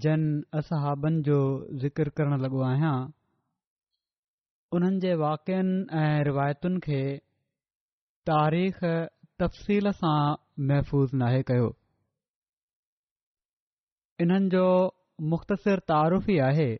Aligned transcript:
जन 0.00 0.22
असहाबनि 0.58 1.20
जो 1.22 1.38
जिकर 1.80 2.08
करणु 2.18 2.36
लॻो 2.42 2.60
आहियां 2.68 2.94
उन्हनि 4.76 5.00
जे 5.00 5.14
वाकनि 5.22 5.74
ऐं 6.02 6.22
रिवायतुनि 6.28 6.78
खे 6.86 7.00
तारीख़ 8.30 8.78
तफ़सील 9.42 9.90
सां 10.00 10.16
महफ़ूज़ 10.70 11.14
नाहे 11.24 11.42
कयो 11.52 11.68
इन्हनि 14.24 14.48
जो 14.56 14.64
मुख़्तसिर 15.32 15.78
तारीफ़ 15.94 16.30
ई 16.30 16.38
आहे 16.48 16.70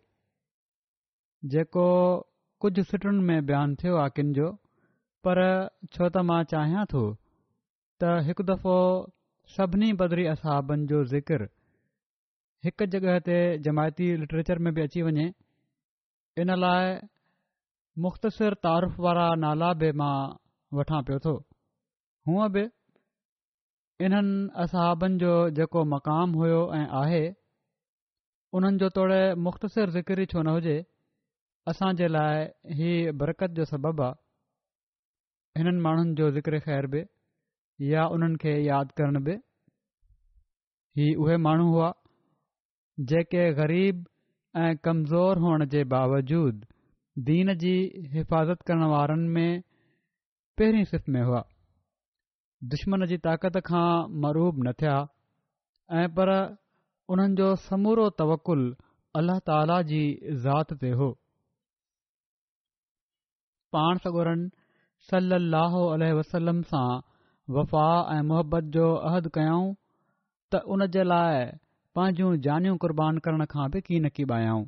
जेको 1.52 1.86
कुझु 2.64 2.82
सिटुनि 2.92 3.22
में 3.30 3.46
बयानु 3.46 3.74
थियो 3.82 3.96
वाकिनि 3.96 4.32
जो 4.40 4.50
पर 5.26 5.38
छो 5.46 6.08
त 6.08 6.24
मां 6.30 6.42
चाहियां 6.54 6.86
थो 6.94 7.04
त 7.16 8.20
हिकु 8.30 8.48
दफ़ो 8.52 8.76
सभिनी 9.56 9.92
बदरी 10.04 10.26
असहाबनि 10.34 10.86
जो 10.94 11.02
हिकु 12.66 12.84
जॻह 12.90 13.16
ते 13.26 13.36
जमायती 13.66 14.06
लिटरेचर 14.22 14.58
में 14.64 14.72
बि 14.74 14.80
अची 14.88 15.00
वञे 15.02 15.24
इन 16.40 16.50
लाइ 16.64 16.90
मुख़्तसिर 18.02 18.54
तारूफ़ 18.66 18.96
वारा 19.06 19.24
नाला 19.44 19.70
बि 19.80 19.90
मां 20.00 20.12
वठां 20.78 21.00
पियो 21.08 21.18
थो 21.24 21.32
हूंअ 22.28 22.44
बि 22.56 22.62
इन्हनि 24.08 24.36
असाबनि 24.64 25.18
जो 25.22 25.32
जेको 25.58 25.82
मक़ाम 25.94 26.36
हुयो 26.42 26.60
ऐं 26.78 26.86
आहे 27.00 27.24
उन्हनि 28.58 28.78
जो 28.82 28.88
तोड़े 28.98 29.20
मुख़्तसिर 29.46 29.90
ज़िक्र 29.98 30.18
ई 30.22 30.26
छो 30.34 30.42
न 30.46 30.54
हुजे 30.58 30.76
असांजे 31.74 32.06
लाइ 32.18 32.46
ही 32.82 32.92
बरकत 33.24 33.56
जो 33.58 33.64
सबबु 33.74 34.02
आहे 34.06 35.58
हिननि 35.62 35.80
माण्हुनि 35.88 36.14
जो 36.22 36.30
ज़िक्र 36.38 36.60
ख़ैर 36.68 36.86
बि 36.94 37.02
या 37.92 38.06
उन्हनि 38.18 38.36
खे 38.46 38.52
यादि 38.70 38.94
करण 39.02 39.22
बि 39.30 39.34
इहे 40.98 41.14
उहे 41.24 41.36
माण्हू 41.48 41.68
हुआ 41.74 41.90
जेके 43.00 43.52
ग़रीब 43.54 44.04
ऐं 44.56 44.76
कमज़ोर 44.84 45.38
हुअण 45.42 45.64
जे 45.74 45.82
बावजूद 45.92 46.64
दीन 47.28 47.54
जी 47.62 47.72
हिफ़ाज़त 48.12 48.62
करण 48.66 48.84
वारनि 48.90 49.28
में 49.36 49.60
पहिरीं 50.58 50.84
सिफ़ 50.84 51.10
में 51.10 51.20
हुआ 51.22 51.42
दुश्मन 52.72 53.06
जी 53.06 53.18
ताक़त 53.26 53.56
खां 53.66 53.88
मरूब 54.22 54.62
न 54.66 54.72
थिया 54.80 54.98
ऐं 56.00 56.08
पर 56.14 56.32
उन्हनि 57.14 57.34
जो 57.36 57.54
समूरो 57.64 58.08
तवकुल 58.20 58.64
अल्लाह 59.20 59.38
ताला 59.50 59.80
जी 59.92 60.02
ज़ात 60.44 60.72
ते 60.84 60.90
हो 61.00 61.10
पाण 63.76 63.98
सगुरनि 64.04 64.46
सलाहु 65.10 65.82
वसलम 66.20 66.62
सां 66.74 66.86
वफ़ा 67.56 67.90
ऐं 68.18 68.22
मुहबत 68.32 68.64
जो 68.78 68.94
अहद 68.94 69.28
कयऊं 69.38 69.74
त 70.54 70.62
उन 70.76 70.86
जे 70.96 71.02
लाइ 71.12 71.44
पंहिंजियूं 71.96 72.36
जानियूं 72.44 72.76
कुर्बान 72.82 73.18
करण 73.24 73.44
खां 73.54 73.64
बि 73.72 73.80
की 73.88 73.98
न 74.00 74.08
कीॿायाऊं 74.18 74.64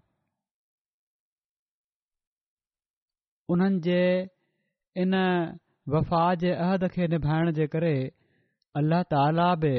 उन्हनि 3.55 3.79
जे 3.87 4.01
इन 5.05 5.15
वफ़ा 5.95 6.21
जे 6.43 6.51
अहद 6.67 6.87
खे 6.97 7.07
निभाइण 7.15 7.51
जे 7.61 7.67
करे 7.77 7.95
अल्लाह 8.83 9.03
ताला 9.15 9.47
बि 9.65 9.71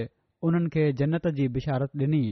उन्हनि 0.50 0.70
खे 0.78 0.86
जन्नत 1.04 1.28
जी 1.40 1.48
बिशारत 1.60 2.02
ॾिनी 2.08 2.24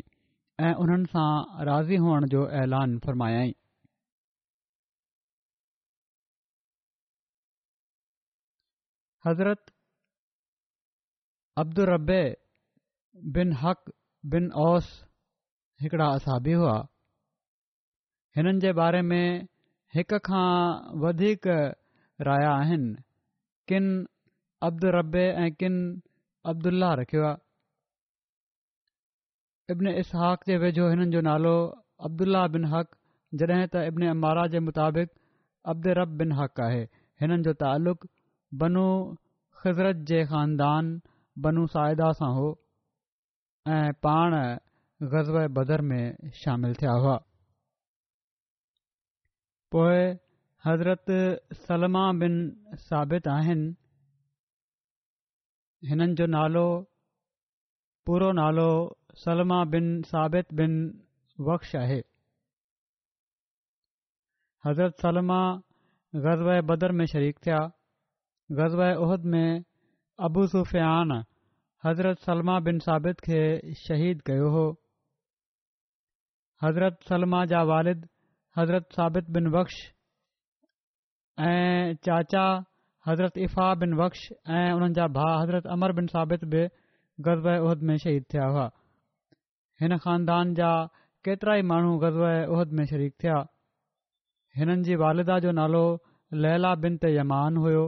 ऐं 0.66 0.74
उन्हनि 0.88 1.12
सां 1.16 1.30
राज़ी 1.72 2.01
हुअण 2.07 2.28
जो 2.35 2.47
ऐलान 2.66 2.97
फ़रमायाईं 3.07 3.53
हज़रत 9.28 9.74
अब्दु 11.66 11.84
रबे 11.95 12.19
बिन 13.38 13.51
हक़ 13.63 13.90
बिन 14.32 14.46
बिनस 14.56 14.86
हिकिड़ा 15.82 16.06
असाबी 16.18 16.52
हुआ 16.60 16.76
हिननि 18.36 18.60
जे 18.66 18.72
बारे 18.80 19.02
में 19.08 19.48
हिक 19.96 20.14
खां 20.28 20.44
वधीक 21.04 21.48
रया 22.28 22.52
आहिनि 22.60 22.94
किन 23.68 23.90
अब्दु 24.68 24.88
रबे 24.98 25.26
ऐं 25.44 25.50
किन 25.64 25.76
अब्दुल्ला 26.54 26.94
रखियो 27.02 27.24
आहे 27.32 27.38
इब्न 29.74 29.90
इसहाक 30.04 30.44
जे 30.48 30.56
वेझो 30.64 30.86
हिननि 30.90 31.12
जो 31.18 31.22
नालो 31.30 31.56
अब्दुल्ला 32.08 32.42
बिन 32.56 32.64
हक़ 32.76 32.90
जॾहिं 33.42 33.68
त 33.76 33.78
इब्न 33.92 34.02
अमारा 34.16 34.44
जे 34.56 34.60
मुताबिक़ 34.72 35.12
अब्द 35.76 35.88
रब 36.02 36.16
बिन 36.24 36.32
हक़ 36.42 36.62
आहे 36.70 36.82
हिननि 37.22 37.44
जो 37.50 37.54
तालुक़ु 37.68 38.08
बनू 38.64 38.88
ख़िज़रत 39.62 40.02
जे 40.12 40.26
ख़ानदान 40.34 40.90
बनू 41.48 41.68
साहिदा 41.78 42.12
सां 42.20 42.32
हो 42.40 42.50
ऐं 43.72 43.94
पाण 44.03 44.34
गज़ 45.12 45.29
बदर 45.57 45.81
में 45.91 46.31
शामिल 46.44 46.74
थिया 46.81 46.91
हुआ 47.03 47.16
पोइ 49.75 50.01
हज़रत 50.66 51.06
सलमा 51.59 52.01
बिन 52.24 52.35
साबित 52.88 53.27
आहिनि 53.36 53.74
हिननि 55.89 56.13
जो 56.19 56.25
नालो 56.36 56.65
पूरो 58.06 58.31
नालो 58.42 58.68
सलमा 59.24 59.63
बिन 59.75 59.89
साबित 60.12 60.54
बिन 60.62 60.75
वक्ष 61.51 61.75
आहे 61.86 62.01
हज़रत 64.66 65.00
सलमा 65.07 65.42
ग़ज़ब 66.24 66.56
बदर 66.71 66.92
में 67.00 67.06
शरीक 67.16 67.38
थिया 67.45 67.59
ग़ज़ब 68.63 68.80
उहिद 69.04 69.25
में 69.36 69.63
अबू 70.27 70.48
सुफ़ 70.48 70.75
हज़रत 71.85 72.18
सलमा 72.25 72.59
बिन 72.65 72.77
साबित 72.83 73.19
खे 73.24 73.39
शहीद 73.85 74.19
कयो 74.27 74.50
हो 74.51 74.62
हज़रत 76.63 77.00
सलमा 77.09 77.44
जा 77.53 77.62
वालिद 77.69 78.06
हज़रत 78.59 78.94
साबित 79.00 79.30
बिन 79.38 79.50
बक्श 79.56 79.75
ऐं 81.50 81.94
चाचा 82.09 82.45
हज़रत 83.07 83.38
इफ़ा 83.47 83.68
बिन 83.83 83.95
बक्श 84.03 84.21
ऐं 84.47 84.69
हुननि 84.71 84.94
जा 85.01 85.07
भाउ 85.19 85.41
हज़रत 85.44 85.68
अमर 85.75 85.91
बिन 86.00 86.07
साबित 86.15 86.45
बि 86.56 86.63
ग़ज़र 87.30 87.57
उहिद 87.68 87.83
में 87.91 87.95
शहीद 88.07 88.24
थिया 88.33 88.45
हुआ 88.53 88.69
हिन 89.83 89.97
ख़ानदान 90.07 90.53
जा 90.63 90.71
केतिरा 91.27 91.56
ई 91.59 91.69
माण्हू 91.75 91.97
गज़बर 92.07 92.31
ऐं 92.38 92.41
उहिद 92.57 92.71
में 92.80 92.85
शहीद 92.94 93.13
थिया 93.24 93.44
हिननि 94.59 94.83
जी 94.88 94.95
वालिदा 95.07 95.39
जो 95.47 95.51
नालो 95.63 95.83
लैला 96.47 96.74
बिन 96.85 96.97
ते 97.03 97.15
यमान 97.19 97.57
हुयो 97.65 97.83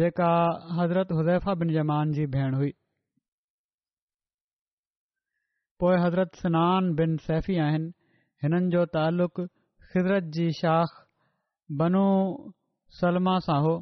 जेका 0.00 0.32
हज़रत 0.80 1.12
हुज़ैफ़ा 1.20 1.54
बिन 1.64 1.76
यमान 1.80 2.12
जी 2.20 2.26
भेण 2.36 2.54
हुई 2.62 2.72
पोइ 5.82 5.96
हज़रत 6.00 6.34
सनान 6.40 6.92
बिन 6.98 7.16
सैफ़ी 7.22 7.54
आहिनि 7.62 7.88
हिननि 8.42 8.68
जो 8.72 8.84
तालुक़ु 8.96 9.44
ख़िदरत 9.92 10.24
जी 10.36 10.44
शाख 10.58 10.92
बनू 11.80 12.02
सलमा 12.98 13.34
सां 13.46 13.56
हो 13.64 13.72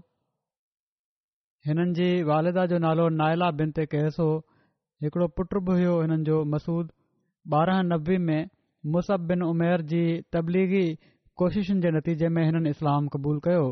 हिननि 1.69 1.94
जी 1.99 2.06
वालिदा 2.31 2.64
जो 2.73 2.79
नालो 2.87 3.08
नायला 3.19 3.50
बिन 3.58 3.75
ते 3.79 3.87
कैस 3.97 4.17
हो 4.25 4.29
हिकिड़ो 5.05 5.29
पुट 5.41 5.55
बि 5.67 5.76
हुयो 5.81 6.00
हिननि 6.02 6.25
जो 6.31 6.43
मसूद 6.55 6.93
ॿारहं 7.58 7.85
नबे 7.93 8.19
में 8.31 8.41
मुसब 8.97 9.26
बिन 9.32 9.43
उमेर 9.50 9.87
जी 9.93 10.02
तबलीगी 10.37 10.85
कोशिशुनि 11.43 11.81
जे 11.87 11.91
नतीजे 11.99 12.29
में 12.38 12.44
हिननि 12.44 12.70
इस्लाम 12.79 13.08
क़बूल 13.17 13.41
कयो 13.49 13.67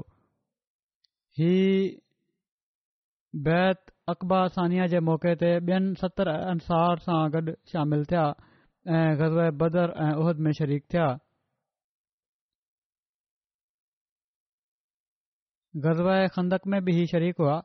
ही 1.40 1.52
बैत 3.48 3.97
अक़बा 4.08 4.36
सानिया 4.56 4.84
जे 4.90 4.98
मौक़े 5.06 5.32
ते 5.40 5.48
ॿियनि 5.68 5.94
सतरि 6.02 6.34
अंसार 6.50 7.00
सां 7.06 7.20
गॾु 7.36 7.52
शामिल 7.72 8.04
थिया 8.12 8.24
ऐं 8.98 9.16
بدر 9.20 9.50
बदर 9.62 9.88
ऐं 10.04 10.12
उहद 10.20 10.38
में 10.46 10.52
शरीक 10.58 10.84
थिया 10.94 11.08
ग़ज़ाए 15.86 16.28
खंदक 16.36 16.66
में 16.74 16.78
बि 16.84 16.92
इहे 16.96 17.06
शरीक 17.12 17.36
हुआ 17.44 17.56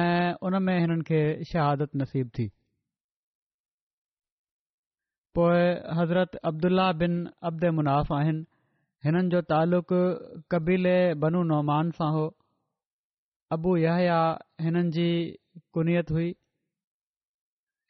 ऐं 0.00 0.34
उन 0.48 0.58
में 0.66 0.74
हिननि 0.78 1.04
खे 1.12 1.20
शहादत 1.52 1.96
नसीबु 2.02 2.30
थी 2.38 2.46
पोइ 5.38 5.64
हज़रत 6.00 6.36
अब्दुल्ला 6.52 6.90
बिन 7.04 7.14
अब्द 7.50 7.64
मुनाफ़ 7.80 8.12
आहिनि 8.20 8.44
हिननि 9.06 9.28
जो 9.36 9.40
तालुक़ु 9.54 9.98
कबीले 10.54 10.96
बनु 11.24 11.42
नौमान 11.54 11.90
सां 12.00 12.12
हो 12.18 12.24
अबु 13.54 13.70
या 13.80 13.94
हिननि 14.64 14.82
जी 14.96 15.06
कुनियत 15.76 16.10
हुई 16.16 16.28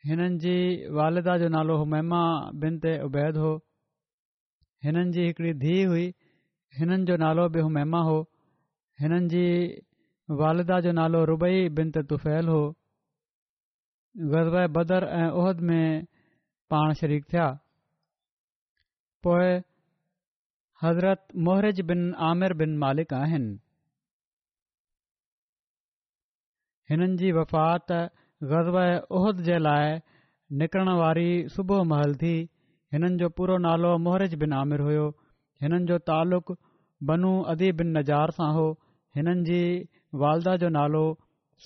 हिननि 0.09 0.39
जी 0.45 0.55
वालदा 0.99 1.37
जो 1.43 1.49
नालो 1.57 1.75
हुमाइमा 1.81 2.23
बिन 2.65 2.79
ते 2.85 2.93
उबैद 3.07 3.37
हो 3.43 3.51
हिननि 4.87 5.13
जी 5.17 5.27
हिकिड़ी 5.29 5.53
धीउ 5.67 5.89
हुई 5.93 6.09
हिननि 6.81 7.05
जो 7.11 7.17
नालो 7.25 7.45
बि 7.57 7.61
हुमाइमा 7.69 8.01
हो 8.11 8.17
हिननि 9.03 9.29
जी 9.35 9.45
वालदा 10.43 10.81
जो 10.87 10.93
नालो 11.01 11.25
रुबई 11.33 11.65
बिन 11.81 11.95
ते 11.97 12.03
तुफैल 12.13 12.49
हो 12.57 12.61
गज़व 14.37 14.57
बदर 14.79 15.05
ऐं 15.23 15.31
उहद 15.43 15.61
में 15.71 15.89
पाण 16.75 16.93
शरीक 17.03 17.33
थिया 17.33 17.49
पोइ 19.25 19.51
हज़रत 20.85 21.27
मोहर 21.49 21.71
जी 21.79 21.83
बिन 21.93 22.09
आमिर 22.31 22.53
बिन 22.63 22.77
मालिक 22.85 23.13
आहिनि 23.25 23.59
हिननि 26.93 27.17
जी 27.21 27.29
वफ़ात 27.35 27.93
ग़ज़बद 28.49 29.39
जे 29.45 29.59
लाइ 29.67 29.93
निकिरण 30.63 30.89
वारी 30.99 31.29
सुबुह 31.55 31.83
महल 31.93 32.15
थी 32.23 32.33
हिननि 32.97 33.17
जो 33.23 33.29
पूरो 33.39 33.57
नालो 33.67 33.93
मोहरिज 34.09 34.35
बिन 34.43 34.53
आमिर 34.57 34.81
हुयो 34.89 35.07
हिननि 35.67 35.87
जो 35.93 35.99
तालुक 36.11 36.53
बनू 37.13 37.31
अदी 37.55 37.71
बिन 37.81 37.97
नज़ार 37.99 38.35
सां 38.41 38.49
हो 38.59 38.67
हिननि 39.21 39.47
जी 39.49 39.61
वालदा 40.27 40.57
जो 40.67 40.73
नालो 40.77 41.03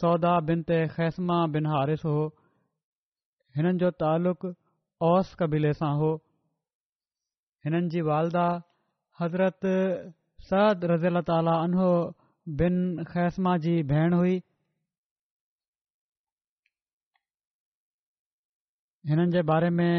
सौदा 0.05 0.37
बिन 0.55 0.63
त 0.73 0.79
ख़ैसमा 0.97 1.41
बिनारिस 1.59 2.05
हो 2.13 2.25
हिननि 3.59 3.79
जो 3.85 3.91
तालुक़ु 4.07 4.55
ओस 5.13 5.35
कबीले 5.45 5.75
सां 5.85 5.93
हो 6.05 6.13
हिननि 7.67 7.91
जी 7.97 8.07
वालदा 8.15 8.47
हज़रत 9.23 9.73
सरद 10.53 10.91
रज़ीला 10.97 11.25
ताला 11.33 11.59
उनो 11.69 11.91
बिन 12.63 12.81
खैस्मा 13.13 13.63
जी 13.67 13.81
भेण 13.95 14.23
हुई 14.25 14.43
हिननि 19.09 19.25
जे 19.33 19.41
बारे 19.49 19.69
में 19.79 19.93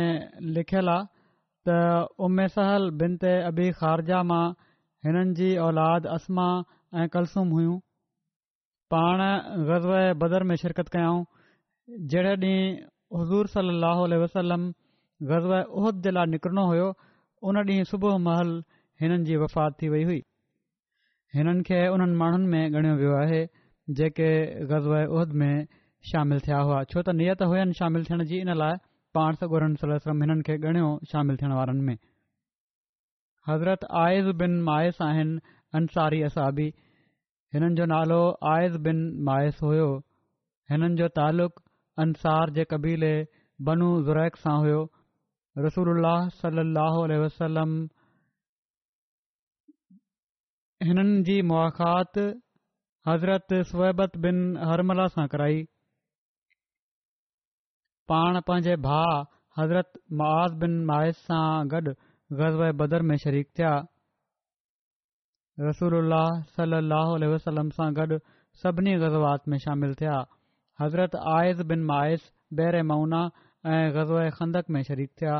लिखियलु 0.55 0.91
आहे 0.91 1.05
त 1.67 1.71
उमे 2.25 2.47
सहल 2.55 2.89
बिन 2.99 3.15
ते 3.23 3.31
अबी 3.49 3.67
ख़ारजा 3.81 4.21
मां 4.31 4.45
हिननि 5.05 5.33
जी 5.39 5.49
औलाद 5.65 6.05
असमा 6.15 6.47
ऐं 7.01 7.07
कलसुम 7.13 7.47
हुयूं 7.55 7.77
पाण 8.93 9.21
ग़ज़ 9.69 9.87
बदर 10.23 10.43
में 10.49 10.55
शिरकत 10.63 10.89
कयाऊं 10.95 11.23
जहिड़े 12.13 12.49
ॾींहुं 12.49 13.21
हज़ूर 13.21 13.47
सली 13.55 14.17
वसलम 14.23 14.65
गज़व 15.31 15.53
उहद 15.59 16.01
जे 16.07 16.11
लाइ 16.17 16.25
निकिरणो 16.33 16.65
हुयो 16.71 16.89
उन 17.51 17.61
ॾींहुं 17.69 17.89
सुबुह 17.91 18.17
महल 18.27 18.51
हिननि 19.03 19.23
जी 19.29 19.35
वफ़ात 19.43 19.77
थी 19.83 19.89
वई 19.95 20.03
हुई 20.11 20.21
हिननि 21.37 21.63
खे 21.69 21.79
उन्हनि 21.95 22.15
माण्हुनि 22.23 22.47
में 22.55 22.63
ॻणियो 22.81 22.95
वियो 23.03 23.15
आहे 23.23 23.41
जेके 24.01 24.29
गज़व 24.73 24.95
उहद 24.99 25.31
में 25.43 25.55
शामिल 26.11 26.39
थिया 26.49 26.59
हुआ 26.69 26.83
छो 26.95 27.01
त 27.01 27.15
नियत 27.23 27.41
हुयनि 27.53 27.73
शामिल 27.81 28.03
थियण 28.09 28.23
जी 28.33 28.39
इन 28.47 28.53
लाइ 28.63 28.85
पाण 29.17 29.75
सणियो 29.81 30.87
शामिलु 31.11 31.35
थियण 31.39 31.51
वारनि 31.59 31.83
में 31.89 31.97
हज़रत 33.49 33.85
आइज़ 34.01 34.25
बिन 34.41 34.53
मायस 34.69 34.97
आहिनि 35.05 35.35
अंसारी 35.79 36.19
असाबी 36.27 36.65
हिननि 37.55 37.75
जो 37.79 37.85
नालो 37.93 38.19
आयज़ 38.53 38.75
बिन 38.87 38.99
मायस 39.29 39.59
हुयो 39.65 39.85
हिननि 40.71 40.95
जो 41.01 41.07
तालुक़ु 41.19 41.63
अंसार 42.05 42.51
जे 42.57 42.63
क़बीले 42.73 43.13
बनू 43.69 43.87
ज़ुरैक 44.09 44.35
सां 44.41 44.55
हुयो 44.65 44.81
रसूल 45.67 45.91
अलाह 45.95 46.27
सलाह 46.41 46.99
वसलम 47.23 47.71
हिननि 50.91 51.21
जी 51.31 51.37
मुआाति 51.53 52.27
हज़रत 53.11 53.57
सोहबत 53.71 54.21
बिन 54.27 54.39
हरमला 54.71 55.07
सां 55.15 55.27
कराई 55.35 55.63
पाण 58.11 58.39
पंहिंजे 58.47 58.75
भा 58.87 58.99
हज़रत 59.59 59.97
मआज़ 60.21 60.53
बिन 60.63 60.75
माइस 60.89 61.17
सां 61.29 61.67
गॾु 61.73 61.93
ग़ज़ 62.41 62.59
बदर 62.81 63.01
में 63.09 63.15
शरीक 63.23 63.47
थिया 63.59 63.71
रसूल 65.67 66.13
सल 66.57 66.75
लहलम 66.91 67.69
सां 67.79 67.89
गॾु 67.99 68.19
सभिनी 68.63 68.93
ग़ज़वात 69.05 69.47
में 69.53 69.57
शामिलु 69.67 69.99
थिया 70.01 70.19
हज़रत 70.83 71.17
بن 71.17 71.67
बिन 71.73 71.83
माइस 71.89 72.29
बहिर 72.59 72.77
मौना 72.91 73.19
ऐं 73.73 73.81
ग़ज़ल 73.97 74.29
खंदक 74.39 74.69
में 74.75 74.81
शरीक 74.91 75.11
थिया 75.21 75.35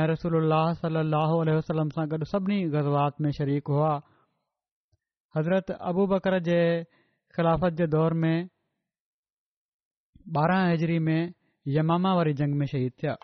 ऐं 0.00 0.06
रसूल 0.12 0.50
सल 0.82 0.98
लहो 1.14 1.38
वलम 1.50 1.88
सां 1.98 2.08
गॾु 2.14 2.24
सभिनी 2.34 2.60
ग़ज़वात 2.74 3.20
में 3.26 3.30
शरीक 3.38 3.68
हुआ 3.76 3.92
हज़रत 5.38 5.70
अबू 5.92 6.06
बकर 6.16 6.38
जे 6.50 6.60
ख़िलाफ़त 7.38 7.72
जे 7.82 7.86
दौर 7.96 8.12
में 8.26 8.36
ॿारहं 10.40 10.68
हज़री 10.72 10.98
में 11.06 11.18
यमामा 11.72 12.12
वारी 12.16 12.32
जंग 12.40 12.54
में 12.60 12.66
शहीद 12.66 12.92
थिया 13.02 13.14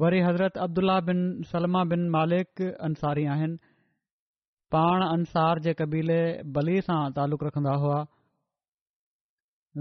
वरी 0.00 0.20
हज़रत 0.20 0.56
अब्दुला 0.64 0.98
बिन 1.08 1.18
सलमा 1.50 1.82
बिन 1.92 2.08
मालिक 2.12 2.60
अंसारी 2.88 3.24
आहिनि 3.34 3.56
पाण 4.74 5.02
अंसार 5.04 5.58
जे 5.66 5.72
क़बीले 5.80 6.18
बली 6.56 6.80
सां 6.88 6.98
तालुक़ 7.18 7.44
रखंदा 7.44 7.74
हुआ 7.84 7.98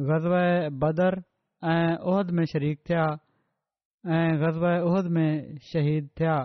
ग़ज़व 0.09 0.35
बदर 0.83 1.17
ऐं 1.73 1.95
उहद 2.13 2.31
में 2.39 2.43
शरीक 2.53 2.79
थिया 2.89 3.05
ऐं 4.15 4.25
ग़ज़ 4.41 4.59
उहिद 4.71 5.11
में 5.19 5.29
शहीद 5.71 6.09
थिया 6.19 6.35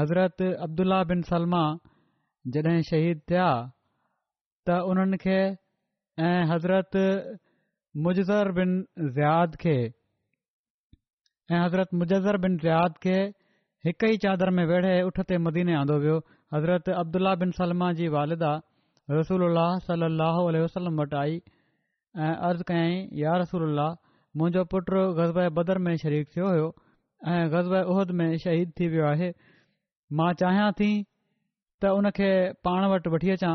हज़रत 0.00 0.36
अब्दुल्ला 0.66 1.02
बिन 1.12 1.22
सलमा 1.30 1.62
जॾहिं 2.54 2.82
शहीद 2.90 3.20
थिया 3.30 3.48
त 4.68 4.80
उन्हनि 4.94 5.16
खे 5.26 5.38
ऐं 6.30 6.36
हज़रत 6.52 6.98
मुज़र 7.96 8.50
बिन 8.56 8.72
ज़ियाद 8.98 9.54
खे 9.60 9.72
ऐं 9.80 11.60
हज़रत 11.64 11.88
मुज़र 11.94 12.36
बिन 12.42 12.56
ज़ियाद 12.58 12.98
खे 13.02 13.14
हिक 13.86 14.04
ई 14.04 14.16
चादर 14.24 14.50
में 14.58 14.64
वेढ़े 14.66 14.92
उठ 15.06 15.18
ते 15.30 15.38
मदीने 15.46 15.74
आंदो 15.78 15.94
वियो 16.04 16.18
हज़रत 16.54 16.88
अब्दुल्ला 17.00 17.34
बिन 17.40 17.50
सलमा 17.56 17.90
जी 18.00 18.08
वालिदा 18.16 18.50
रसूल 19.10 19.46
सलाहु 19.86 20.44
वसलम 20.58 21.00
वटि 21.02 21.16
आई 21.22 21.40
ऐं 21.40 22.34
अर्ज़ु 22.50 22.64
कयाई 22.70 22.94
या 23.22 23.34
रसूल 23.42 23.82
मुंहिंजो 24.36 24.64
पुटु 24.76 25.02
ग़ज़बे 25.18 25.48
बदर 25.58 25.78
में 25.88 25.94
शरीफ़ 26.04 26.28
थियो 26.36 26.48
हुयो 26.48 26.70
ऐं 27.32 27.40
ग़ज़ब 27.54 27.90
उहद 27.96 28.10
में 28.22 28.36
शहीद 28.44 28.72
थी 28.80 28.88
वियो 28.94 29.06
आहे 29.08 29.32
मां 30.22 30.32
चाहियां 30.44 30.70
थी 30.82 30.90
त 31.82 31.92
उनखे 31.98 32.30
पाण 32.70 32.88
वटि 32.94 33.10
वठी 33.18 33.34
अचां 33.38 33.52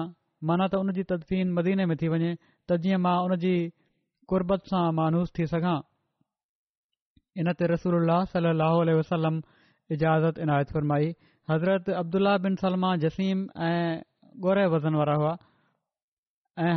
माना 0.51 0.67
त 0.75 0.83
उन 0.85 0.93
जी 1.01 1.07
तदफीन 1.15 1.53
मदीने 1.61 1.85
में 1.93 1.97
थी 2.03 2.07
वञे 2.17 2.35
त 2.37 2.81
जीअं 2.87 3.01
मां 3.07 3.15
उनजी 3.29 3.55
क़ुरबत 4.29 4.69
सां 4.71 4.83
मानूस 4.99 5.31
थी 5.37 5.45
सघां 5.51 5.75
इन 7.43 7.51
ते 7.59 7.67
रसूल 7.71 8.11
सल 8.33 8.47
लहम 8.61 9.39
इजाज़त 9.95 10.39
इनायत 10.45 10.71
फ़रमाई 10.77 11.09
हज़रत 11.51 11.89
अब्दुलाह 12.01 12.37
बिन 12.45 12.55
सलमा 12.61 12.95
जसीम 13.03 13.43
ऐं 13.71 13.75
गोरे 14.47 14.67
वज़न 14.77 15.01
वारा 15.03 15.35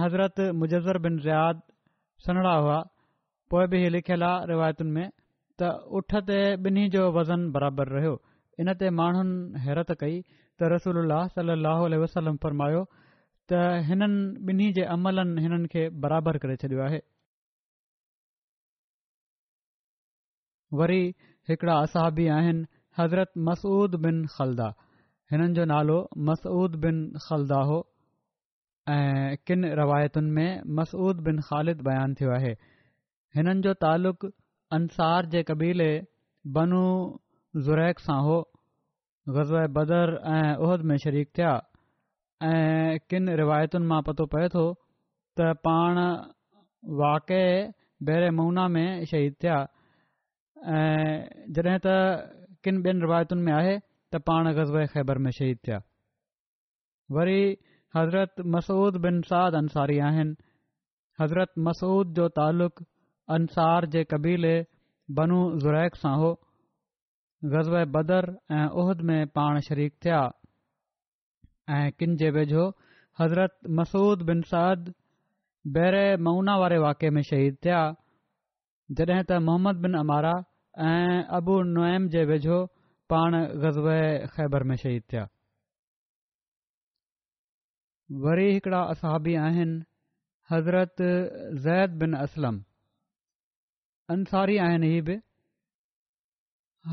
حضرت 0.02 0.40
ऐं 0.40 0.50
بن 0.52 0.56
मुजज़र 0.58 0.98
बिन 1.04 1.18
रियाद 1.26 1.60
सनड़ा 2.26 2.54
हुआ 2.54 2.78
पोइ 3.50 3.66
बि 3.72 3.78
हीउ 3.82 3.90
लिखियलु 3.96 4.24
आहे 4.30 4.46
रिवायतुनि 4.52 4.90
में 4.96 5.10
त 5.62 6.90
جو 6.94 7.02
وزن 7.16 7.50
برابر 7.50 7.50
जो 7.50 7.50
ان 7.50 7.50
बराबरि 7.52 7.90
रहियो 7.94 8.14
इनते 8.60 8.90
माण्हुनि 8.90 9.60
हैरत 9.64 9.90
رسول 9.90 10.26
त 10.58 10.62
रसूल 10.72 11.12
सल 11.34 11.50
लहो 11.66 12.00
وسلم 12.02 12.36
फरमायो 12.44 12.82
त 13.48 13.84
हिननि 13.88 14.44
बिन्ही 14.46 14.72
जे 14.72 14.82
عملن 14.94 15.38
हिननि 15.38 15.68
खे 15.72 15.88
برابر 16.02 16.38
करे 16.42 16.56
छडि॒यो 16.60 16.84
आहे 16.88 17.00
वरी 20.76 21.04
हिकिड़ा 21.48 21.74
असहबी 21.82 22.26
आहिनि 22.38 22.64
हज़रत 22.98 23.30
मसूद 23.46 23.94
बिन 24.06 24.24
ख़लदा 24.34 24.68
हिननि 25.32 25.54
जो 25.58 25.64
नालो 25.74 25.98
मसूद 26.28 26.74
बिन 26.84 26.98
ख़लदा 27.26 27.60
हो 27.70 27.78
ऐं 28.94 29.36
किन 29.46 29.64
रिवायतुनि 29.80 30.30
में 30.38 30.60
मसूद 30.80 31.20
बिन 31.28 31.40
ख़ालिद 31.48 31.80
बयानु 31.88 32.14
थियो 32.20 32.32
आहे 32.38 32.52
हिननि 33.36 33.60
जो 33.68 33.74
तालुक़ 33.86 34.26
अंसार 34.78 35.26
जे 35.36 35.42
क़बीले 35.50 35.90
बनू 36.58 36.82
ज़ुरैक 37.68 37.98
सां 38.08 38.18
हो 38.28 38.36
ग़ज़ 39.38 39.54
बदर 39.78 40.14
ऐं 40.34 40.54
उहद 40.66 40.82
में 40.90 40.96
शरीक 41.06 41.28
थिया 41.38 41.52
ऐं 42.50 42.98
किन 43.10 43.28
रिवायतुनि 43.42 43.86
मां 43.94 44.02
पतो 44.10 44.26
पए 44.36 44.48
थो 44.56 44.68
त 45.38 45.52
पाण 45.68 46.00
वाक़इ 47.02 47.44
बहिरेमूना 48.08 48.68
में 48.74 49.04
शहीद 49.12 49.34
थिया 49.42 49.58
ऐं 50.62 51.46
जॾहिं 51.54 51.78
त 51.82 51.90
किनि 52.66 52.80
ॿियनि 52.84 53.00
रिवायतुनि 53.06 53.42
में 53.46 53.52
आहे 53.52 53.74
त 54.12 54.20
पाण 54.26 54.52
ग़ज़ब 54.56 54.82
ख़ैबर 54.94 55.18
में 55.24 55.30
शहीद 55.38 55.58
थिया 55.66 55.78
वरी 57.14 57.40
हज़रत 57.96 58.34
मसूद 58.54 58.96
बिन 59.04 59.20
साद 59.28 59.54
अंसारी 59.60 59.98
आहिनि 60.06 60.34
हज़रत 61.20 61.52
मसूद 61.66 62.12
जो 62.18 62.28
तालुक़ 62.40 62.82
अंसार 63.36 63.86
जे 63.94 64.02
क़बीले 64.14 64.54
बनू 65.20 65.38
ज़ुरैक 65.66 65.94
सां 66.02 66.16
हो 66.22 66.32
गज़ब 67.54 67.88
बदर 67.96 68.28
ऐं 68.58 68.66
उहद 68.82 69.00
में 69.10 69.26
पाण 69.38 69.60
शरीक 69.68 69.94
थिया 70.04 70.20
ऐं 71.78 71.84
किन 71.98 72.16
जे 72.22 72.30
वेझो 72.40 72.66
हज़रत 73.20 73.56
मसूद 73.80 74.22
बिन 74.32 74.42
साद 74.52 74.92
बहिर 75.78 75.96
मऊना 76.30 76.56
वारे 76.64 76.78
वाक़े 76.88 77.10
में 77.18 77.22
शहीद 77.32 77.56
थिया 77.64 77.80
जॾहिं 78.96 79.24
त 79.28 79.38
मोहम्मद 79.46 79.80
बिन 79.86 79.94
अमारा 80.02 80.32
ऐं 80.90 81.24
अबू 81.38 81.54
नुएम 81.74 82.06
जे 82.14 82.22
वेझो 82.30 82.58
पाण 83.12 83.34
ग़ज़ब 83.64 83.88
ख़ैबर 84.36 84.62
में 84.70 84.74
शहीद 84.82 85.02
थिया 85.12 85.24
वरी 88.24 88.46
हिकिड़ा 88.58 88.80
असहबी 88.94 89.34
आहिनि 89.44 89.76
हज़रत 90.52 91.02
ज़ैद 91.66 91.98
बिन 92.02 92.14
असलम 92.20 92.60
अंसारी 94.14 94.56
आहिनि 94.66 94.88
ही 94.92 95.00
बि 95.08 95.16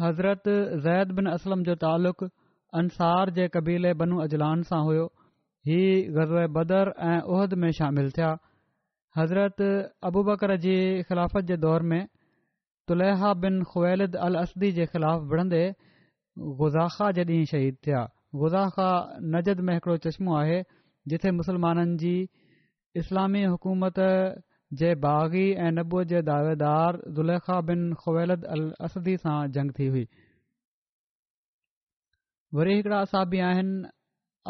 हज़रत 0.01 0.47
ज़ैद 0.87 1.11
बिन 1.19 1.29
असलम 1.35 1.63
जो 1.69 1.75
तालुक़ 1.85 2.25
अंसार 2.81 3.29
जे 3.39 3.47
क़बीले 3.55 3.93
बनू 4.03 4.19
अजलान 4.27 4.63
सां 4.71 4.81
हुयो 4.89 5.05
ही 5.71 5.79
ग़ज़ब 6.19 6.51
बदर 6.59 6.93
ऐं 7.11 7.19
उहद 7.35 7.53
में 7.63 7.71
शामिल 7.79 8.11
थिया 8.19 8.37
حضرت 9.21 9.61
ابوبکر 10.09 10.51
जी 10.57 10.77
ख़िलाफ़त 11.07 11.43
जे 11.49 11.55
दौर 11.65 11.81
में 11.91 12.07
तुलैहा 12.87 13.33
बिन 13.43 13.61
क़्वेलद 13.63 14.15
अलसदी 14.27 14.71
जे 14.79 14.85
خلاف 14.91 15.21
विढ़ंदे 15.31 15.61
गुज़ाख़ा 16.61 17.11
जे 17.17 17.23
ॾींहुं 17.23 17.45
शहीद 17.51 17.75
थिया 17.87 18.01
गुज़ाख़ा 18.41 18.89
नजद 19.35 19.59
में 19.67 19.73
हिकिड़ो 19.73 19.97
चश्मो 20.07 20.35
आहे 20.41 20.61
जिथे 21.13 21.31
मुसलमाननि 21.39 21.97
जी 22.03 22.13
इस्लामी 23.03 23.43
हुकूमत 23.55 24.11
जे 24.79 24.93
बाग़ी 25.07 25.47
نبو 25.55 25.79
नबूअ 25.79 26.03
जे 26.11 26.21
दावेदार 26.33 27.01
दुलह 27.15 27.61
बिन 27.71 27.93
ख़्वेलद 28.03 28.45
अल 28.55 28.69
सां 28.97 29.41
जंग 29.57 29.71
थी 29.79 29.87
हुई 29.95 30.07
वरी 32.53 32.75
हिकिड़ा 32.75 32.99
असाबी 33.01 33.39
आहिनि 33.51 33.83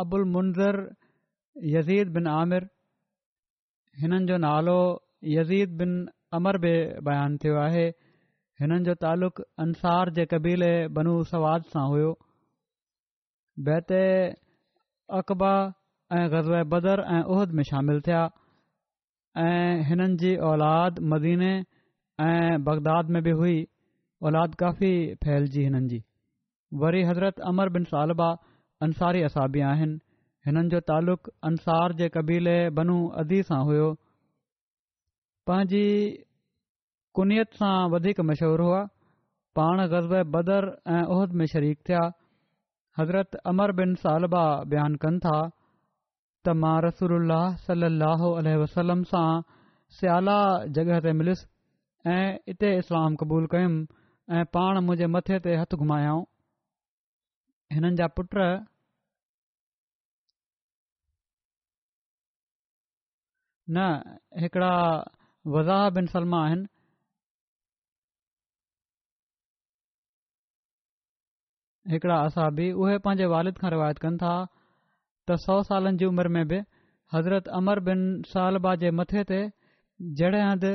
अबुल 0.03 0.23
मुंज़र 0.35 1.73
यीर 1.73 2.09
बिन 2.17 2.27
आमिर 2.39 2.67
हिननि 4.01 4.25
जो 4.29 4.37
नालो 4.45 4.79
यज़ीद 5.31 5.69
बिन 5.79 5.91
अमर 6.37 6.57
बि 6.63 6.71
बयानु 7.07 7.37
थियो 7.43 7.55
आहे 7.65 7.85
हिननि 8.61 8.83
जो 8.87 8.93
तालुक़ 9.03 9.39
अंसार 9.65 10.09
जे 10.17 10.25
क़बीले 10.31 10.71
बनू 10.95 11.13
सवाद 11.31 11.61
सां 11.75 11.83
हुओ 11.91 12.09
बैत 13.67 13.91
अक़बा 15.19 15.53
ऐं 16.17 16.23
गज़ब 16.33 16.63
बदर 16.75 16.97
ऐं 17.17 17.21
उहद 17.35 17.51
में 17.59 17.63
शामिल 17.71 18.01
थिया 18.07 18.21
ऐं 19.45 19.71
हिननि 19.91 20.15
जी 20.23 20.35
औलाद 20.49 20.99
मदीने 21.13 21.53
ऐं 22.27 22.63
बग़दाद 22.69 23.09
में 23.15 23.21
बि 23.29 23.37
हुई 23.43 23.57
औलाद 24.29 24.55
काफ़ी 24.63 24.91
फहिलिजी 25.23 25.63
हिननि 25.69 25.87
जी 25.93 26.01
वरी 26.83 27.03
हज़रत 27.11 27.39
अमर 27.53 27.69
बिन 27.77 27.83
सालबा 27.95 28.29
अंसारी 28.87 29.21
असाबी 29.31 29.59
आहिनि 29.73 29.99
हिननि 30.47 30.69
जो 30.71 30.79
तालुक़ 30.89 31.27
अंसार 31.49 31.93
जे 31.99 32.07
कबीले 32.15 32.57
बनू 32.79 32.95
अदी 33.21 33.37
सां 33.49 33.57
हुयो 33.67 33.85
पंहिंजी 35.49 35.85
कुनियत 37.19 37.49
सां 37.61 37.73
वधीक 37.93 38.17
मशहूरु 38.29 38.65
हुआ 38.69 38.81
पाण 39.59 39.77
ग़ज़ब 39.93 40.13
बदर 40.35 40.63
ऐं 40.97 41.01
उहद 41.15 41.31
में 41.41 41.45
शरीक 41.53 41.77
थिया 41.89 42.01
हज़रत 42.99 43.35
अमर 43.53 43.71
बिन 43.79 43.95
सालबा 44.03 44.43
बयानु 44.75 44.97
कनि 45.07 45.19
था 45.25 45.33
त 46.45 46.55
मां 46.65 46.75
रसूल 46.85 47.33
सल 47.65 47.89
अ 47.89 48.55
वसलम 48.65 49.03
सां 49.13 49.23
स्याला 50.01 50.37
जॻह 50.77 50.99
ते 51.07 51.11
मिलियसि 51.21 51.45
ऐं 52.19 52.29
इते 52.55 52.69
इस्लाम 52.83 53.15
क़बूलु 53.25 53.47
कयुमि 53.57 53.81
ऐं 54.37 54.45
पाण 54.57 54.83
मुंहिंजे 54.89 55.07
मथे 55.17 55.39
ते 55.49 55.57
हथु 55.63 55.75
घुमायाऊं 55.83 56.23
हिननि 57.73 57.95
जा 58.03 58.07
पुट 58.19 58.33
न 63.69 64.19
हिकिड़ा 64.41 64.71
वज़ाह 65.55 65.89
बिन 65.97 66.05
सलमा 66.13 66.39
आहिनि 66.45 66.65
हिकिड़ा 71.91 72.15
असाबी 72.25 72.67
उहे 72.83 72.97
पंहिंजे 73.05 73.27
वालिद 73.33 73.55
खां 73.63 73.71
रिवायत 73.71 73.97
कनि 74.05 74.17
था 74.23 74.33
त 75.29 75.37
सौ 75.45 75.57
सालनि 75.69 75.97
जी 76.03 76.09
उमिरि 76.11 76.31
में 76.37 76.45
बि 76.53 76.59
हज़रत 77.13 77.47
अमर 77.61 77.79
बिन 77.89 78.03
सालबा 78.35 78.75
जे 78.85 78.91
मथे 78.99 79.23
ते 79.33 79.41
जहिड़े 80.21 80.41
हंधि 80.45 80.73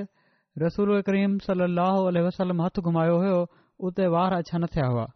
रसूल 0.64 0.92
करीम 1.09 1.38
सलाहु 1.47 2.62
हथ 2.64 2.82
घुमायो 2.88 3.16
हुयो 3.25 3.40
उते 3.88 4.04
वार 4.16 4.32
अछा 4.42 4.59
न 4.59 4.66
थिया 4.76 4.87
हुआ 4.92 5.06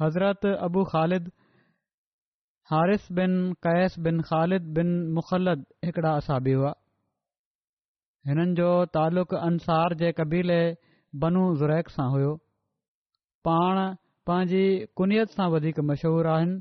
हज़रत 0.00 0.44
अबू 0.68 0.82
ख़ालिद 0.94 1.24
हारिस 2.70 3.04
बिन 3.16 3.34
कैस 3.64 3.94
बिन 4.06 4.20
ख़ालिद 4.28 4.62
बिन 4.78 4.88
मुखलद 5.18 5.60
हिकिड़ा 5.84 6.10
असाबी 6.22 6.52
हुआ 6.52 6.72
हिननि 8.30 8.54
जो 8.58 8.66
तालुक़ु 8.96 9.36
अंसार 9.46 9.94
जे 10.02 10.10
क़बीले 10.18 10.58
बनू 11.22 11.44
ज़ुरैक 11.62 11.88
सां 11.94 12.06
हुयो 12.16 12.34
पाण 13.48 13.80
पंहिंजी 14.30 14.60
कुन्यत 15.00 15.30
सां 15.38 15.48
वधीक 15.56 15.80
मशहूरु 15.92 16.28
आहिनि 16.34 16.60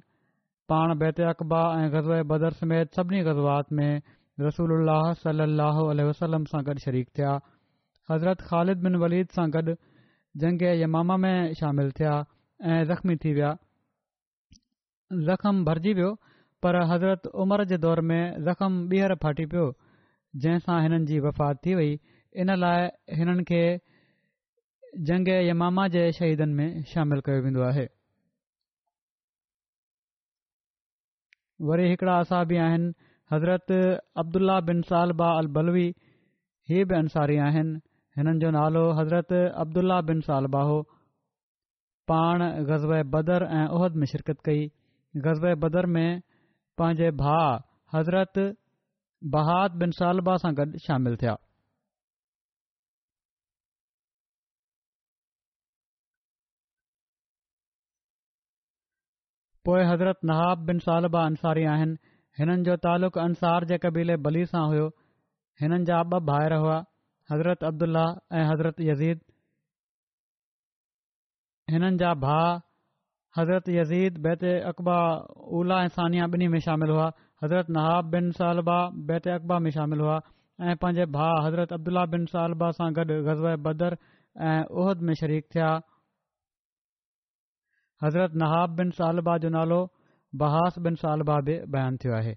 पाण 0.73 0.95
बैति 1.03 1.27
अक़बा 1.33 1.61
ऐं 1.81 1.91
ग़ज़ 1.97 2.09
बदर 2.31 2.55
समेत 2.61 2.95
सभिनी 3.01 3.21
गज़वात 3.31 3.71
में 3.79 3.91
रसूल 4.47 4.77
अलाह 4.79 5.11
सलाहु 5.27 5.83
वसलम 6.13 6.45
सां 6.55 6.63
गॾु 6.71 6.79
शरीक 6.87 7.11
थिया 7.17 7.35
हज़रत 8.13 8.47
ख़ालिद 8.49 8.87
बिन 8.89 8.95
वलीद 9.05 9.35
सां 9.39 9.49
गॾु 9.59 9.75
जंग 10.45 10.67
यमामा 10.87 11.17
में 11.27 11.35
शामिल 11.61 11.91
थिया 11.99 12.15
ऐं 12.73 12.83
ज़ख़्मी 12.93 13.15
थी 13.25 13.33
विया 13.39 13.55
ज़ख़म 15.15 15.63
भरिजी 15.65 15.91
वियो 15.97 16.07
पर 16.63 16.75
हज़रत 16.91 17.27
उमिरि 17.41 17.65
जे 17.65 17.77
दौर 17.83 17.99
में 18.09 18.43
ज़ख़्म 18.45 18.87
ॿीहर 18.93 19.13
फाटी 19.23 19.45
पियो 19.51 19.65
जंहिंसां 20.45 20.81
हिननि 20.83 21.05
जी 21.11 21.19
वफ़ात 21.25 21.59
थी 21.65 21.75
वई 21.75 21.93
इन 22.43 22.53
लाइ 22.63 22.87
हिननि 23.19 23.43
खे 23.51 23.61
जंग 25.11 25.27
यमामा 25.49 25.87
जे 25.95 26.11
शहीदनि 26.19 26.53
में 26.53 26.83
शामिल 26.93 27.21
कयो 27.27 27.41
वेंदो 27.45 27.61
आहे 27.69 27.85
वरी 31.69 31.87
हिकिड़ा 31.89 32.19
असा 32.25 32.39
आहिनि 32.65 32.91
हज़रत 33.33 33.71
अब्दुल्ल्ल्ल्ल्ला 33.71 34.59
बिन 34.71 34.81
सालबाह 34.91 35.37
अल 35.37 35.47
बलवी 35.59 35.87
ही 36.71 36.83
बि 36.91 36.95
अंसारी 36.99 37.37
आहिनि 37.47 37.79
हिननि 38.17 38.37
जो 38.43 38.49
नालो 38.59 38.83
हज़रत 38.99 39.33
अब्दुल्ल्ल्ल्ल्ला 39.39 40.01
बिन 40.11 40.21
सालबाहो 40.27 40.81
पाण 42.11 42.43
गज़्ब 42.71 43.01
बदर 43.17 43.47
ऐं 43.61 43.67
उहद 43.77 43.95
में 44.01 44.05
शिरकत 44.15 44.41
कई 44.49 44.69
गज़बे 45.25 45.53
बदर 45.65 45.85
में 45.95 46.19
पंहिंजे 46.77 47.09
भा 47.21 47.37
हज़रत 47.93 48.39
बहात 49.35 49.71
बिन 49.83 49.91
सालबा 49.99 50.35
सां 50.43 50.51
गॾु 50.57 50.79
शामिलु 50.87 51.17
थिया 51.21 51.35
पोइ 59.69 59.85
हज़रत 59.91 60.19
नहाब 60.31 60.65
बिन 60.67 60.77
सालबा 60.85 61.25
अंसारी 61.31 61.63
आहिनि 61.75 61.97
हिननि 62.39 62.63
जो 62.69 62.75
तालुक़ु 62.85 63.19
अंसार 63.23 63.65
जे 63.71 63.77
क़बीले 63.85 64.15
बली 64.27 64.45
सां 64.53 64.65
हुयो 64.73 64.85
हिननि 65.61 65.83
जा 65.91 66.01
ॿ 66.13 66.29
भाइर 66.29 66.53
हुआ 66.65 66.77
हज़रत 67.31 67.63
अब्दुल्लाह 67.71 68.37
ऐं 68.41 68.45
हज़रत 68.51 68.79
यज़ीद 68.91 69.25
हिननि 71.73 71.97
जा 72.03 72.13
भा 72.27 72.39
حضرت 73.37 73.65
یزید 73.79 74.13
بیت 74.25 74.41
اقبا 74.69 74.97
اولا 75.55 75.79
ثانیہ 75.95 76.23
بنی 76.33 76.47
میں 76.53 76.59
شامل 76.67 76.89
ہوا 76.89 77.09
حضرت 77.43 77.69
نہاب 77.75 78.05
بن 78.13 78.31
سالبہ 78.37 78.79
بیت 79.07 79.27
اقبا 79.35 79.57
میں 79.63 79.71
شامل 79.77 79.99
ہوا 80.01 80.17
پانچ 80.81 80.97
بھا 81.15 81.27
حضرت 81.47 81.73
عبداللہ 81.73 82.05
بن 82.11 82.25
سالبہ 82.31 82.69
سا 82.77 82.89
گڈ 82.97 83.11
غزب 83.27 83.59
بدر 83.67 83.93
احد 84.47 85.01
میں 85.07 85.13
شریک 85.21 85.49
تھیا 85.51 85.67
حضرت 88.03 88.35
نہاب 88.43 88.69
بن 88.77 88.91
سالبہ 88.97 89.37
جو 89.43 89.49
نالو 89.57 89.85
بہاس 90.39 90.77
بن 90.85 90.95
سالبہ 91.01 91.39
بھی 91.45 91.59
بیان 91.73 91.95
تھو 92.01 92.15
ہے 92.27 92.33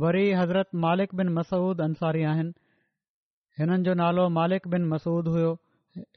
وری 0.00 0.26
حضرت 0.38 0.74
مالک 0.84 1.14
بن 1.18 1.34
مسعود 1.34 1.80
انصاری 1.86 2.24
ہیں 2.24 2.42
ہنن 3.58 3.82
جو 3.88 3.94
نالو 4.02 4.28
مالک 4.40 4.68
بن 4.72 4.88
مسعود 4.90 5.26
ہوئے 5.34 5.52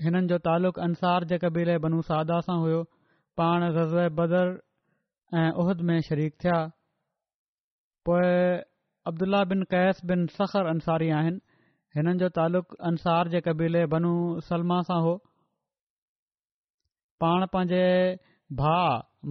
हिननि 0.03 0.27
जो 0.27 0.37
तालु 0.43 0.69
अंसार 0.87 1.23
जे 1.31 1.37
क़बीले 1.43 1.77
बनू 1.83 2.01
सादा 2.09 2.39
सां 2.47 2.57
हुओ 2.59 2.83
पाण 3.39 3.61
ग़ज़ 3.77 3.95
बदर 4.19 4.47
ऐं 5.39 5.49
उहिद 5.63 5.81
में 5.89 5.99
शरीक 6.09 6.33
थिया 6.43 6.59
पोइ 8.07 8.29
अब्दुल्ला 9.11 9.43
बिन 9.51 9.63
कैस 9.73 9.99
बिन 10.11 10.25
सख़र 10.37 10.65
अंसारी 10.73 11.09
आहिनि 11.19 11.39
हिननि 11.97 12.17
जो 12.23 12.29
तालुक़ु 12.39 12.77
अंसार 12.91 13.29
जे 13.35 13.41
क़बीले 13.49 13.85
बनू 13.95 14.13
सलमा 14.51 14.79
सां 14.91 15.01
हो 15.07 15.13
पाण 17.25 17.45
पंहिंजे 17.57 17.83
भा 18.63 18.77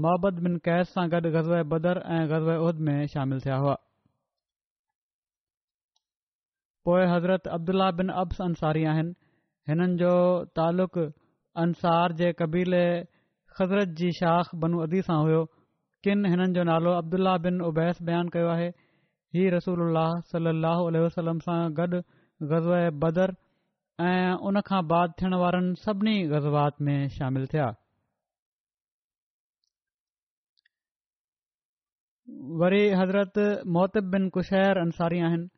मोहबत 0.05 0.43
बिन 0.47 0.57
कैस 0.71 0.93
सां 0.99 1.09
गॾु 1.17 1.65
बदर 1.75 2.03
ऐं 2.05 2.23
ग़ज़ 2.37 2.51
उहिद 2.59 2.77
में 2.89 2.97
शामिल 3.17 3.41
थिया 3.49 3.57
हुआ 3.65 3.75
पोइ 6.87 7.07
हज़रत 7.17 7.47
अब्दुल्ला 7.59 7.91
बिन 7.99 8.09
अब्स 8.25 8.41
अंसारी 8.49 8.85
आहिनि 8.95 9.23
हिननि 9.68 9.97
जो 10.00 10.14
तालुक़ 10.56 10.99
अंसार 11.62 12.12
जे 12.21 12.33
क़बीले 12.38 12.85
ख़ज़रत 13.59 13.88
जी 14.00 14.09
शाख़ 14.21 14.49
बनू 14.64 14.76
अदी 14.87 15.00
सां 15.09 15.18
हुयो 15.26 15.42
किन 16.04 16.26
हिननि 16.33 16.52
जो 16.59 16.62
नालो 16.71 16.90
अब्दुल्ला 17.02 17.37
बिन 17.47 17.61
उबैस 17.68 18.02
बयानु 18.09 18.28
कयो 18.35 18.49
आहे 18.56 18.66
ही 19.38 19.47
रसूल 19.54 20.00
सलाहु 20.33 20.83
वसलम 21.04 21.38
सां 21.47 21.59
गॾु 21.78 22.00
ग़ज़ब 22.52 22.99
बदर 23.04 23.35
ऐं 24.11 24.37
उनखां 24.50 24.83
बाद 24.92 25.09
थियण 25.23 25.33
वारनि 25.44 25.73
सभिनी 25.87 26.16
ग़ज़बात 26.35 26.75
में 26.88 26.99
शामिल 27.16 27.47
थिया 27.54 27.68
वरी 32.62 32.85
हज़रत 33.02 33.42
बिन 34.12 34.28
कुशैर 34.38 34.76
अंसारी 34.87 35.21
आहिनि 35.30 35.49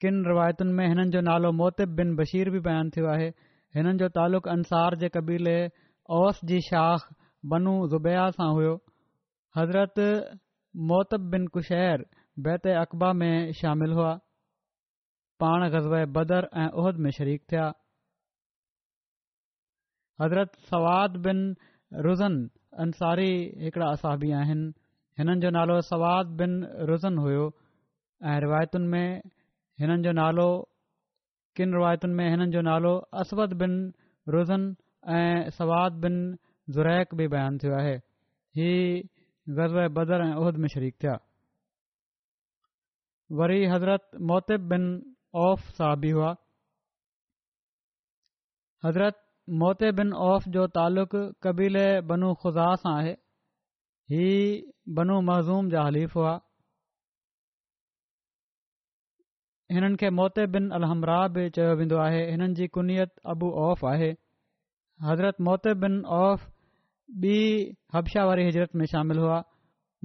किन 0.00 0.16
रिवायतुनि 0.28 0.72
में 0.76 0.86
हिननि 0.88 1.10
जो 1.14 1.20
नालो 1.26 1.52
मोतिब 1.60 1.88
बिन 1.98 2.08
बशीर 2.16 2.50
बि 2.54 2.58
बैनु 2.64 2.88
थियो 2.94 3.06
आहे 3.12 3.28
हिननि 3.76 3.92
जो 4.00 4.08
तालुक़ु 4.16 4.48
अंसार 4.54 4.94
जे 5.02 5.08
क़बीले 5.16 5.56
ओस 6.16 6.40
जी 6.48 6.58
शाख़ 6.68 7.04
बनू 7.52 7.72
ज़ुबैया 7.92 8.24
सां 8.36 8.48
हुयो 8.56 8.74
हज़रत 9.58 10.00
मोतब 10.90 11.20
बिन 11.34 11.46
कुशैर 11.56 12.04
बैत 12.46 12.66
अक़बा 12.84 13.12
में 13.20 13.52
शामिल 13.60 13.92
हुआ 13.98 14.12
पाण 15.44 15.68
ग़ज़ब 15.74 15.94
बदर 16.18 16.48
ऐं 16.62 16.68
उहद 16.82 16.96
में 17.06 17.10
शरीक 17.18 17.42
थिया 17.52 17.66
हज़रत 20.22 20.56
सवाद 20.74 21.16
बिन 21.28 21.40
रुज़न 22.08 22.36
अंसारी 22.86 23.30
हिकिड़ा 23.64 23.86
असाबी 23.90 24.30
आहिनि 24.42 24.66
हिननि 25.18 25.38
जो 25.46 25.50
नालो 25.58 25.80
सवाद 25.88 26.36
बिन 26.42 26.60
रुज़न 26.92 27.18
हुओ 27.24 27.48
ऐं 28.32 28.38
रिवायतुनि 28.44 28.88
में 28.96 29.35
ان 29.84 30.00
نال 30.16 30.38
کن 31.56 31.70
روایتن 31.74 32.16
میں 32.16 32.26
انال 32.32 32.84
اسود 33.20 33.52
بن 33.62 33.72
رزن 34.36 34.72
سواد 35.58 35.92
بن 36.02 36.16
زوریق 36.74 37.14
بھی 37.16 37.26
بیان 37.34 37.58
تھو 37.58 37.72
ہے 37.78 37.96
ہزر 38.58 39.88
بدر 39.96 40.20
عہد 40.22 40.56
میں 40.60 40.68
شریک 40.74 40.98
تھیا 41.00 41.14
وی 43.38 43.66
حضرت 43.72 44.02
موتب 44.28 44.60
بن 44.70 44.84
عوف 45.40 45.60
سا 45.76 45.92
بھی 46.00 46.12
ہوا 46.12 46.32
حضرت 48.84 49.16
موتب 49.60 49.96
بن 49.98 50.12
اوف 50.24 50.42
جو 50.54 50.66
تعلق 50.76 51.14
قبیلے 51.44 51.86
بنو 52.08 52.32
خزا 52.42 52.74
سے 52.82 53.12
ہا 54.14 54.36
بنو 54.96 55.20
مذوم 55.32 55.68
جا 55.68 55.86
حلیف 55.88 56.16
ہوا 56.16 56.36
हिननि 59.74 59.96
खे 60.00 60.08
मोते 60.16 60.46
बिन 60.54 60.66
अल 60.76 60.82
अलमरा 60.88 61.14
बि 61.36 61.44
चयो 61.54 61.74
वेंदो 61.78 61.96
आहे 62.06 62.20
हिननि 62.30 62.54
जी 62.58 62.66
कुनियत 62.74 63.12
अबु 63.32 63.46
औफ़ 63.68 63.84
आहे 63.92 64.10
हज़रत 65.06 65.40
मोते 65.46 65.72
बिन 65.84 65.94
औफ़ 66.18 66.44
बि 67.22 67.34
हबशा 67.94 68.24
वारी 68.28 68.44
हिजरत 68.48 68.74
में 68.80 68.84
शामिल 68.92 69.18
हुआ 69.24 69.38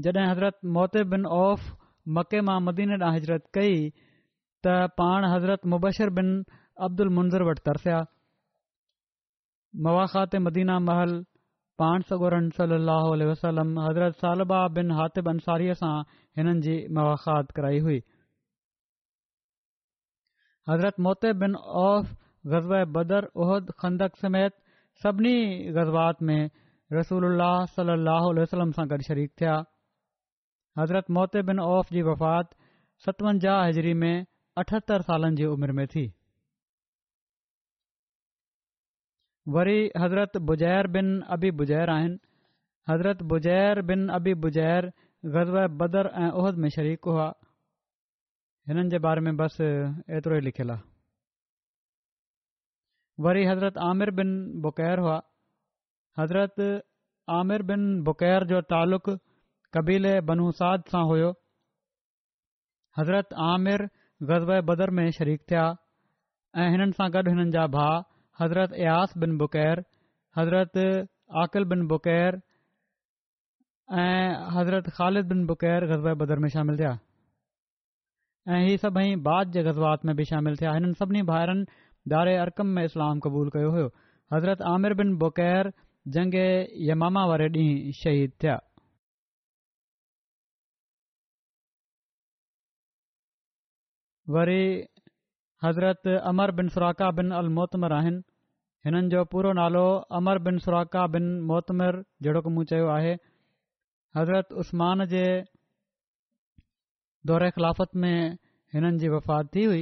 जॾहिं 0.08 0.26
हज़रत 0.32 0.58
मोते 0.78 1.04
बिन 1.14 1.26
औफ़ 1.40 1.68
मके 2.18 2.42
मां 2.48 2.60
मदीने 2.68 2.98
ॾांहुं 3.00 3.20
हिजरत 3.20 3.46
कई 3.58 3.76
त 4.68 4.76
पाण 5.02 5.28
हज़रत 5.34 5.66
मुबशर 5.74 6.10
बिन 6.20 6.32
अब्दुल 6.88 7.10
मुंज़र 7.18 7.44
वटि 7.50 7.62
तरसिया 7.70 8.00
मवाख़ात 9.88 10.36
मदीना 10.48 10.80
महल 10.90 11.14
पाण 11.84 12.02
सगोरन 12.10 12.50
सली 12.58 13.30
वसलम 13.34 13.78
हज़रत 13.88 14.18
सालबा 14.26 14.62
बिन 14.80 14.92
हातिब 15.02 15.30
अंसारीअ 15.38 15.78
सां 15.84 15.94
हिननि 16.42 16.60
जी 16.70 16.80
मुख़ात 17.00 17.56
कराई 17.60 17.84
हुई 17.90 18.00
حضرت 20.70 21.00
موتے 21.06 21.32
بن 21.42 21.56
اوف 21.82 22.12
غزوہ 22.52 22.84
بدر 22.96 23.24
احد 23.42 23.70
خندق 23.82 24.18
سمیت 24.22 24.54
سبنی 25.04 25.38
غزوات 25.76 26.22
میں 26.30 26.42
رسول 27.00 27.26
اللہ 27.26 27.60
صلی 27.76 27.92
اللہ 27.92 28.30
علیہ 28.32 28.42
وسلم 28.42 28.72
سے 28.76 28.82
گڈ 28.94 29.02
شریک 29.08 29.34
تھیا 29.38 29.56
حضرت 30.82 31.10
موتے 31.18 31.42
بن 31.50 31.60
اوف 31.60 31.90
جی 31.96 32.02
وفات 32.10 32.54
ستوجا 33.06 33.58
ہجری 33.70 33.94
میں 34.04 34.16
اٹھتر 34.62 35.02
سالن 35.08 35.36
جی 35.36 35.46
عمر 35.54 35.72
میں 35.78 35.86
تھی 35.94 36.08
وری 39.54 39.82
حضرت 40.04 40.38
بجیر 40.48 40.88
بن 40.96 41.18
ابی 41.36 41.52
بجیر 41.60 41.90
آئن 41.96 42.16
حضرت 42.90 43.24
بجیر 43.32 43.82
بن 43.90 44.10
ابی 44.20 44.34
بجیر 44.46 44.84
غزوہ 45.34 45.68
بدر 45.80 46.06
احد 46.26 46.58
میں 46.62 46.70
شریک 46.76 47.08
ہوا 47.08 47.32
हिननि 48.70 48.90
जे 48.90 48.98
बारे 49.04 49.22
में 49.26 49.36
बसि 49.38 49.68
एतिरो 50.16 50.36
ई 50.38 50.42
लिखियलु 50.48 50.74
आहे 50.74 50.84
वरी 53.26 53.46
हज़रत 53.52 53.78
आमिर 53.90 54.10
बिन 54.20 54.30
बुक़ैैर 54.66 55.00
हुआ 55.06 55.16
हज़रत 56.20 56.62
आमिर 57.38 57.62
बिन 57.72 57.82
बुक़ैैर 58.10 58.46
जो 58.54 58.62
तालुक़ु 58.76 59.18
कबीले 59.78 60.14
बनुसाद 60.30 60.84
सां 60.94 61.04
हुयो 61.14 61.34
हज़रत 63.02 63.34
आमिर 63.50 63.86
ग़ज़बर 64.36 64.90
में 65.02 65.06
शरीक़ 65.20 65.44
थिया 65.50 65.66
ऐं 66.62 66.70
हिननि 66.76 66.98
सां 67.02 67.10
गॾु 67.20 67.28
हिननि 67.34 67.50
जा 67.60 67.66
भाउ 67.82 68.00
हज़रत 68.44 68.74
अयास 68.86 69.18
बिन 69.26 69.38
बुक़ैैर 69.46 69.84
हज़रति 70.42 70.90
आकिल 71.46 71.66
बिन 71.74 71.88
बुक़ैैर 71.94 72.42
ऐं 74.10 74.42
हज़रत 74.58 74.90
ख़ालिद 74.98 75.34
बिन 75.36 75.46
बुक़ैैर 75.54 75.88
ग़ज़बर 75.96 76.40
में 76.48 76.54
शामिल 76.58 76.78
थिया 76.84 76.98
ऐं 78.50 78.60
इहे 78.68 78.78
सभई 78.82 79.16
बाद 79.26 79.52
जे 79.54 79.62
ग़ज़ब्बात 79.64 80.06
में 80.06 80.16
बि 80.16 80.24
शामिल 80.26 80.56
थिया 80.58 80.72
हिननि 80.74 80.94
सभिनी 81.00 81.22
भाइरनि 81.24 81.66
धारे 82.14 82.36
अरकम 82.44 82.68
में 82.78 82.84
इस्लाम 82.84 83.20
क़बूलु 83.26 83.50
कयो 83.56 83.70
हुयो 83.72 83.92
हज़रत 84.34 84.62
आमिर 84.74 84.94
बिन 85.02 85.16
बुक़ 85.24 85.42
जंग 86.16 86.34
यमामा 86.90 87.26
वारे 87.32 87.48
ॾींहुं 87.50 87.92
शहीद 88.02 88.32
थिया 88.44 88.58
वरी 94.36 94.64
हज़रत 95.66 96.08
अमर 96.32 96.52
बिन 96.62 96.70
सुराका 96.78 97.12
बिन 97.22 97.32
अल 97.42 97.50
मोहतमर 97.60 97.94
आहिनि 98.00 98.22
हिननि 98.86 99.10
जो 99.16 99.24
पूरो 99.36 99.54
नालो 99.62 99.86
अमर 100.22 100.40
बिन 100.50 100.60
सुराका 100.66 101.08
बिन 101.18 101.30
मोहतमर 101.54 102.04
जहिड़ो 102.24 102.42
क 102.50 102.58
मूं 102.58 102.64
चयो 102.74 102.88
आहे 103.00 103.14
हज़रत 104.20 104.52
उस्मान 104.66 105.06
जे 105.16 105.26
दौरे 107.30 107.50
ख़िलाफ़त 107.56 107.96
में 107.96 108.38
हिननि 108.74 108.98
जी 109.00 109.10
वफ़ात 109.14 109.50
थी 109.56 109.64
हुई 109.64 109.82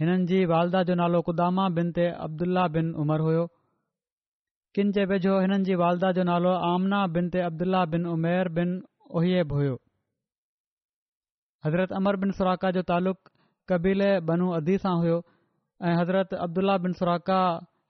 हिननि 0.00 0.24
जी 0.26 0.44
वालदा 0.52 0.82
जो 0.90 0.94
नालो 1.00 1.20
कुदामा 1.28 1.68
बिन 1.78 1.92
ते 1.98 2.04
अब्दुल्ल्ला 2.26 2.66
बिन 2.76 2.92
उमर 3.02 3.20
हुयो 3.26 3.46
किनि 4.74 4.92
जे 4.98 5.04
वेझो 5.12 5.38
हिननि 5.40 5.64
जी 5.70 5.74
वालदा 5.82 6.12
जो 6.18 6.22
नालो 6.30 6.52
आमना 6.70 7.06
बिन 7.16 7.30
ते 7.36 7.40
अब्दुल्ल्ला 7.48 7.84
बिन 7.94 8.06
उमेर 8.14 8.48
बिन 8.58 8.76
ओहिब 9.20 9.52
हुयो 9.58 9.74
हज़रत 11.66 11.92
अमर 12.00 12.16
बिन 12.24 12.32
सुराका 12.38 12.70
जो 12.78 12.82
तालुक़ु 12.92 13.34
कबीले 13.72 14.10
बनू 14.30 14.50
अदी 14.60 14.78
सां 14.86 14.94
हुयो 15.04 15.18
ऐं 15.86 15.96
हज़रत 16.00 16.34
अब्दुला 16.46 16.76
बिन 16.86 16.92
सुराका 17.00 17.40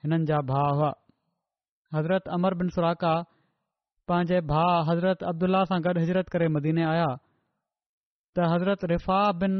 हिननि 0.04 0.30
जा 0.30 0.40
भाउ 0.52 0.72
हुआ 0.80 0.90
हज़रत 1.96 2.28
अमर 2.38 2.54
बिन 2.62 2.68
सुराका 2.78 3.12
पंहिंजे 4.08 4.40
भाउ 4.54 4.82
हज़रत 4.90 5.22
अब्दुल्ल्ल्ल्ल्ला 5.32 5.76
सां 5.76 5.80
गॾु 5.88 6.02
हज़रत 6.04 6.28
करे 6.36 6.48
मदीने 6.56 6.84
आया 6.94 7.10
त 8.36 8.46
हज़रत 8.52 8.84
रिफ़ाह 8.90 9.28
बिन 9.42 9.52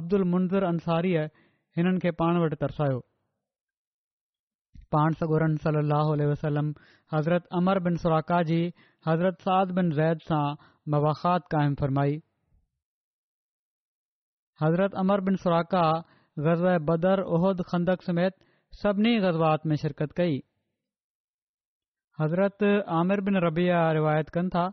अब्दुल 0.00 0.22
मुंज़ुर 0.34 0.64
अंसारीअ 0.66 1.22
हिननि 1.78 1.98
खे 2.04 2.10
पाण 2.20 2.38
वटि 2.42 2.56
तरसायो 2.60 3.00
पाण 4.94 5.16
सरन 5.22 5.56
सलह 5.64 6.12
वज़रत 7.14 7.50
अमर 7.60 7.78
बिन 7.88 7.96
सुराका 8.04 8.38
जी 8.50 8.60
हज़रत 9.08 9.36
साद 9.48 9.74
बिन 9.80 9.90
ज़ैद 9.98 10.24
सां 10.28 10.40
बबाखात 10.96 11.50
क़ाइमु 11.54 11.76
फरमाई 11.82 12.14
हज़रत 14.62 14.94
अमर 15.04 15.20
बिन 15.28 15.36
सुराका 15.44 15.84
ग़ज़ 16.48 16.64
बदर 16.92 17.22
ओहद 17.40 17.62
खंदक 17.72 18.08
समेत 18.08 18.36
सभिनी 18.84 19.14
ग़ज़बात 19.26 19.66
में 19.72 19.76
शिरकत 19.84 20.12
कई 20.22 20.40
हज़रत 22.22 22.66
आमिर 23.02 23.20
बिन 23.28 23.36
रबिया 23.46 23.84
रिवायत 24.00 24.28
कनि 24.38 24.54
था 24.56 24.64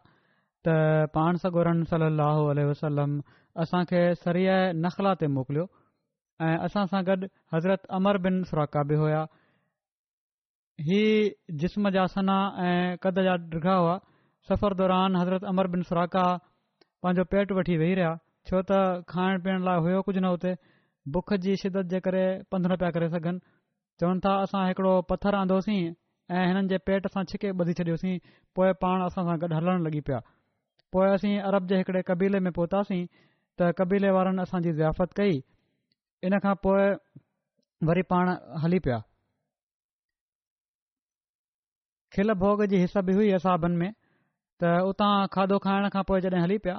त 0.68 0.80
पाण 1.20 1.36
सॻोरन 1.46 1.84
सलाहु 1.92 3.20
असां 3.64 3.84
खे 3.90 4.02
सरिया 4.24 4.56
नखला 4.84 5.12
ते 5.22 5.28
मोकिलियो 5.36 5.66
ऐं 6.46 6.58
असां 6.68 6.84
सां 6.92 7.02
गॾु 7.08 7.28
हज़रत 7.56 7.88
अमर 7.98 8.18
बिन 8.26 8.36
फुराका 8.52 8.84
बि 8.92 9.00
हुया 9.02 9.24
इहा 10.84 11.00
जिस्म 11.64 11.90
जा 11.98 12.06
सना 12.16 12.38
ऐं 12.68 12.98
कद 13.06 13.20
जा 13.28 13.34
ॾिघा 13.56 13.76
हुआ 13.82 13.96
सफ़र 14.50 14.78
दौरान 14.82 15.20
हज़रत 15.22 15.48
अमर 15.52 15.72
बिन 15.76 15.84
फुराका 15.92 16.24
पंहिंजो 17.04 17.28
पेट 17.34 17.52
वठी 17.60 17.76
वेही 17.84 17.98
रहिया 18.02 18.14
छो 18.52 18.64
त 18.72 18.80
खाइण 19.14 19.42
पीअण 19.48 19.68
लाइ 19.70 19.84
हुयो 19.88 20.00
कुझ 20.10 20.16
न 20.22 20.32
हुते 20.38 20.56
बुख 21.16 21.36
जी 21.46 21.58
शिद्दत 21.66 21.92
जे 21.96 22.00
करे 22.10 22.24
पंधु 22.54 22.70
न 22.72 22.80
पिया 22.84 22.92
करे 22.98 23.10
सघनि 23.16 23.46
चवनि 24.02 24.24
था 24.28 24.34
असां 24.48 24.64
हिकिड़ो 24.72 24.94
पथर 25.14 25.38
आंदोसीं 25.46 25.80
ऐं 26.40 26.48
हिन 26.54 26.68
जे 26.72 26.78
पेट 26.90 27.12
सां 27.16 27.26
छिके 27.34 27.52
बधी 27.60 27.74
छॾियोसीं 27.82 28.16
पोइ 28.60 28.74
पाण 28.84 29.06
असां 29.10 29.26
सां 29.32 29.38
गॾु 29.44 29.54
हलणु 29.62 29.86
लॻी 29.88 30.02
पिया 30.10 30.20
पोइ 30.96 31.10
असीं 31.18 31.36
अरब 31.52 31.68
जे 31.74 31.80
हिकड़े 31.84 32.02
कबीले 32.12 32.40
में 32.48 32.52
पहुतासीं 32.58 33.04
त 33.60 33.64
कबीले 33.80 34.10
वारनि 34.16 34.42
असांजी 34.46 34.72
ज़ियाफ़त 34.80 35.10
कई 35.20 35.34
इन 36.26 36.34
खां 36.44 36.56
पोइ 36.64 36.84
वरी 37.88 38.04
पाण 38.12 38.26
हली 38.64 38.80
पिया 38.86 39.00
खिल 42.16 42.34
भोग 42.44 42.62
जी 42.72 42.78
हिस 42.84 42.94
बि 43.08 43.14
हुई 43.18 43.32
असाबनि 43.38 43.76
में 43.82 43.92
त 44.62 44.72
उतां 44.92 45.12
खाधो 45.36 45.58
खाइण 45.66 45.88
खां 45.96 46.04
पोइ 46.12 46.20
जॾहिं 46.26 46.44
हली 46.44 46.58
पिया 46.68 46.76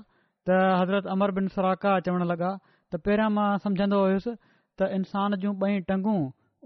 त 0.46 0.60
हज़रत 0.80 1.10
अमर 1.16 1.34
बिन 1.40 1.50
सराका 1.56 1.92
चवण 2.08 2.24
लॻा 2.32 2.52
त 2.92 3.02
पहिरां 3.08 3.28
मां 3.36 3.48
सम्झंदो 3.66 3.98
हुयुसि 4.04 4.32
त 4.80 4.88
इंसान 4.98 5.38
जूं 5.44 5.52
ॿई 5.66 5.80
टंगू 5.92 6.16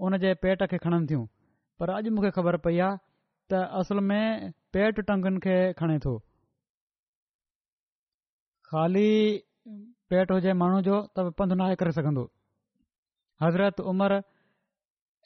उन 0.07 0.19
जे 0.27 0.35
पेट 0.47 0.63
खे 0.75 0.79
खणनि 0.87 1.09
थियूं 1.11 1.25
पर 1.79 1.95
अॼु 1.99 2.13
मूंखे 2.19 2.31
ख़बर 2.39 2.57
पई 2.69 2.79
आहे 2.87 3.01
त 3.53 3.65
असुल 3.83 4.05
में 4.13 4.25
पेट 4.79 5.03
टंगुनि 5.11 5.43
खे 5.49 5.59
खणे 5.83 5.99
थो 6.07 6.15
खाली 8.71 9.11
पेट 10.15 10.47
माण्हू 10.63 10.81
जो 10.87 10.97
त 11.17 11.23
बि 11.27 11.31
पंधु 11.39 11.55
न 11.61 12.27
हज़रत 13.43 13.81
उमर 13.91 14.13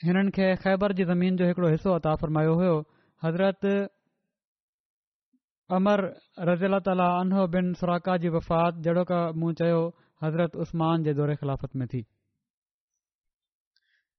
हिननि 0.05 0.31
खे 0.37 0.45
ख़ैबर 0.65 0.93
जी 0.99 1.05
ज़मीन 1.09 1.37
जो 1.41 1.45
हिकिड़ो 1.49 1.69
हिसो 1.77 1.93
अता 2.01 2.15
फरमायो 2.23 2.53
हुयो 2.61 2.77
हज़रत 3.25 3.63
अमर 5.79 6.01
रज़ील 6.49 6.75
ताला 6.89 7.09
अनो 7.25 7.43
बिन 7.57 7.67
सुराका 7.81 8.17
जी 8.25 8.29
वफ़ात 8.37 8.79
जेड़ो 8.87 9.05
का 9.11 9.19
मूं 9.43 9.53
चयो 9.61 9.81
हज़रत 10.25 10.57
उस्मान 10.65 11.05
जे 11.09 11.13
दौरे 11.21 11.37
ख़िलाफ़त 11.43 11.71
में 11.81 11.87
थी 11.95 12.01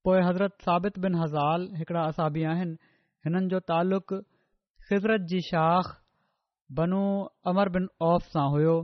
पोइ 0.06 0.22
हज़रत 0.30 0.54
साबित 0.70 1.00
बिन 1.08 1.18
हज़ाल 1.22 1.60
हिकिड़ा 1.82 2.02
असाबी 2.14 2.44
आहिनि 2.54 2.76
हिननि 3.26 3.48
जो 3.56 3.60
तालुक़ु 3.74 4.22
फिज़रत 4.90 5.26
जी 5.34 5.42
शाख 5.50 5.92
बनू 6.80 7.02
अमर 7.54 7.74
बिन 7.80 7.90
औफ़ 8.14 8.32
सां 8.38 8.48
हुयो 8.58 8.78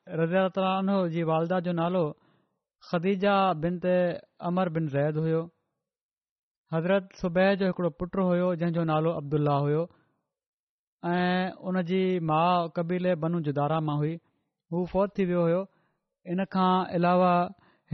सुबैह 0.09 0.13
रज़ात 0.19 1.11
जी 1.11 1.23
वालदा 1.29 1.59
जो 1.63 1.71
नालो 1.75 2.01
ख़दीजा 2.89 3.31
बिन 3.63 3.79
ते 3.85 3.95
अमर 4.47 4.69
बिन 4.75 4.87
ज़ैद 4.93 5.17
हुयो 5.17 5.41
हज़रत 6.73 7.09
सुबह 7.21 7.55
जो 7.61 7.65
हिकिड़ो 7.67 7.89
पुट 7.99 8.15
हुयो 8.19 8.53
जंहिंजो 8.61 8.83
नालो 8.89 9.11
अब्दुल्ला 9.21 9.55
हुयो 9.65 9.81
ऐं 11.15 11.51
उन 11.59 11.81
जी 11.89 11.99
माउ 12.29 12.69
कबीले 12.77 13.15
बनू 13.25 13.39
जुदारा 13.49 13.79
मां 13.89 13.97
हुई 14.03 14.13
हू 14.75 14.85
फ़ौत 14.93 15.09
थी 15.19 15.25
वियो 15.33 15.41
हुयो 15.47 15.59
इन 16.35 16.43
खां 16.57 16.69
अलावा 16.99 17.33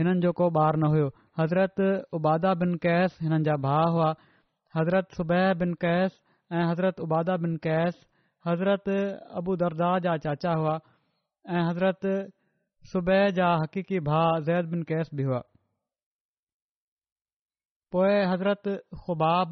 हिननि 0.02 0.20
जो 0.26 0.32
को 0.42 0.48
ॿारु 0.66 0.78
न 0.82 0.92
हुयो 0.94 1.10
हज़रत 1.40 1.84
उबादा 2.20 2.54
बिन 2.62 2.74
कैस 2.86 3.18
हिननि 3.24 3.44
जा 3.50 3.56
भाउ 3.66 3.90
हुआ 3.98 4.12
हज़रत 4.78 5.10
सुबह 5.18 5.50
बिन 5.64 5.74
कैस 5.86 6.20
ऐं 6.54 6.62
हज़रत 6.70 7.00
उबादा 7.08 7.36
बिन 7.46 7.56
कैस 7.68 8.00
हज़रत 8.50 8.88
अबू 9.42 9.56
दरदार 9.64 10.00
जा 10.08 10.16
चाचा 10.28 10.54
हुआ 10.62 10.78
حضرت 11.48 12.04
صبح 12.92 13.28
جا 13.36 13.46
حقیقی 13.62 13.98
بھا 14.08 14.18
زید 14.46 14.64
بن 14.72 14.80
کیس 14.84 15.10
بھی 15.14 15.24
ہوئے 15.24 18.24
حضرت 18.32 18.64
خوباب 19.00 19.50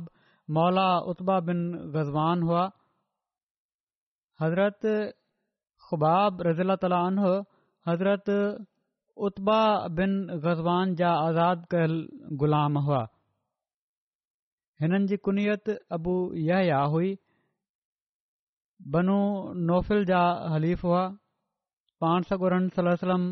مولا 0.57 0.88
اتبا 1.11 1.37
بن 1.46 1.61
غزوان 1.94 2.38
ہوا 2.48 2.64
حضرت 4.40 4.83
خوباب 5.88 6.33
رضی 6.42 6.61
اللہ 6.62 6.77
تعالیٰ 6.81 7.05
عنہ 7.07 7.24
حضرت 7.88 8.27
اتبا 9.27 9.61
بن 9.96 10.11
غزوان 10.42 10.94
جا 10.98 11.12
آزاد 11.27 11.57
غلام 12.40 12.77
ہوا 12.87 13.03
انیت 14.81 15.03
جی 15.11 15.16
ابو 15.96 16.14
یہ 16.48 16.70
ہوئی 16.92 17.11
بنو 18.92 19.20
نوفل 19.68 20.01
جا 20.09 20.22
حلیف 20.55 20.81
ہو 20.85 20.94
पाणसुर 22.03 22.55
सलम 23.01 23.23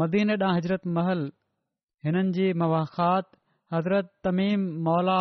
मदीन 0.00 0.30
ॾांहुं 0.30 0.56
हज़रत 0.56 0.86
महल 0.96 1.22
हिननि 2.06 2.30
जी 2.36 2.52
मवाख़ात 2.60 3.24
हज़रत 3.74 4.10
तमीम 4.26 4.66
मौला 4.88 5.20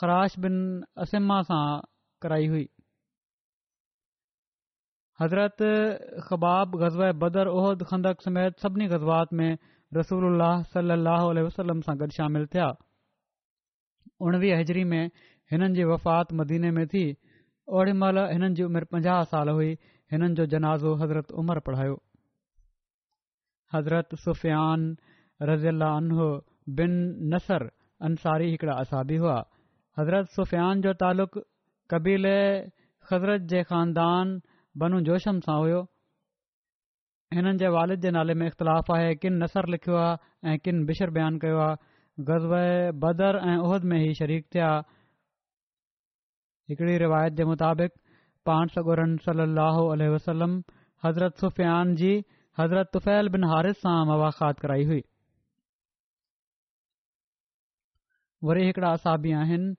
ख़राश 0.00 0.36
बिन 0.44 0.56
असिमा 1.04 1.38
सां 1.48 1.62
कराई 2.24 2.46
हुई 2.54 2.66
हज़रत 5.22 5.62
ख़बाब 6.26 6.76
ग़ज़ब 6.84 7.18
बदर 7.24 7.46
उहद 7.54 7.84
खंदक 7.92 8.20
समेत 8.28 8.58
सभिनी 8.66 8.88
ग़ज़बात 8.94 9.32
में 9.40 9.50
रसूल 10.00 10.46
सलाह 10.76 11.24
वसलम 11.48 11.80
सां 11.88 11.96
गॾु 12.04 12.12
शामिल 12.20 12.46
थिया 12.54 12.68
उणिवीह 14.28 14.60
हज़री 14.62 14.84
में 14.94 15.02
हिननि 15.52 15.74
जी 15.80 15.84
वफ़ात 15.94 16.32
मदीने 16.42 16.70
में 16.78 16.86
थी 16.94 17.06
ओड़महिल 17.80 18.18
हिननि 18.36 18.54
जी 18.60 18.68
उमिरि 18.70 18.94
पंजाहु 18.96 19.24
साल 19.34 19.54
हुई 19.58 19.74
हिननि 20.12 20.34
जो 20.38 20.44
जनाज़ो 20.52 20.94
हज़रत 21.02 21.30
उमर 21.40 21.58
पढ़ायो 21.66 21.94
हज़रत 23.74 24.14
सुफ़ियान 24.24 24.84
अनहो 25.42 26.28
बिन 26.78 26.92
नसर 27.34 27.62
अंसारी 28.08 28.50
हिकड़ा 28.50 28.74
असाबी 28.82 29.16
हुआ 29.24 29.38
हज़रत 29.98 30.28
सुफ़ियान 30.36 30.80
जो 30.86 30.92
तालुक़ 31.02 31.38
कबीले 31.94 32.36
हज़रत 33.12 33.42
जे 33.54 33.62
ख़ानदान 33.72 34.26
बनू 34.84 35.00
जोशम 35.10 35.40
सां 35.48 35.58
हुयो 35.64 35.82
हिननि 37.34 37.56
जे 37.64 37.68
वालिद 37.80 38.00
जे 38.06 38.10
नाले 38.18 38.34
में 38.38 38.46
इख़्तिलाफ़ु 38.46 38.94
आहे 38.98 39.14
किन 39.22 39.38
नसर 39.42 39.66
लिखियो 39.76 39.96
आहे 40.06 40.54
ऐं 40.54 40.58
किन 40.64 40.84
बिशर 40.86 41.10
बयानु 41.18 41.38
कयो 41.44 41.58
आहे 41.66 41.76
गज़ब 42.30 42.52
बदर 43.04 43.40
ऐं 43.50 43.56
उहद 43.66 43.84
में 43.92 43.98
ई 44.00 44.12
शरीक 44.24 44.46
थिया 44.54 44.70
हिकड़ी 46.70 46.98
रिवायत 47.06 47.32
जे 47.40 47.44
मुताबिक़ 47.54 47.94
पांस 48.46 48.70
सगोरन 48.78 49.16
सली 49.26 49.44
ओलह 49.84 50.10
वसलम 50.14 50.52
हज़रत 51.04 51.38
सुफ़ियान 51.44 51.94
जी 52.00 52.10
हज़रत 52.60 52.90
तुफैल 52.96 53.28
बिन 53.36 53.44
हारिस 53.52 53.78
सां 53.84 53.94
मुलाक़ात 54.10 54.60
कराई 54.64 54.84
हुई 54.90 55.00
वरी 58.48 58.62
हिकिड़ा 58.66 58.90
असाबी 58.98 59.32
आहिनि 59.42 59.74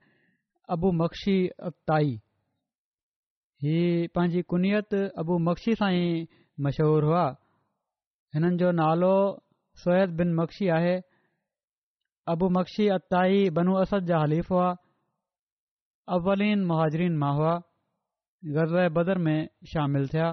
अबू 0.75 0.91
मक्शी 1.01 1.37
अताई 1.69 2.11
हीअ 3.65 4.07
पंहिंजी 4.17 4.41
कुनियत 4.53 4.95
अबू 5.23 5.37
मक्शी 5.49 5.75
सां 5.83 5.91
ई 5.99 6.09
मशहूरु 6.67 7.07
हुआ 7.11 7.23
हिननि 8.37 8.59
जो 8.63 8.71
नालो 8.81 9.13
सोहिद 9.85 10.17
बिन 10.23 10.33
मक्षी 10.41 10.67
आहे 10.79 10.95
अबू 12.35 12.49
मक्शी 12.59 12.87
अत्ताई 12.99 13.47
बनू 13.59 13.79
असद 13.85 14.11
जा 14.11 14.21
हलीफ़ 14.27 14.53
आहे 14.65 14.75
अवलीन 16.17 16.59
महाजरीन 16.73 17.17
मां 17.23 17.31
हुआ 17.39 17.55
ग़ज़ 18.55 18.73
बदर 18.95 19.17
में 19.27 19.47
शामिल 19.73 20.07
थिया 20.07 20.27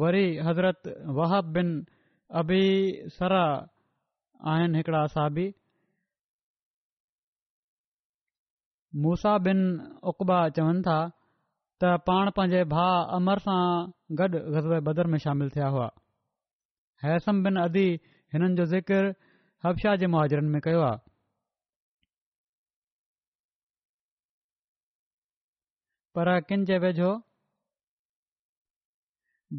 वरी 0.00 0.26
हज़रत 0.46 0.82
वहाब 1.16 1.52
बिन 1.52 1.68
अबीसरा 2.40 3.44
आहिनि 4.52 4.78
हिकिड़ा 4.78 5.02
असाबी 5.10 5.46
मूसा 9.04 9.36
बिन 9.46 9.60
उकबा 10.12 10.38
चवनि 10.56 10.80
था 10.88 10.98
त 11.82 11.94
पाण 12.08 12.30
पंहिंजे 12.36 12.62
भाउ 12.74 12.96
अमर 13.18 13.38
सां 13.46 13.62
गॾु 14.18 14.28
ग़ज़ब 14.54 14.74
बदर 14.88 15.06
में 15.12 15.18
शामिल 15.26 15.48
थिया 15.56 15.68
हुआ 15.76 15.88
हैसम 17.04 17.42
बिन 17.44 17.56
अदी 17.68 17.86
हिननि 18.34 18.54
जो 18.58 18.64
ज़िकर 18.76 19.04
हबशाह 19.66 19.96
जे 20.02 20.06
मुआरनि 20.14 20.48
में 20.54 20.60
कयो 20.64 20.80
आहे 20.90 21.03
पर 26.16 26.28
किन 26.48 26.64
जे 26.70 26.76
वेझो 26.82 27.10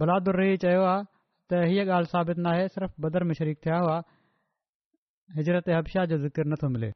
बलादु 0.01 0.31
रही 0.39 0.57
चयो 0.63 0.83
आहे 0.91 1.01
त 1.49 1.65
हीअ 1.71 1.83
ॻाल्हि 1.95 2.09
साबित 2.13 2.37
न 2.45 2.51
आहे 2.51 2.67
सिर्फ़ु 2.75 2.97
बदर 3.05 3.23
में 3.29 3.33
शरीक 3.39 3.57
थिया 3.65 3.77
हुआ 3.85 3.97
हिजरत 5.37 5.69
हबशाह 5.75 6.05
जो 6.11 6.17
ज़िकिर 6.23 6.45
नथो 6.51 6.69
मिले 6.75 6.89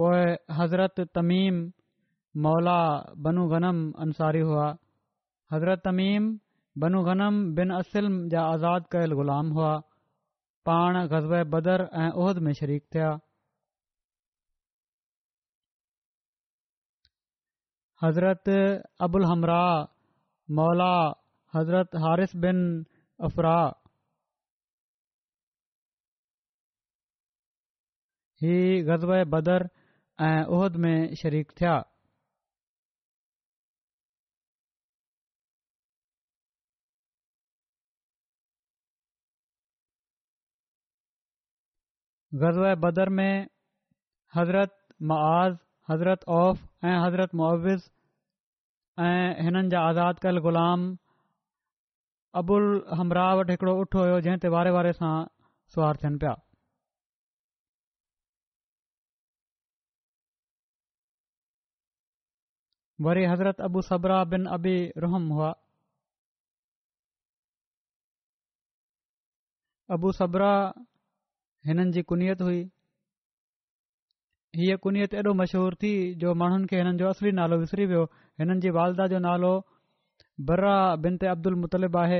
पोइ 0.00 0.20
हज़रत 0.58 1.00
तमीम 1.18 1.56
मौला 2.46 2.78
बनू 3.28 3.46
ग़नम 3.54 3.78
अंसारी 4.06 4.40
हुआ 4.50 4.68
हज़रत 5.54 5.82
तमीम 5.88 6.28
बनू 6.84 7.02
गनम 7.08 7.34
बिन 7.56 7.74
असल 7.80 8.12
जा 8.36 8.40
आज़ादु 8.52 8.88
कयल 8.92 9.12
ग़ुलाम 9.22 9.50
हुआ 9.58 9.72
पाण 10.70 11.02
ग़ज़ब 11.16 11.34
बदर 11.56 11.88
ऐं 12.04 12.10
उहिद 12.22 12.38
में 12.46 12.52
शरीक 12.62 12.84
थिया 12.94 13.10
حضرت 18.02 18.48
ابو 19.00 19.18
الحمراء 19.18 19.86
مولا 20.48 21.12
حضرت 21.54 21.94
حارث 22.04 22.34
بن 22.42 22.60
افرا 23.26 23.56
ہی 28.42 28.56
غزوہ 28.88 29.22
بدر 29.32 29.62
اور 29.62 29.66
احد 30.20 30.76
میں 30.84 30.96
شریک 31.22 31.52
تھیا 31.56 31.74
غزوہ 42.40 42.74
بدر 42.82 43.10
میں 43.20 43.32
حضرت 44.36 44.74
معاذ 45.10 45.54
حضرت 45.90 46.24
اوف 46.32 46.58
ऐं 46.84 46.98
हज़रत 47.04 47.34
मुआविज़ 47.38 47.88
ऐं 49.04 49.42
हिननि 49.44 49.68
जा 49.72 49.80
आज़ाद 49.88 50.18
कयल 50.18 50.38
ग़ुलाम 50.46 50.84
अबुल 52.40 52.62
हमराह 52.98 53.34
वटि 53.38 53.52
हिकिड़ो 53.52 53.74
उठ 53.80 53.94
हुयो 53.96 54.20
जंहिं 54.26 54.38
ते 54.44 54.48
वारे 54.54 54.70
वारे 54.76 54.92
सां 55.00 55.10
सुवार 55.74 55.96
थियनि 56.04 56.18
पिया 56.22 56.32
वरी 63.08 63.24
हज़रत 63.34 63.60
अबू 63.68 63.82
सबरा 63.92 64.22
बिन 64.34 64.46
अबी 64.58 64.76
रुहम 65.06 65.28
हुआ 65.36 65.54
अबू 69.98 70.12
सबरा 70.22 70.52
हिननि 71.68 71.90
जी 71.92 72.02
कुनियत 72.12 72.42
हुई 72.48 72.68
हीअ 74.56 74.76
कुनियत 74.82 75.12
एॾो 75.14 75.32
मशहूर 75.40 75.74
थी 75.82 75.90
जो 76.20 76.32
माण्हुनि 76.38 76.66
खे 76.70 76.76
हिननि 76.76 76.98
जो 76.98 77.08
असली 77.08 77.30
नालो 77.38 77.56
विसरी 77.58 77.84
वियो 77.90 78.04
हिननि 78.40 78.58
जी 78.64 78.70
वालदा 78.76 79.06
जो 79.12 79.18
नालो 79.26 79.50
बर्रा 80.48 80.72
बिन 81.04 81.16
ते 81.22 81.26
अब्दुल 81.32 81.54
मुतलिब 81.64 81.96
आहे 82.00 82.18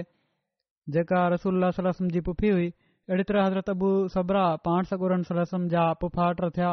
जेका 0.97 1.23
रसूल 1.35 1.71
सलम 1.79 2.11
जी 2.17 2.21
पुफी 2.29 2.51
हुई 2.57 2.69
अहिड़ी 3.09 3.25
तरह 3.31 3.47
हज़रत 3.47 3.71
अबू 3.75 3.91
सबराह 4.15 4.49
पाण 4.69 4.91
सगुरन 4.93 5.23
सलहसम 5.31 5.67
जा 5.75 5.87
पुफाटर 6.05 6.51
थिया 6.59 6.71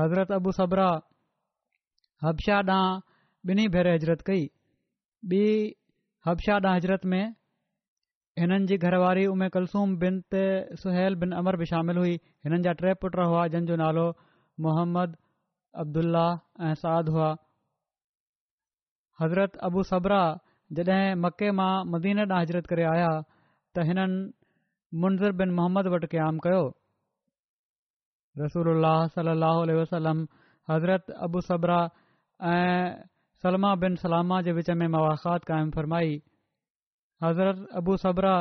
हज़रत 0.00 0.32
अबू 0.40 0.52
सबरा 0.62 0.88
हब्शाह 2.28 2.62
ॾांहुं 2.62 3.00
ॿिन्ही 3.52 3.68
भेरे 3.76 3.94
हज़रत 3.98 4.22
कई 4.30 4.46
ॿी 5.34 5.44
हब्शाह 6.30 6.58
ॾांहुं 6.64 6.76
हजरत 6.76 7.04
में 7.12 7.22
हिननि 8.38 8.66
जी 8.66 8.76
घरवारी 8.78 9.26
उमे 9.26 9.48
कुलसूम 9.54 9.96
बिन 10.02 10.16
ते 10.32 10.42
सुहिल 10.82 11.14
बिन 11.22 11.30
अमर 11.38 11.56
बि 11.62 11.66
शामिल 11.70 11.96
हुई 11.98 12.14
हिननि 12.46 12.62
जा 12.66 12.72
टे 12.82 12.92
पुट 13.02 13.16
हुआ 13.30 13.46
जंहिंजो 13.54 13.76
नालो 13.82 14.06
मोहम्मद 14.66 15.16
अब्दुल्ला 15.82 16.26
ऐं 16.68 16.74
साद 16.82 17.08
हुआ 17.16 17.30
हज़रत 19.22 19.56
अबू 19.68 19.82
सबरा 19.90 20.20
जॾहिं 20.78 21.14
मके 21.24 21.50
मां 21.62 21.72
मदीन 21.94 22.18
ॾांहुं 22.24 22.42
हजरत 22.42 22.66
करे 22.74 22.84
आया 22.92 23.10
त 23.74 23.86
हिननि 23.90 24.20
मुंज़र 25.04 25.32
बिन 25.42 25.50
मोहम्मद 25.58 25.86
वटि 25.96 26.06
क़याम 26.14 26.38
कयो 26.46 26.62
रसूल 28.44 28.84
सलाहु 29.18 29.60
वसलम 29.82 30.26
हज़रत 30.70 31.10
अबूसबरा 31.28 31.78
ऐं 32.56 33.06
सलमा 33.44 33.74
बिन 33.84 33.96
सलामा 34.08 34.40
जे 34.48 34.52
विच 34.58 34.70
में 34.82 34.86
मवाख़ात 34.96 35.44
क़ाइमु 35.50 35.70
फरमाई 35.78 36.20
हज़रत 37.24 37.66
अबू 37.78 37.96
सबरा 38.02 38.34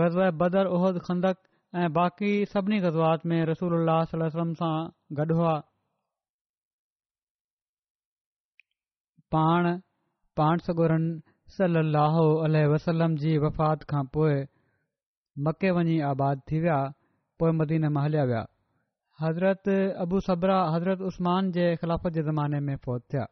ग़ज़ 0.00 0.16
बदर 0.40 0.66
उहद 0.78 0.98
खंदक 1.04 1.36
ऐं 1.82 1.92
बाक़ी 1.98 2.32
सभिनी 2.52 2.78
गज़वात 2.80 3.24
में 3.26 3.38
गॾु 5.18 5.34
हुआ 5.36 5.54
पाण 9.34 9.68
पाण 10.40 10.58
सगोरनि 10.66 11.20
सलाहु 11.56 13.16
जी 13.24 13.36
वफ़ात 13.46 13.82
खां 13.92 14.04
पोइ 14.16 14.36
मके 15.46 15.70
वञी 15.78 15.98
आबाद 16.10 16.42
थी 16.50 16.60
विया 16.64 16.78
पोइ 17.42 17.52
मदीने 17.60 17.88
मां 17.96 18.04
हलिया 18.04 18.24
विया 18.32 18.42
हज़रत 19.22 19.68
अबू 20.06 20.20
सबरा 20.28 20.58
हज़रत 20.76 21.00
उस्मान 21.12 21.50
जे 21.58 21.64
ख़िलाफ़त 21.82 22.12
जे 22.18 22.22
ज़माने 22.30 22.60
में 22.68 22.76
फ़ौत 22.84 23.04
थिया 23.12 23.26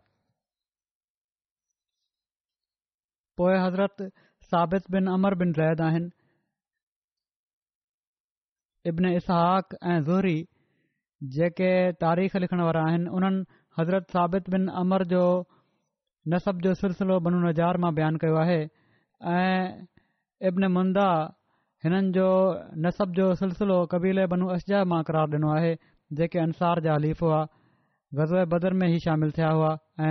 पोइ 3.37 3.59
हज़रत 3.67 4.11
साबित 4.51 4.87
बिन 4.91 5.09
अमर 5.17 5.35
बिन 5.45 5.53
रहद 5.63 5.81
आहिनि 5.89 6.11
ابن 8.89 9.05
اسحاق 9.07 9.73
ऐं 9.93 10.03
ज़हरी 10.09 10.37
जेके 11.37 11.71
तारीख़ 12.03 12.37
लिखण 12.45 12.61
वारा 12.67 12.83
आहिनि 12.91 13.11
उन्हनि 13.19 13.43
हज़रत 13.79 14.05
साबित 14.17 14.49
बिन 14.55 14.69
अमर 14.83 15.05
जो 15.13 15.23
नसब 16.35 16.61
जो 16.67 16.75
सिलसिलो 16.83 17.17
बनू 17.27 17.41
नज़ार 17.43 17.79
मां 17.85 17.91
बयानु 17.99 18.21
कयो 18.23 18.37
आहे 18.45 18.57
ऐं 19.33 19.65
इब्न 20.53 20.69
मुंदा 20.77 21.07
हिननि 21.87 22.11
जो 22.19 22.29
नसबु 22.87 23.19
जो 23.19 23.27
सिलसिलो 23.43 23.77
क़बीले 23.97 24.25
बनू 24.37 24.49
असजह 24.57 24.85
मां 24.95 25.01
क़रार 25.11 25.35
ॾिनो 25.41 25.51
आहे 25.59 25.75
जेके 26.23 26.41
अंसार 26.47 26.83
जा 26.89 26.95
हलीफ़ 27.01 27.21
हुआ 27.29 27.43
ग़ज़ 28.23 28.33
बदर 28.57 28.79
में 28.85 28.87
ई 28.95 29.05
शामिलु 29.09 29.37
थिया 29.41 29.53
हुआ 29.59 29.75
ऐं 30.07 30.11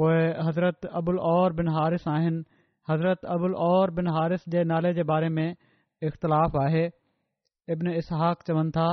पोइ 0.00 0.16
हज़रत 0.46 0.86
अबुल 0.98 1.18
और 1.26 1.52
बिन 1.58 1.68
हारिस 1.74 2.06
आहिनि 2.14 2.42
हज़रत 2.90 3.24
अबुल 3.34 3.54
और 3.66 3.90
बिन 3.98 4.06
हारिस 4.16 4.42
जे 4.54 4.64
नाले 4.72 4.92
जे 4.98 5.02
बारे 5.10 5.28
में 5.36 5.46
इख़्तिलाफ़ु 5.48 6.60
आहे 6.62 6.84
इब्न 7.74 7.94
इसहक़वनि 8.00 8.70
था 8.76 8.88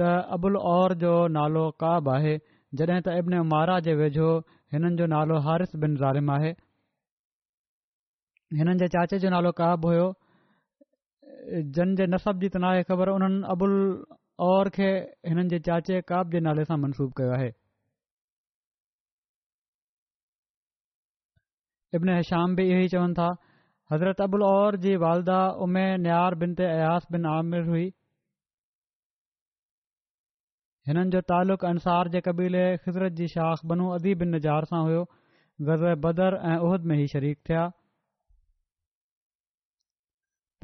त 0.00 0.10
अबुल 0.36 0.56
और 0.72 0.94
जो 1.04 1.12
नालो 1.38 1.64
काब 1.84 2.08
आहे 2.16 2.36
जॾहिं 2.82 3.00
त 3.08 3.16
अब्न 3.22 3.40
मारा 3.54 3.78
जे 3.88 3.94
वेझो 4.02 4.28
हिननि 4.76 4.94
जो 5.00 5.06
नालो 5.14 5.38
हारि 5.48 5.66
बिन 5.86 5.96
रालिम 6.04 6.30
आहे 6.36 6.50
हिननि 8.62 8.74
जे 8.84 8.88
चाचे 8.98 9.18
जो 9.26 9.30
नालो 9.38 9.50
क्व 9.62 9.72
हुयो 9.88 10.06
जन 11.78 11.96
जे 12.00 12.06
नसब 12.16 12.40
जी 12.46 12.54
तनाउ 12.60 12.78
खे 12.84 12.90
ख़बर 12.92 13.08
उन्हनि 13.16 13.40
अबुल 13.56 13.74
और 14.52 14.68
खे 14.76 14.90
हिननि 15.34 15.48
जे 15.54 15.58
चाचे 15.70 16.00
काब 16.12 16.36
जे 16.36 16.40
नाले 16.48 16.64
सां 16.72 16.78
मनसूब 16.86 17.12
कयो 17.18 17.32
आहे 17.42 17.50
इब्न 21.96 22.20
शाम 22.28 22.54
बि 22.58 22.64
इहेई 22.68 22.88
चवनि 22.92 23.14
था 23.16 23.26
हज़रत 23.92 24.20
अबुल 24.20 24.42
और 24.44 24.76
जी 24.86 24.94
वालदा 25.02 25.36
उमे 25.66 25.82
न्यार 26.06 26.34
बिन 26.42 26.54
ते 26.60 26.64
अयास 26.70 27.06
बिन 27.16 27.26
आमिर 27.32 27.66
हुई 27.70 27.84
हिननि 30.88 31.10
जो 31.16 31.20
तालुक़ु 31.30 31.68
अंसार 31.68 32.08
जे 32.14 32.20
क़बीले 32.28 32.64
شاخ 32.86 33.10
जी 33.20 33.28
शाख़ 33.34 33.64
बनू 33.72 33.88
अदी 33.98 34.14
बिन 34.22 34.34
निज़ार 34.38 34.64
सां 34.72 34.80
हुयो 34.88 35.04
ग़ज़ 35.70 35.86
बदर 36.06 36.38
ऐं 36.52 36.56
उहद 36.68 36.84
में 36.90 36.98
ई 37.02 37.06
शरीक 37.14 37.38
थिया 37.48 37.62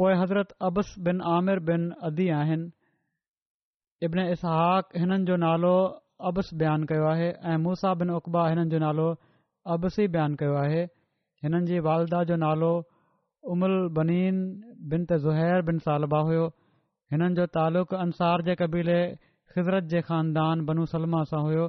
पोएं 0.00 0.16
हज़रत 0.22 0.52
अब्स 0.70 0.94
बिन 1.08 1.20
आमिर 1.38 1.58
बिन 1.72 1.88
अदी 2.10 2.28
आहिनि 2.42 2.70
इब्न 4.08 4.26
इसाक़नि 4.36 5.18
जो 5.30 5.36
नालो 5.48 5.74
अब्स 6.30 6.52
बयानु 6.62 6.86
कयो 6.92 7.06
आहे 7.16 7.30
ऐं 7.52 7.56
मूसा 7.68 7.94
बिन 8.02 8.10
उक़बा 8.20 8.48
हिननि 8.52 8.70
जो 8.74 8.78
नालो 8.86 9.08
अब्स 9.76 10.00
बयानु 10.18 10.40
कयो 10.42 10.54
आहे 10.68 10.84
हिननि 11.44 11.60
जी 11.68 11.78
वालदा 11.88 12.22
जो 12.28 12.36
नालो 12.40 12.72
उमुल 13.52 13.74
बनीन 13.96 14.36
बिनत 14.90 15.12
ज़ुहैर 15.24 15.62
बिन 15.68 15.78
सालबा 15.84 16.20
हुयो 16.30 16.46
हिननि 17.12 17.34
जो 17.38 17.46
तालुक़ु 17.56 17.96
अंसार 18.04 18.42
जे 18.48 18.54
क़बीले 18.62 19.00
ख़िज़रत 19.52 19.84
जे 19.92 20.00
ख़ानदान 20.08 20.64
बनू 20.70 20.84
सलमा 20.92 21.20
सां 21.30 21.40
हुयो 21.46 21.64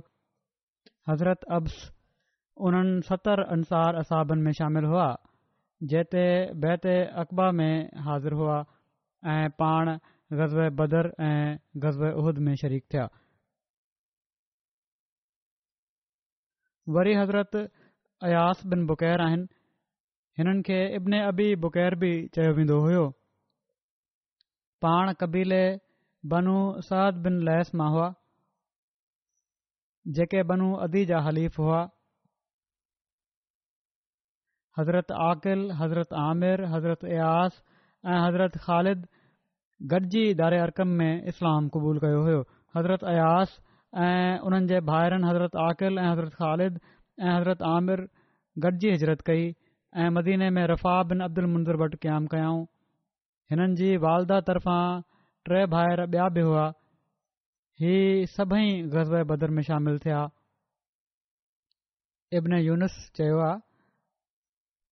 हज़रत 1.12 1.48
अब्स 1.60 1.78
उन्हनि 2.68 3.02
सतरि 3.12 3.44
अंसार 3.56 3.96
असाबनि 4.04 4.42
में 4.48 4.52
शामिल 4.60 4.86
हुआ 4.96 5.08
जेते 5.94 6.26
बैत 6.66 6.86
अक़बा 7.24 7.48
में 7.62 7.74
हाज़िर 8.10 8.34
हुआ 8.42 8.58
ऐं 9.36 9.50
पाण 9.64 9.94
ग़ज़ब 10.42 10.76
बदर 10.82 11.12
ऐं 11.30 11.56
ग़ज़ब 11.86 12.04
उहद 12.20 12.38
में 12.50 12.56
शरीक 12.66 12.84
थिया 12.94 13.08
वरी 16.98 17.14
हज़रत 17.22 17.56
अयास 18.30 18.62
बिन 18.76 18.86
बुक़ैर 18.94 19.22
आहिनि 19.28 19.48
हिननि 20.42 20.62
खे 20.68 20.78
इब्न 20.98 21.18
अबी 21.32 21.48
बुकैर 21.64 21.96
बि 22.04 22.10
चयो 22.36 22.52
वेंदो 22.60 22.78
हुयो 22.86 23.02
पाण 24.86 25.12
कबीले 25.22 25.62
बनु 26.32 26.56
साद 26.88 27.20
बिन 27.28 27.36
लेस 27.50 27.70
मां 27.82 27.90
हुआ 27.96 28.08
जेके 30.18 30.42
बनू 30.54 30.70
अदी 30.88 31.04
जा 31.14 31.20
हलीफ़ 31.30 31.60
हुआ 31.64 31.82
हज़रत 34.80 35.12
आकिल 35.28 35.64
हज़रत 35.84 36.14
आमिर 36.26 36.64
हज़रत 36.76 37.04
अयास 37.12 37.62
ऐं 38.14 38.20
हज़रत 38.28 38.58
ख़ालिद 38.68 39.06
गॾिजी 39.96 40.24
दारे 40.44 40.60
अरकम 40.68 40.98
में 41.02 41.24
इस्लाम 41.34 41.68
क़बूलु 41.76 42.04
कयो 42.08 42.26
हुयो 42.30 42.42
हज़रत 42.78 43.04
अयास 43.16 43.58
ऐं 44.10 44.40
उन्हनि 44.50 44.74
जे 44.74 44.80
भाइरनि 44.94 45.30
हज़रत 45.32 45.60
आक़िल 45.72 46.04
ऐं 46.06 46.10
हज़रत 46.12 46.36
ख़ालिद 46.44 46.80
ऐं 46.86 47.34
हज़रत 47.38 47.62
आमिर 47.76 48.08
गॾिजी 48.68 48.94
हज़रत 48.96 49.22
कई 49.32 49.52
ऐं 50.00 50.10
मदीने 50.16 50.50
में 50.56 50.66
रफ़ा 50.68 51.02
बिन 51.04 51.20
अब्दुल 51.24 51.46
मुंज़र 51.54 51.78
भटु 51.78 51.98
कयामु 52.04 52.28
कयाऊं 52.34 52.64
हिननि 53.52 53.76
जी 53.80 53.90
वालदा 54.04 54.40
तर्फ़ां 54.50 54.84
टे 55.50 55.66
भाइर 55.74 56.02
ॿिया 56.04 56.28
बि 56.38 56.42
हुआ 56.50 56.68
ही 57.82 57.96
सभई 58.38 58.72
ग़ज़ 58.94 59.12
बदर 59.34 59.50
में 59.58 59.62
शामिल 59.70 59.98
थिया 60.06 60.22
इब्न 62.40 62.60
युनिस 62.68 62.96
चयो 63.20 63.40
आहे 63.52 63.60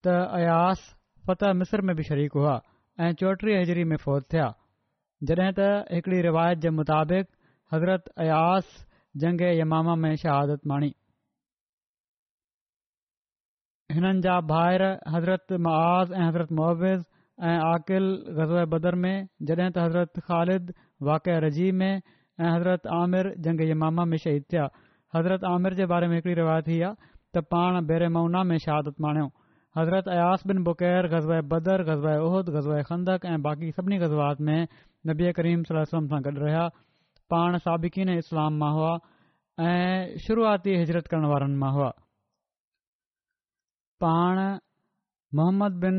त 0.04 0.20
अयास 0.42 0.84
फत 1.28 1.44
मिस्र 1.64 1.82
में 1.92 1.96
बि 1.96 2.04
शरीक 2.12 2.34
हुआ 2.42 2.60
ऐं 3.00 3.14
चोटीह 3.24 3.62
हज़री 3.62 3.84
में 3.92 3.98
फ़ौज 4.06 4.24
थिया 4.34 4.52
जॾहिं 5.32 5.52
त 5.60 5.74
हिकड़ी 5.98 6.22
रिवायत 6.32 6.68
जे 6.68 6.70
मुताबिक़ 6.84 7.32
हज़रत 7.74 8.12
अयास 8.28 8.76
जंग 9.24 9.42
यमामा 9.64 9.96
में 10.06 10.16
शहादत 10.28 10.68
माणी 10.74 10.94
हिननि 13.96 14.20
जा 14.24 14.34
भाइर 14.50 14.82
हज़रत 15.14 15.52
मआज़ 15.68 16.12
ऐं 16.14 16.26
हज़रत 16.28 16.52
मुअविज़ 16.58 17.04
ऐं 17.52 17.56
आक़िल 17.68 18.04
ग़ज़ाए 18.40 18.66
बदर 18.74 18.96
में 19.06 19.16
जॾहिं 19.52 19.70
त 19.78 19.86
हज़रत 19.86 20.20
ख़ालिद 20.28 20.74
वाक़ 21.10 21.30
रजीज़ी 21.46 21.72
में 21.78 21.94
ऐं 21.94 22.52
हज़रत 22.56 22.86
आमिर 23.02 23.30
जंग 23.48 23.62
जे 23.70 23.74
में 23.84 24.18
शहीद 24.18 24.44
थिया 24.54 24.66
हज़रत 25.16 25.44
आमिर 25.54 25.74
जे 25.80 25.86
बारे 25.92 26.08
में 26.12 26.14
हिकिड़ी 26.16 26.36
रिवायत 26.40 26.68
ही 26.74 26.80
आहे 26.88 27.10
त 27.36 27.42
पाण 27.54 27.80
बेरेमना 27.92 28.44
में 28.50 28.58
शहादत 28.66 29.02
माणियूं 29.06 29.28
हज़रत 29.78 30.08
अयास 30.16 30.44
बिन 30.52 30.64
बुक़ैर 30.68 31.08
गज़बाए 31.14 31.42
बदर 31.54 31.84
गज़बा 31.90 32.12
एहद 32.26 32.50
गज़बा 32.58 32.78
ए 32.84 33.16
ऐं 33.34 33.42
बाक़ी 33.48 33.72
सभिनी 33.80 33.98
गज़बात 34.04 34.42
में 34.52 34.68
नबी 35.14 35.32
करीम 35.40 35.64
सां 35.72 36.04
गॾु 36.30 36.36
रहिया 36.46 36.68
पाण 37.36 37.58
साबक़ीन 37.66 38.10
इस्लाम 38.18 38.58
मां 38.66 38.72
हुआ 38.78 38.94
ऐं 39.72 40.18
शुरुआती 40.28 40.78
हज़रत 40.82 41.08
करण 41.16 41.26
वारनि 41.34 41.56
मां 41.64 41.72
हुआ 41.80 41.90
पाण 44.04 44.38
मोहम्मद 45.38 45.80
बिन 45.86 45.96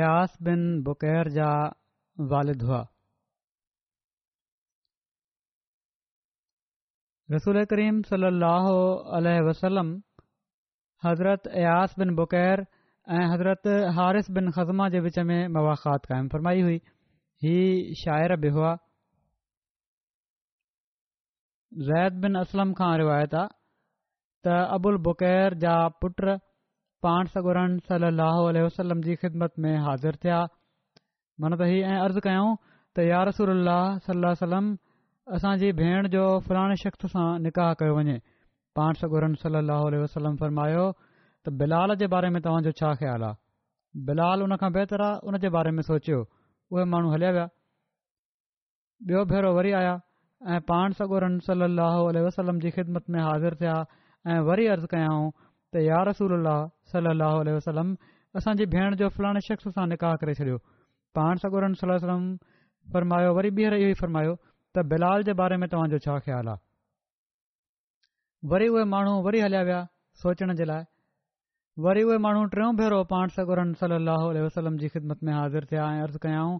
अयास 0.00 0.34
बिन 0.48 0.60
बुकैर 0.88 1.30
जा 1.36 1.48
वालिद 2.32 2.62
हुआ 2.68 2.82
रसूल 7.32 7.58
करीम 7.72 8.00
सलाहु 8.12 9.90
हज़रत 11.04 11.46
अयास 11.62 11.94
बिन 12.00 12.14
बुक़ैर 12.18 12.60
ऐं 13.16 13.24
हज़रत 13.32 13.68
हारिस 13.96 14.30
बिन 14.36 14.50
ख़ज़मा 14.58 14.84
जे 14.94 15.00
विच 15.06 15.18
में 15.30 15.40
मवाखात 15.56 16.06
क़ाइमु 16.12 16.28
फरमाई 16.34 16.60
हुई 16.68 16.76
ही 17.46 17.56
शाइर 18.02 18.34
बि 18.44 18.52
हुआ 18.56 18.70
ज़ैद 21.88 22.16
बिन 22.24 22.38
असलम 22.42 22.72
खां 22.80 22.90
रिवायत 23.04 23.34
आहे 23.40 23.54
त 24.48 24.54
अबुल 24.78 24.96
बुकैर 25.08 25.58
जा 25.66 25.76
पुट 26.04 26.24
पाण 27.04 27.28
सगोरन 27.32 27.72
सलाहु 27.88 28.42
वसलम 28.66 29.00
जी 29.06 29.14
ख़िदमत 29.22 29.58
में 29.64 29.72
हाज़िर 29.86 30.16
थिया 30.24 30.36
मन 31.44 31.56
त 31.60 31.66
हीअ 31.70 31.88
ऐं 31.94 31.98
अर्ज़ु 32.04 32.20
कयूं 32.26 32.46
त 32.98 33.04
यारसूल 33.06 33.68
सल 34.06 34.26
वलम 34.42 34.70
असांजी 35.38 35.70
भेण 35.80 36.08
जो 36.14 36.22
फुराणे 36.46 36.76
शख़्स 36.84 37.12
सां 37.16 37.26
निकाह 37.48 37.72
कयो 37.82 37.94
वञे 37.98 38.16
पाण 38.80 39.00
सगोरन 39.02 39.34
सलाहु 39.44 40.00
वसलम 40.04 40.36
फरमायो 40.44 40.86
त 41.02 41.46
बिलाल 41.62 41.94
जे 42.02 42.06
बारे 42.16 42.28
में 42.36 42.40
तव्हांजो 42.48 42.72
छा 42.80 42.88
ख़्यालु 43.02 43.26
आहे 43.30 44.06
बिलाल 44.08 44.46
हुन 44.46 44.56
खां 44.64 44.70
बहितरु 44.78 45.04
आहे 45.10 45.30
उन 45.30 45.38
जे 45.46 45.54
बारे 45.60 45.70
में 45.78 45.82
सोचियो 45.90 46.20
उहे 46.72 46.84
माण्हू 46.94 47.12
हलिया 47.16 47.32
विया 47.38 47.46
ॿियो 49.10 49.20
भेरो 49.34 49.50
वरी 49.58 49.72
आया 49.80 49.94
ऐं 50.52 50.60
पाण 50.72 50.96
सगोरन 51.00 51.34
सलाहु 51.50 52.02
वसलम 52.28 52.56
जी 52.68 52.76
ख़िदमत 52.76 53.04
में 53.16 53.20
हाज़िर 53.28 53.54
थिया 53.62 53.76
ऐं 54.34 54.40
वरी 54.50 54.66
अर्ज़ु 54.76 54.88
कयाऊं 54.94 55.26
त 55.74 55.80
यारसूल 55.84 56.50
सलाहु 56.90 58.66
भेण 58.74 58.96
जो 59.00 59.08
फलाणे 59.16 59.40
शख़्स 59.46 59.72
सां 59.78 59.86
निकाह 59.92 60.12
करे 60.22 60.34
छॾियो 60.40 60.58
पाण 61.18 61.40
सगोरमायो 61.44 63.32
वरी 63.38 63.50
ॿीहर 63.56 63.76
इहो 63.80 63.88
ई 63.94 63.96
फरमायो 64.02 64.34
त 64.76 64.84
बिलाल 64.92 65.24
जे 65.30 65.34
बारे 65.42 65.58
में 65.62 65.66
तव्हांजो 65.74 65.98
छा 66.06 66.16
ख़्यालु 66.26 66.54
आहे 66.54 66.62
वरी 68.54 68.68
उहे 68.74 68.84
माण्हू 68.92 69.14
वरी 69.26 69.42
हलिया 69.46 69.62
विया 69.70 69.80
सोचण 70.22 70.54
जे 70.62 70.68
लाइ 70.70 70.86
वरी 71.88 72.02
उहे 72.10 72.18
माण्हू 72.26 72.44
टियों 72.54 72.70
भेरो 72.82 73.02
पाण 73.14 73.34
सगोरन 73.38 73.72
सलाह 73.82 74.26
विदमत 74.38 75.26
में 75.28 75.34
हाज़िर 75.40 75.70
थिया 75.72 75.88
ऐं 75.96 76.00
अर्ज़ु 76.06 76.22
कयाऊं 76.24 76.56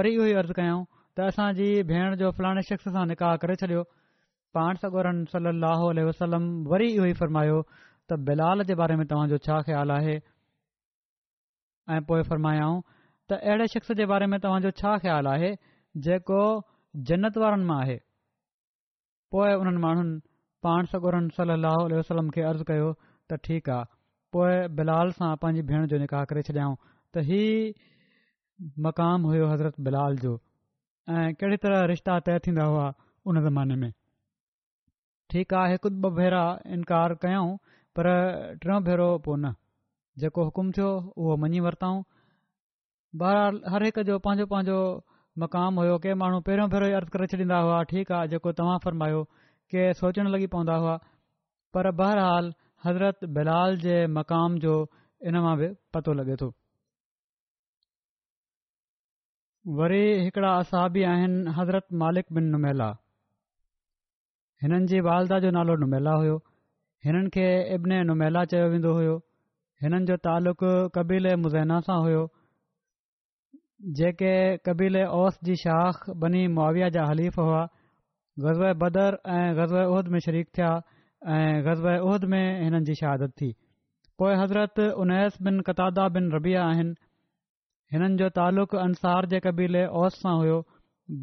वरी 0.00 0.14
इहो 0.18 0.26
ई 0.34 0.36
अर्ज़ु 0.44 0.58
कयाऊं 0.60 0.84
त 1.16 1.30
असांजी 1.34 1.68
भेण 1.94 2.20
जो 2.24 2.32
फलाणे 2.40 2.66
शख़्स 2.72 2.92
सां 2.98 3.06
निकाह 3.14 3.36
करे 3.44 3.58
छॾियो 3.64 3.84
पाण 4.58 4.82
सगोरन 4.86 5.24
सलाहु 5.32 5.90
वरी 5.96 6.88
इहो 6.92 7.10
ई 7.12 7.20
फरमायो 7.24 7.58
त 8.10 8.16
बिलाल 8.30 8.62
जे 8.70 8.74
बारे 8.80 8.96
में 9.00 9.06
तव्हांजो 9.10 9.36
छा 9.46 9.60
ख़्यालु 9.68 9.92
आहे 9.92 10.14
ऐं 11.94 12.00
पोइ 12.10 12.22
फरमायऊं 12.30 12.80
त 13.30 13.38
अहिड़े 13.40 13.66
शख़्स 13.74 13.92
जे 14.00 14.06
बारे 14.12 14.26
में 14.32 14.38
तव्हांजो 14.40 14.70
छा 14.82 14.96
ख़्यालु 15.04 15.30
आहे 15.34 15.52
जेको 16.08 16.42
जन्नत 17.10 17.38
वारनि 17.44 17.64
मां 17.70 17.78
आहे 17.84 17.96
पोइ 19.36 19.54
उन्हनि 19.62 19.82
माण्हुनि 19.86 20.20
पाण 20.66 20.90
सगुरनि 20.92 21.34
सलाहु 21.38 21.86
वसलम 21.94 22.28
खे 22.36 22.44
अर्ज़ु 22.52 22.66
कयो 22.70 22.90
त 23.32 23.38
ठीकु 23.48 23.74
आहे 23.78 23.92
पोइ 24.36 24.54
बिलाल 24.80 25.14
सां 25.20 25.30
पंहिंजी 25.44 25.66
भेण 25.72 25.86
जो 25.92 26.00
निकाह 26.06 26.24
करे 26.32 26.42
छॾियाऊं 26.50 26.76
त 27.16 27.26
इहा 27.40 27.92
मक़ाम 28.88 29.28
हुयो 29.32 29.46
हज़रत 29.54 29.80
बिलाल 29.88 30.20
जो 30.24 30.34
ऐं 31.18 31.28
कहिड़ी 31.40 31.56
तरह 31.64 31.84
रिश्ता 31.94 32.18
तय 32.28 32.38
थींदा 32.48 32.68
हुआ 32.74 32.86
उन 33.32 33.42
ज़माने 33.48 33.76
में 33.84 33.90
ठीकु 35.32 35.56
आहे 35.62 35.72
हिकु 35.76 35.90
ॿ 36.08 36.10
भेरा 36.20 36.42
इनकार 36.78 37.14
कयऊं 37.26 37.54
पर 37.98 38.06
टियों 38.62 38.80
भेरो 38.86 39.08
पोइ 39.24 39.38
न 39.40 39.50
जेको 40.22 40.44
हुकुम 40.46 40.70
थियो 40.76 40.86
उहो 41.22 41.36
मञी 41.42 41.60
वरिताऊं 41.66 41.98
बहरहाल 43.22 43.58
हर 43.74 43.84
हिक 43.88 43.98
जो 44.08 44.18
पंहिंजो 44.24 44.46
पंहिंजो 44.52 44.78
मक़ाम 45.42 45.78
हुयो 45.80 45.98
के 46.06 46.14
माण्हू 46.22 46.40
पहिरियों 46.48 46.68
भेरो 46.72 46.88
ई 46.90 46.96
अर्ज़ु 47.00 47.12
करे 47.16 47.26
छॾींदा 47.34 47.58
हुआ 47.66 47.76
ठीकु 47.92 48.14
आहे 48.18 48.30
जेको 48.32 48.52
तव्हां 48.60 48.78
फर्मायो 48.86 49.20
के 49.74 49.84
सोचणु 50.00 50.32
लॻी 50.34 50.46
पवंदा 50.54 50.76
हुआ 50.84 50.94
पर 51.78 51.88
बहरहाल 52.02 52.52
हज़रत 52.86 53.24
बिलाल 53.38 53.78
जे 53.84 53.96
मक़ाम 54.18 54.58
जो 54.66 54.74
इन 55.30 55.38
मां 55.46 55.54
बि 55.62 55.68
पतो 55.96 56.12
लॻे 56.22 56.36
थो 56.42 56.48
वरी 59.82 60.02
हिकिड़ा 60.26 60.50
असाबी 60.64 61.02
आहिनि 61.12 61.54
हज़रत 61.60 61.86
मालिक 62.04 62.34
बिन 62.40 62.50
नुमेला 62.56 62.90
हिननि 64.66 64.86
जी 64.94 65.00
वालदा 65.10 65.40
जो 65.46 65.54
नालो 65.60 65.76
नुमेला 65.84 66.18
हुओ 66.24 66.38
हिननि 67.06 67.30
खे 67.34 67.46
इब्न 67.76 67.92
नुमैला 68.08 68.42
चयो 68.50 68.66
वेंदो 68.72 68.90
हुयो 68.96 69.14
हिननि 69.84 70.04
जो 70.10 70.14
तालुक़ 70.26 70.62
क़बील 70.94 71.26
मुज़ैना 71.42 71.78
सां 71.86 71.96
हुयो 72.04 72.20
जेके 73.98 74.32
कबीले 74.68 75.02
औस 75.16 75.34
जी 75.48 75.56
शाख़ 75.64 75.98
बनी 76.22 76.42
मोविया 76.58 76.88
जा 76.96 77.02
हलीफ़ 77.10 77.40
हुआ 77.40 77.62
ग़ज़ब 78.44 78.78
बदर 78.82 79.18
ऐं 79.32 79.50
ग़ज़ब 79.58 79.76
उहिद 79.80 80.08
में 80.14 80.18
शरीक़िया 80.26 80.70
ऐं 81.38 81.48
ग़ज़ 81.66 81.82
उहिद 81.88 82.24
में 82.34 82.42
हिननि 82.62 82.80
जी 82.90 82.94
शहादत 83.00 83.34
थी 83.40 83.48
पोइ 84.22 84.34
हज़रत 84.44 84.80
उनैस 85.04 85.36
बिन 85.48 85.60
कतादा 85.68 86.06
बिन 86.16 86.30
रबिया 86.36 86.62
आहिनि 86.70 86.94
हिननि 87.96 88.16
जो 88.24 88.28
तालुक़ु 88.40 88.78
अंसार 88.86 89.26
जे 89.34 89.40
क़बील 89.48 89.78
ओस 90.04 90.16
सां 90.22 90.34
हुयो 90.44 90.56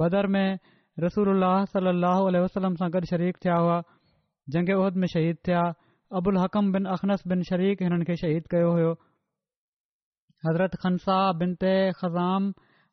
बदर 0.03 0.27
में 0.37 0.45
रसूल 1.05 1.29
उल्ह 1.35 2.39
वसलम 2.45 2.75
सां 2.83 2.89
गॾु 2.97 3.03
शरीक 3.13 3.43
थिया 3.45 3.55
हुआ 3.65 3.79
जंहिं 4.53 4.75
उहद 4.79 4.95
में 5.01 5.07
शहीद 5.11 5.37
थिया 5.47 5.61
अबुल 6.19 6.37
हकम 6.43 6.71
बिन 6.75 6.85
अखनस 6.93 7.23
बिन 7.31 7.43
शरीक़ 7.49 7.83
हिननि 7.83 8.05
खे 8.07 8.15
शहीद 8.21 8.47
कयो 8.53 8.71
हुयो 8.77 8.91
हज़रत 10.47 10.75
खनसा 10.85 11.19
बिन 11.41 11.53
ते 11.63 11.71
ख़ज़ाम 11.99 12.49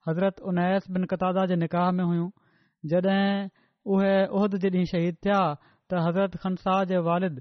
हज़रत 0.08 0.40
उनैस 0.52 0.86
बिन 0.96 1.04
कतादा 1.12 1.44
जे 1.52 1.56
निकाह 1.62 1.90
में 1.98 2.04
हुयूं 2.10 2.28
जॾहिं 2.92 3.22
उहे 3.94 4.12
उहिद 4.40 4.56
जे 4.64 4.70
ॾींहुं 4.74 4.90
शहीद 4.92 5.18
थिया 5.26 5.40
त 5.62 6.02
हज़रत 6.06 6.36
खनसा 6.44 6.74
जे 6.92 7.00
वालिद 7.08 7.40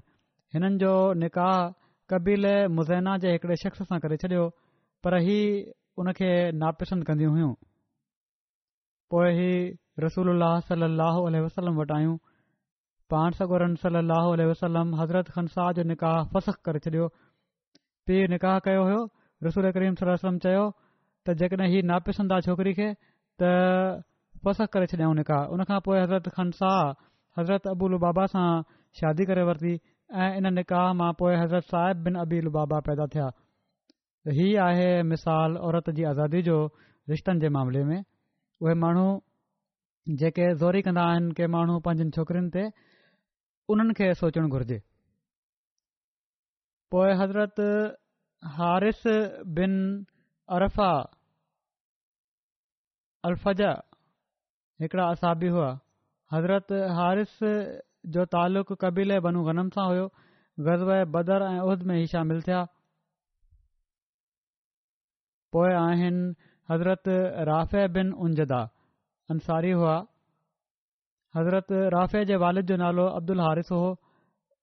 हिननि 0.56 0.80
जो 0.84 0.92
निकाह 1.24 1.56
कबीले 2.12 2.56
मुज़ैना 2.78 3.16
जे 3.26 3.36
हिकड़े 3.36 3.56
शख़्स 3.64 3.88
सां 3.92 3.98
करे 4.06 4.16
छॾियो 4.24 4.44
पर 5.06 5.18
ही 5.28 5.40
उनखे 6.02 6.32
नापसंद 6.64 7.08
कंदियूं 7.12 7.32
हुयूं 7.36 7.52
पोइ 9.14 9.30
ई 9.34 9.54
रसूल 10.06 10.34
सलाहु 10.70 11.28
वसलम 11.48 11.80
वटि 11.82 11.96
आयूं 12.00 12.16
पाण 13.10 13.30
सॻोरम 13.38 13.74
सली 13.82 13.98
अलसलम 14.44 14.94
हज़रत 15.00 15.28
खन 15.34 15.46
शाह 15.52 15.70
जो 15.76 15.82
निकाह 15.90 16.22
फसख 16.32 16.56
करे 16.68 16.78
छॾियो 16.86 17.06
पीउ 18.08 18.26
निकाह 18.32 18.58
कयो 18.66 18.82
हुयो 18.88 18.98
रसूल 19.46 19.68
करीम 19.76 19.94
सल 20.00 20.10
वसलम 20.12 20.38
चयो 20.46 20.64
त 21.28 21.34
जेकॾहिं 21.42 21.68
हीउ 21.74 21.86
नापिसंदा 21.92 22.40
छोकिरी 22.46 22.74
खे 22.80 22.88
त 23.42 23.52
फ़सख 24.48 24.72
करे 24.74 24.88
छॾियाऊं 24.92 25.14
निकाह 25.20 25.54
उन 25.56 25.64
खां 25.70 25.78
पोइ 25.88 25.98
हज़रत 26.02 26.28
खन 26.38 26.50
शाह 26.58 26.82
हज़रत 27.40 27.70
अबूल 27.72 27.96
बाबा 28.04 28.26
सां 28.34 28.46
शादी 29.00 29.26
करे 29.32 29.44
वरिती 29.52 29.72
ऐं 30.24 30.28
इन 30.42 30.52
निकाह 30.58 30.90
मां 31.00 31.08
पोइ 31.22 31.38
हज़रत 31.44 31.72
साहिब 31.72 32.02
बिन 32.08 32.18
अबूल 32.26 32.50
बाबा 32.58 32.80
पैदा 32.90 33.06
थिया 33.16 33.30
त 33.30 34.34
आहे 34.66 34.86
मिसाल 35.14 35.56
औरत 35.70 35.90
जी 36.00 36.06
आज़ादी 36.12 36.42
जो 36.50 36.58
रिश्तनि 37.14 37.44
जे 37.46 37.52
मामले 37.56 37.84
में 37.92 37.96
उहे 38.00 38.76
माण्हू 38.84 39.08
जेके 40.24 40.52
ज़ोरी 40.64 40.84
कंदा 40.90 41.06
आहिनि 41.14 41.32
के 41.42 41.50
माण्हू 41.56 41.78
पंहिंजनि 41.88 42.16
छोकिरिन 42.18 42.50
ते 42.58 42.66
उन्हनि 43.72 43.94
खे 43.96 44.06
सोचणु 44.18 44.48
घुरिजे 44.56 44.76
पोइ 46.94 47.10
हज़रत 47.20 47.58
हारिस 48.58 49.02
बिन 49.58 49.72
अरफा 50.58 50.90
अल्फज 53.30 53.60
हिकिड़ा 54.82 55.06
असाबी 55.16 55.48
हुआ 55.56 55.68
हज़रत 56.34 56.72
हारिस 56.98 57.34
जो 58.16 58.24
तालुक़ु 58.36 58.76
कबीले 58.84 59.18
बनू 59.28 59.42
गनम 59.50 59.68
सां 59.76 59.86
हुयो 59.90 60.06
गज़व 60.68 60.92
बदर 61.16 61.44
ऐं 61.52 61.58
उहिद 61.68 61.82
में 61.90 61.96
ई 62.00 62.06
शामिलु 62.14 62.42
थिया 62.48 62.62
पोइ 65.56 65.72
आहिनि 65.86 66.34
हज़रत 66.70 67.12
राफ़े 67.52 67.86
बिन 67.98 68.12
उन 68.28 68.38
अंसारी 69.32 69.70
हुआ 69.80 69.96
हज़रत 71.38 71.72
राफ़े 71.94 72.24
जे 72.30 72.36
वालद 72.42 72.66
जो 72.70 72.76
नालो 72.82 73.04
अब्दुल 73.18 73.40
हारिस 73.40 73.70
हुओ 73.72 73.88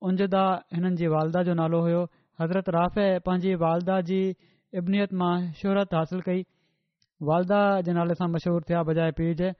उजदा 0.08 0.44
हिननि 0.76 0.96
जी 1.02 1.08
वालदा 1.14 1.44
जो 1.50 1.54
नालो 1.60 1.80
हुयो 1.86 2.02
हज़रत 2.42 2.72
राफ़े 2.76 3.06
पंहिंजी 3.28 3.54
वालदा 3.64 4.00
जी 4.10 4.18
इब्नियत 4.82 5.14
मां 5.22 5.32
शुहरत 5.60 5.94
हासिलु 5.98 6.26
कई 6.30 6.42
वालदा 7.30 7.60
जे 7.90 7.94
नाले 8.00 8.18
सां 8.22 8.28
मशहूरु 8.34 8.68
थिया 8.72 8.82
बजाए 8.90 9.14
पीरज 9.20 9.54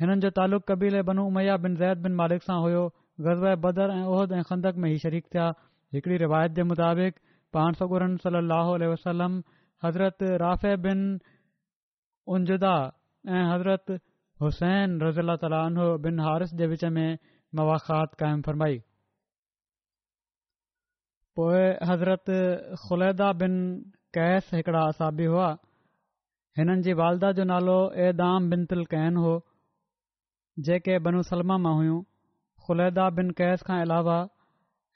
हिननि 0.00 0.20
जो 0.26 0.30
तालुक़ु 0.40 0.66
कबीले 0.72 1.02
बनू 1.10 1.26
उमैया 1.32 1.56
बिन 1.66 1.76
ज़ैद 1.84 2.02
बिन 2.08 2.18
मालिक 2.22 2.48
सां 2.48 2.58
हुयो 2.66 2.82
ग़ज़ब 3.28 3.64
बदर 3.68 3.94
ऐं 3.98 4.02
उहिद 4.16 4.32
ऐं 4.40 4.42
खंदक 4.50 4.82
में 4.84 4.90
ई 4.90 4.98
शरीक 5.06 5.30
थिया 5.36 5.46
हिकड़ी 5.98 6.16
रिवायत 6.24 6.58
जे 6.58 6.62
मुताबिक़ 6.72 7.22
पाण 7.58 7.78
सगुरन 7.82 8.16
सली 8.26 8.42
अलसलम 8.42 9.40
हज़रत 9.86 10.26
राफ़े 10.46 10.76
बिन 10.88 11.06
उजदा 12.38 12.74
ऐं 13.36 13.46
हज़रत 13.52 13.98
हुसैन 14.44 14.96
रज़ूल 15.00 15.34
ताली 15.42 15.84
बिन 16.06 16.18
हारिस 16.22 16.50
जे 16.60 16.66
विच 16.70 16.82
में 16.96 17.12
मवाखात 17.60 18.16
क़ाइमु 18.22 18.42
फरमाई 18.48 18.74
पोइ 21.38 21.62
हज़रत 21.90 22.32
ख़ुलैदा 22.82 23.28
बिन 23.44 23.56
कैस 24.18 24.50
हिकिड़ा 24.58 24.82
असाबी 24.90 25.28
हुआ 25.36 25.46
हिननि 26.60 26.76
जी 26.88 26.96
वालदा 27.00 27.30
जो 27.40 27.46
नालो 27.52 27.78
एदाम 28.08 28.50
बिन 28.52 28.66
तिल 28.74 28.84
कैन 28.92 29.16
हो 29.24 29.32
जेके 30.68 30.98
सलमा 31.30 31.58
मां 31.70 31.74
हुयूं 31.80 31.96
ख़ुलैदा 32.68 33.08
बिन 33.22 33.30
कैस 33.42 33.66
खां 33.72 33.80
अलावा 33.88 34.18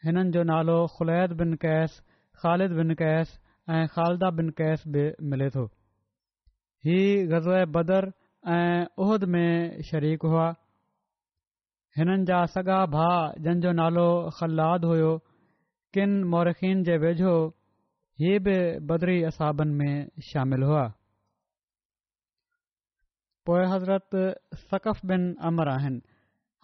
हिननि 0.07 0.37
जो 0.39 0.45
नालो 0.55 0.79
ख़ुलैद 0.99 1.37
बिन 1.43 1.55
कैस 1.67 2.01
ख़ालिद 2.45 2.79
बिन 2.85 2.95
कैस 3.05 3.37
ऐं 3.79 3.87
ख़ालदा 3.99 4.31
बिन 4.41 4.51
कैस 4.63 4.87
बि 4.97 5.11
मिले 5.35 5.51
थो 5.61 5.67
ही 6.87 7.01
ग़ज़ो 7.37 7.65
बदर 7.79 8.13
ऐं 8.49 8.87
उहिद 9.05 9.25
में 9.29 9.83
शरीक 9.91 10.23
हुआ 10.23 10.49
हिननि 11.97 12.25
जा 12.25 12.45
सॻा 12.53 12.85
भाउ 12.97 13.33
जंहिंजो 13.45 13.73
नालो 13.73 14.07
ख़लाद 14.37 14.85
हुयो 14.91 15.11
किन 15.95 16.13
मौरखिन 16.33 16.83
जे 16.85 16.97
वेझो 17.05 17.35
हीअ 18.21 18.39
बि 18.47 18.55
बदरी 18.89 19.23
असाबनि 19.33 19.75
में 19.81 20.09
शामिल 20.31 20.63
हुआ 20.69 20.87
पोइ 23.47 23.67
हज़रत 23.73 24.09
सकफ़ 24.71 25.01
बिन 25.11 25.35
अमर 25.51 25.69
आहिनि 25.73 26.01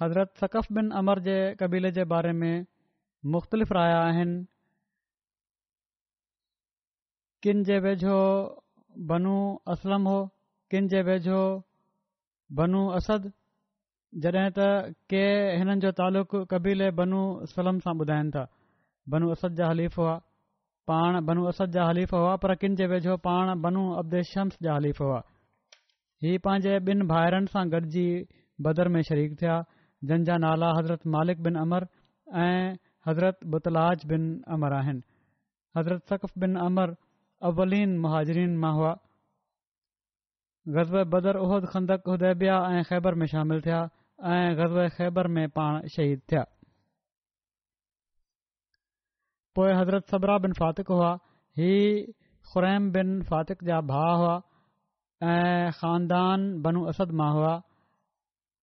हज़रत 0.03 0.33
सकफ़ 0.41 0.73
बिन 0.79 0.91
अमर 1.03 1.19
जे 1.29 1.37
कबीले 1.61 1.91
जे 1.99 2.05
बारे 2.15 2.33
में 2.41 2.65
मुख़्तलिफ़ 3.35 3.73
राय 3.79 3.93
आहिनि 3.99 4.45
किन 7.43 7.63
जे 7.65 7.79
वेझो 7.89 8.19
बनू 9.13 9.37
असलम 9.73 10.09
हो 10.09 10.19
किन 10.71 10.87
जे 10.95 11.03
वेझो 11.09 11.43
बनु 12.55 12.81
अस 12.97 13.07
जॾहिं 14.25 14.51
त 14.57 14.95
के 15.11 15.25
हिननि 15.59 15.81
जो 15.83 15.91
तालुक़ 15.99 16.37
कबीले 16.51 16.91
बनू 16.99 17.21
सलम 17.53 17.79
सां 17.85 17.95
ॿुधाइनि 17.99 18.31
था 18.35 18.45
बनू 19.11 19.31
असद 19.35 19.55
जा 19.59 19.67
हलीफ़ो 19.69 19.99
हुआ 20.03 20.15
पाण 20.89 21.25
बनु 21.27 21.43
अस 21.53 21.59
जा 21.75 21.83
हलीफ़ 21.91 22.15
हुआ 22.15 22.37
पर 22.43 22.55
किन 22.63 22.75
जे 22.81 22.87
वेझो 22.87 23.17
पाण 23.27 23.61
बनू 23.61 23.83
अब्द 24.03 24.21
शम्स 24.31 24.59
जा 24.63 24.75
हलीफ़ो 24.79 25.05
हुआ 25.05 25.21
हीअ 26.23 26.39
पंहिंजे 26.45 26.79
ॿिनि 26.91 27.05
भाइरनि 27.13 27.51
सां 27.55 27.65
गॾिजी 27.73 28.07
बदर 28.67 28.89
में 28.95 29.01
शरीक 29.11 29.35
थिया 29.43 29.57
जंहिंजा 30.07 30.37
नाला 30.47 30.71
हज़रत 30.79 31.07
मालिक 31.19 31.43
बिन 31.49 31.59
अमर 31.67 31.87
ऐं 32.45 32.77
हज़रत 33.11 33.45
बुतलाज 33.59 34.07
बिन 34.15 34.23
अमर 34.57 34.73
आहिनि 34.79 35.03
हज़रत 35.79 36.15
सक़फ़ 36.15 36.39
बिन 36.47 36.57
अमर 36.71 36.95
अवलीन 37.51 37.99
महाजरीन 38.07 38.57
मां 38.65 38.75
हुआ 38.79 38.97
غزب 40.75 41.03
بدر 41.15 41.35
احد 41.43 41.65
خندق 41.73 42.09
ہدیبیا 42.13 42.57
خیبر 42.89 43.13
میں 43.19 43.27
شامل 43.33 43.61
تھیا 43.67 43.83
غزب 44.59 44.79
خیبر 44.97 45.27
میں 45.35 45.47
پان 45.55 45.87
شہید 45.97 46.21
تھیا 46.29 46.43
پوئے 49.55 49.73
حضرت 49.81 50.09
صبرا 50.11 50.37
بن 50.45 50.53
فاتق 50.59 50.91
ہوا 50.91 51.13
ہی 51.59 51.71
خریم 52.55 52.91
بن 52.93 53.23
فاتق 53.29 53.63
جا 53.67 53.79
بھا 53.93 54.05
ہوا 54.17 54.35
خاندان 55.81 56.41
بنو 56.63 56.83
اسد 56.89 57.13
ما 57.21 57.31
ہوا 57.33 57.55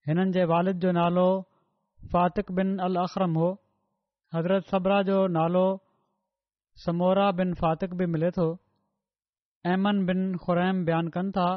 ہنن 0.08 0.32
جے 0.32 0.44
والد 0.54 0.82
جو 0.82 0.92
نالو 1.02 1.28
فاتق 2.12 2.52
بن 2.58 2.80
الاخرم 2.88 3.36
ہو 3.38 3.52
حضرت 4.36 4.68
صبرا 4.72 5.02
جو 5.10 5.26
نالو 5.40 5.66
سمورا 6.86 7.30
بن 7.38 7.54
فاتق 7.62 7.94
بھی 7.98 8.06
ملے 8.14 8.30
تو 8.36 8.52
ایمن 9.70 10.06
بن 10.06 10.36
خریم 10.46 10.84
بیان 10.86 11.10
کن 11.16 11.32
تھا 11.32 11.48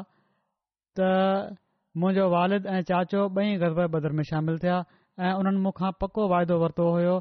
त 0.97 1.57
मुंहिंजो 2.01 2.25
वारिद 2.33 2.63
ऐं 2.75 2.81
चाचो 2.89 3.21
ॿई 3.39 3.57
गरबे 3.63 3.85
बदर 3.95 4.11
में 4.19 4.23
शामिल 4.29 4.55
थिया 4.63 4.77
ऐं 5.27 5.33
उन्हनि 5.41 5.59
मूंखां 5.65 5.91
पको 6.03 6.21
वाइदो 6.33 6.55
वरितो 6.63 6.85
हुयो 6.95 7.15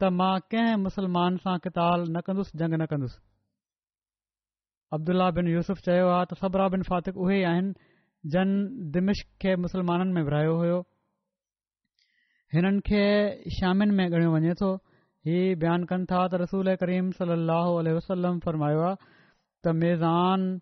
त 0.00 0.10
मां 0.20 0.34
कंहिं 0.54 0.78
मुसलमान 0.86 1.36
सां 1.44 1.56
किताल 1.66 2.00
न 2.08 2.20
कंदुसि 2.28 2.58
जंग 2.60 2.74
न 2.80 2.86
कंदुसि 2.92 3.18
अब्दुल्ला 4.98 5.28
बिन 5.38 5.48
यूसुफ़ 5.54 5.80
चयो 5.88 6.06
आहे 6.14 6.28
त 6.32 6.38
सबरा 6.44 6.68
बिन 6.76 6.82
फातिक़ 6.92 7.20
आहिनि 7.50 7.74
जन 8.34 8.48
दिमिश 8.96 9.22
खे 9.44 9.56
मुसलमाननि 9.66 10.12
में 10.16 10.22
विरिहायो 10.30 10.56
हुयो 10.62 10.78
हिननि 12.56 12.80
खे 12.90 13.04
शामिन 13.58 13.96
में 14.00 14.04
ॻणियो 14.10 14.30
वञे 14.44 14.54
थो 14.62 14.70
हीउ 15.28 15.56
बयानु 15.62 15.86
कनि 15.92 16.04
था 16.12 16.20
त 16.28 16.32
रसूल 16.44 16.74
करीम 16.82 17.10
सली 17.20 17.56
अलसलम 17.68 18.44
फरमायो 18.46 18.80
आहे 18.90 18.96
त 19.64 19.78
मेज़ान 19.80 20.52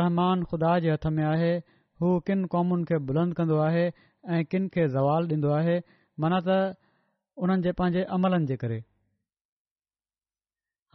रहमान 0.00 0.48
ख़ुदा 0.50 0.72
जे 0.86 0.92
हथ 0.94 1.06
में 1.18 1.24
आहे 1.34 1.52
हू 2.02 2.10
किन 2.28 2.40
क़ 2.44 2.50
कौमुनि 2.52 2.84
खे 2.90 2.96
बुलंद 3.08 3.34
कंदो 3.40 3.56
आहे 3.64 3.82
ऐं 4.36 4.44
किन 4.52 4.64
खे 4.76 4.86
ज़वाल 4.94 5.26
ॾींदो 5.34 5.50
आहे 5.58 5.74
माना 6.24 6.38
त 6.46 6.58
उन्हनि 7.44 7.62
जे 7.66 7.72
पंहिंजे 7.80 8.02
अमलनि 8.16 8.48
जे 8.50 8.56
करे 8.62 8.78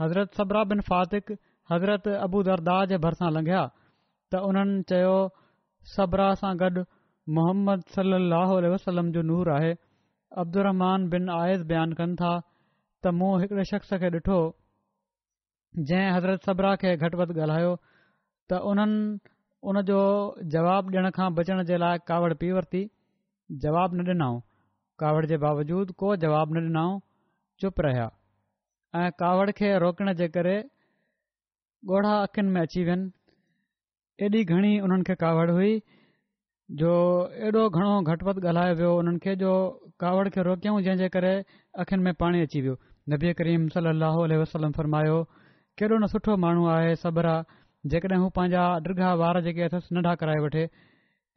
हज़रत 0.01 0.39
सबरा 0.39 0.63
बिन 0.71 0.81
फातिक़ज़रत 0.89 2.09
अबू 2.25 2.41
दर 2.49 2.63
दाह 2.69 2.81
जे 2.93 2.99
भरिसां 3.05 3.29
लंघिया 3.37 3.61
त 3.69 4.41
उन्हनि 4.49 4.75
चयो 4.91 5.13
सबरा 5.93 6.27
सां 6.43 6.51
गॾु 6.63 6.83
मोहम्मद 7.39 7.87
सली 7.95 8.19
अलसलम 8.19 9.11
जो 9.19 9.25
नूर 9.31 9.51
आहे 9.59 9.71
अब्दुरमान 10.45 11.07
बिन 11.15 11.31
आएज़ 11.37 11.65
बयानु 11.71 11.99
कनि 12.01 12.19
था 12.25 12.33
त 12.41 13.15
मूं 13.21 13.31
हिकड़े 13.45 13.67
शख़्स 13.71 13.97
खे 14.03 14.11
ॾिठो 14.21 14.39
जंहिं 15.79 16.13
हज़रत 16.17 16.51
सबराह 16.51 16.77
खे 16.85 16.95
घटि 16.99 17.23
वधि 17.23 17.41
ॻाल्हायो 17.41 17.73
त 17.79 18.63
उन्हनि 18.73 19.33
उन 19.65 19.79
जो 19.89 19.99
जवाबु 20.55 20.91
ॾियण 20.95 21.09
खां 21.17 21.27
बचण 21.39 21.61
जे 21.69 21.77
लाइ 21.83 21.99
कावड़ 22.11 22.33
पी 22.43 22.49
वरिती 22.57 22.81
जवाब 23.65 23.95
न 23.99 24.11
ॾिनऊं 24.11 24.35
कावड़ 25.03 25.25
जे 25.31 25.37
बावजूद 25.43 25.91
को 26.03 26.15
जवाब 26.23 26.51
न 26.57 26.63
ॾिनऊं 26.67 26.99
चुप 27.63 27.81
रहिया 27.87 28.05
ऐं 29.03 29.07
कावड़ 29.23 29.49
खे 29.59 29.71
रोकण 29.85 30.13
जे 30.21 30.27
करे 30.37 30.53
ॻोढ़ा 31.95 32.11
अखियुनि 32.27 32.51
में 32.57 32.61
अची 32.61 32.83
विया 32.89 32.97
एॾी 34.27 34.43
घणी 34.57 34.75
उन्हनि 34.89 35.07
खे 35.09 35.15
कावड़ 35.25 35.49
हुई 35.51 35.73
जो 36.83 36.93
एॾो 37.49 37.65
घणो 37.69 37.89
घटिपत 38.13 38.39
ॻाल्हाए 38.51 38.77
वियो 38.81 38.93
उन्हनि 38.99 39.23
खे 39.25 39.35
जो 39.43 39.53
कावड़ 40.05 40.27
खे 40.37 40.43
रोकियऊं 40.51 40.81
जंहिंजे 40.87 41.09
करे 41.17 41.33
अखियुनि 41.85 42.03
में 42.09 42.13
पाणी 42.23 42.45
अची 42.47 42.61
वियो 42.67 42.77
नबी 43.15 43.33
करीम 43.41 43.67
सलाहु 43.77 44.27
वसलम 44.43 44.79
फ़रमायो 44.79 45.21
कहिड़ो 45.31 45.97
न 45.97 46.07
सुठो 46.15 46.35
माण्हू 46.45 46.65
आहे 46.77 46.95
सबरा 47.05 47.35
जेकॾहिं 47.91 48.21
हू 48.23 48.29
पंहिंजा 48.37 48.61
ॾिरा 48.89 49.09
वार 49.21 49.39
जेके 49.47 49.61
अथसि 49.67 49.89
नंढा 49.95 50.13
कराए 50.21 50.39
वठे 50.45 50.63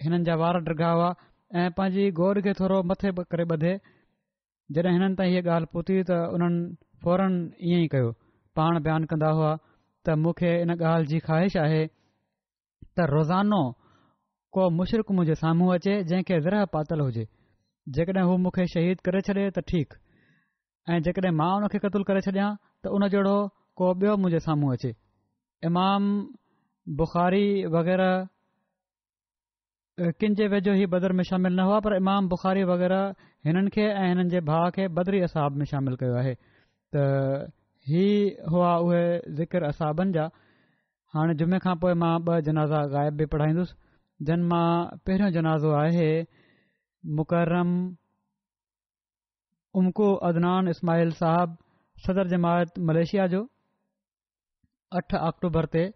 हिननि 0.04 0.24
जा 0.28 0.34
वार 0.42 0.56
ॾिघा 0.70 0.90
हुआ 0.98 1.08
ऐं 1.62 1.66
पंहिंजी 1.78 2.04
गोर 2.18 2.40
खे 2.46 2.52
थोरो 2.60 2.78
मथे 2.92 3.10
करे 3.34 3.44
ॿधे 3.56 3.72
जॾहिं 4.76 4.92
हिननि 4.96 5.14
ताईं 5.18 5.32
हीअ 5.34 5.42
ॻाल्हि 5.56 5.68
पहुती 5.74 5.96
त 6.10 6.18
उन्हनि 6.36 6.62
फौरन 7.04 7.34
ईअं 7.70 7.80
ई 7.84 7.90
कयो 7.94 8.08
पाण 8.60 8.80
बयानु 8.86 9.06
कंदा 9.12 9.30
हुआ 9.40 9.50
त 9.60 10.06
मूंखे 10.24 10.50
हिन 10.62 10.70
ॻाल्हि 10.76 11.06
जी 11.12 11.18
ख़्वाहिश 11.28 11.54
आहे 11.66 11.82
त 11.88 13.08
रोज़ानो 13.14 13.62
को 14.58 14.68
मुशरक 14.78 15.08
मुंहिंजे 15.18 15.36
साम्हूं 15.44 15.68
अचे 15.76 15.94
जंहिंखे 16.12 16.36
ज़र 16.48 16.54
पातल 16.76 16.98
हुजे 17.08 17.24
जेकॾहिं 17.98 18.26
हू 18.30 18.34
मूंखे 18.46 18.64
शहीद 18.74 18.98
करे 19.08 19.20
छॾे 19.28 19.38
त 19.38 19.66
ठीकु 19.70 19.94
ऐं 20.90 20.98
जेकॾहिं 21.06 21.34
मां 21.42 21.50
हुन 21.56 21.64
खे 21.74 21.78
क़तलु 21.86 22.04
करे 22.10 22.20
छॾिया 22.28 22.46
त 22.82 22.98
उन 22.98 23.08
जहिड़ो 23.14 23.36
को 23.80 23.84
ॿियो 24.02 24.12
मुंहिंजे 24.22 24.40
साम्हूं 24.48 24.70
अचे 24.76 24.90
इमाम 25.68 26.02
बुखारी 26.98 27.46
वग़ैरह 27.72 28.14
कंहिंजे 30.00 30.46
वेझो 30.54 30.72
ई 30.74 30.86
बदर 30.94 31.12
में 31.18 31.22
शामिल 31.28 31.52
न 31.54 31.64
हुआ 31.68 31.78
पर 31.86 31.94
इमाम 31.96 32.28
बुखारी 32.28 32.62
वग़ैरह 32.70 33.30
हिननि 33.46 33.70
खे 33.76 33.84
ऐं 33.90 34.08
हिननि 34.10 34.24
जे 34.32 34.40
भाउ 34.48 34.70
खे 34.78 34.86
भदरी 34.98 35.20
असाब 35.26 35.60
में 35.60 35.64
शामिलु 35.72 35.96
कयो 36.00 36.14
आहे 36.22 36.34
त 36.94 37.04
इहा 37.98 38.50
हुआ 38.54 38.72
उहे 38.86 39.04
ज़िक्र 39.42 39.62
असाबनि 39.70 40.12
जा 40.18 40.24
हाणे 41.14 41.34
जुमे 41.42 41.58
खां 41.66 41.76
पोइ 41.84 41.92
मां 42.02 42.12
ॿ 42.32 42.40
जनाज़ा 42.50 42.80
ग़ाइब 42.96 43.14
बि 43.22 43.26
पढ़ाईंदुसि 43.36 43.78
जिन 44.26 44.42
मां 44.52 44.68
पहिरियों 45.06 45.30
जनाज़ो 45.38 45.70
आहे 45.84 46.10
मुक़र्रम 47.20 47.70
उमकू 49.80 50.08
अदनान 50.30 50.68
इस्माइल 50.76 51.10
साहबु 51.22 52.06
सदर 52.06 52.34
जमायत 52.36 52.78
मलेशिया 52.90 53.26
जो 53.34 53.42
अठ 55.00 55.14
आक्टूबर 55.30 55.70
ते 55.76 55.86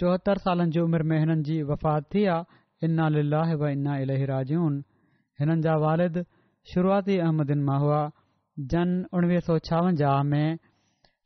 चोहतरि 0.00 0.40
सालनि 0.40 0.70
जी 0.74 0.80
उमिरि 0.80 1.04
में 1.12 1.18
हिननि 1.20 1.42
जी 1.46 1.54
वफ़ात 1.68 2.04
थी 2.14 2.20
आहे 2.34 2.86
इना 2.88 3.06
लाह 3.14 3.54
व 3.62 3.70
इन्ना 3.76 3.94
इलहरा 4.02 4.42
जून 4.50 4.76
हिननि 5.40 5.62
जा 5.64 5.72
वालिद 5.84 6.20
शुरूआती 6.72 7.16
अहमदिन 7.24 7.64
मां 7.70 7.78
हुआ 7.84 7.98
जन 8.74 8.92
उणिवीह 9.20 9.42
सौ 9.48 9.56
छावंजाह 9.70 10.22
में 10.30 10.56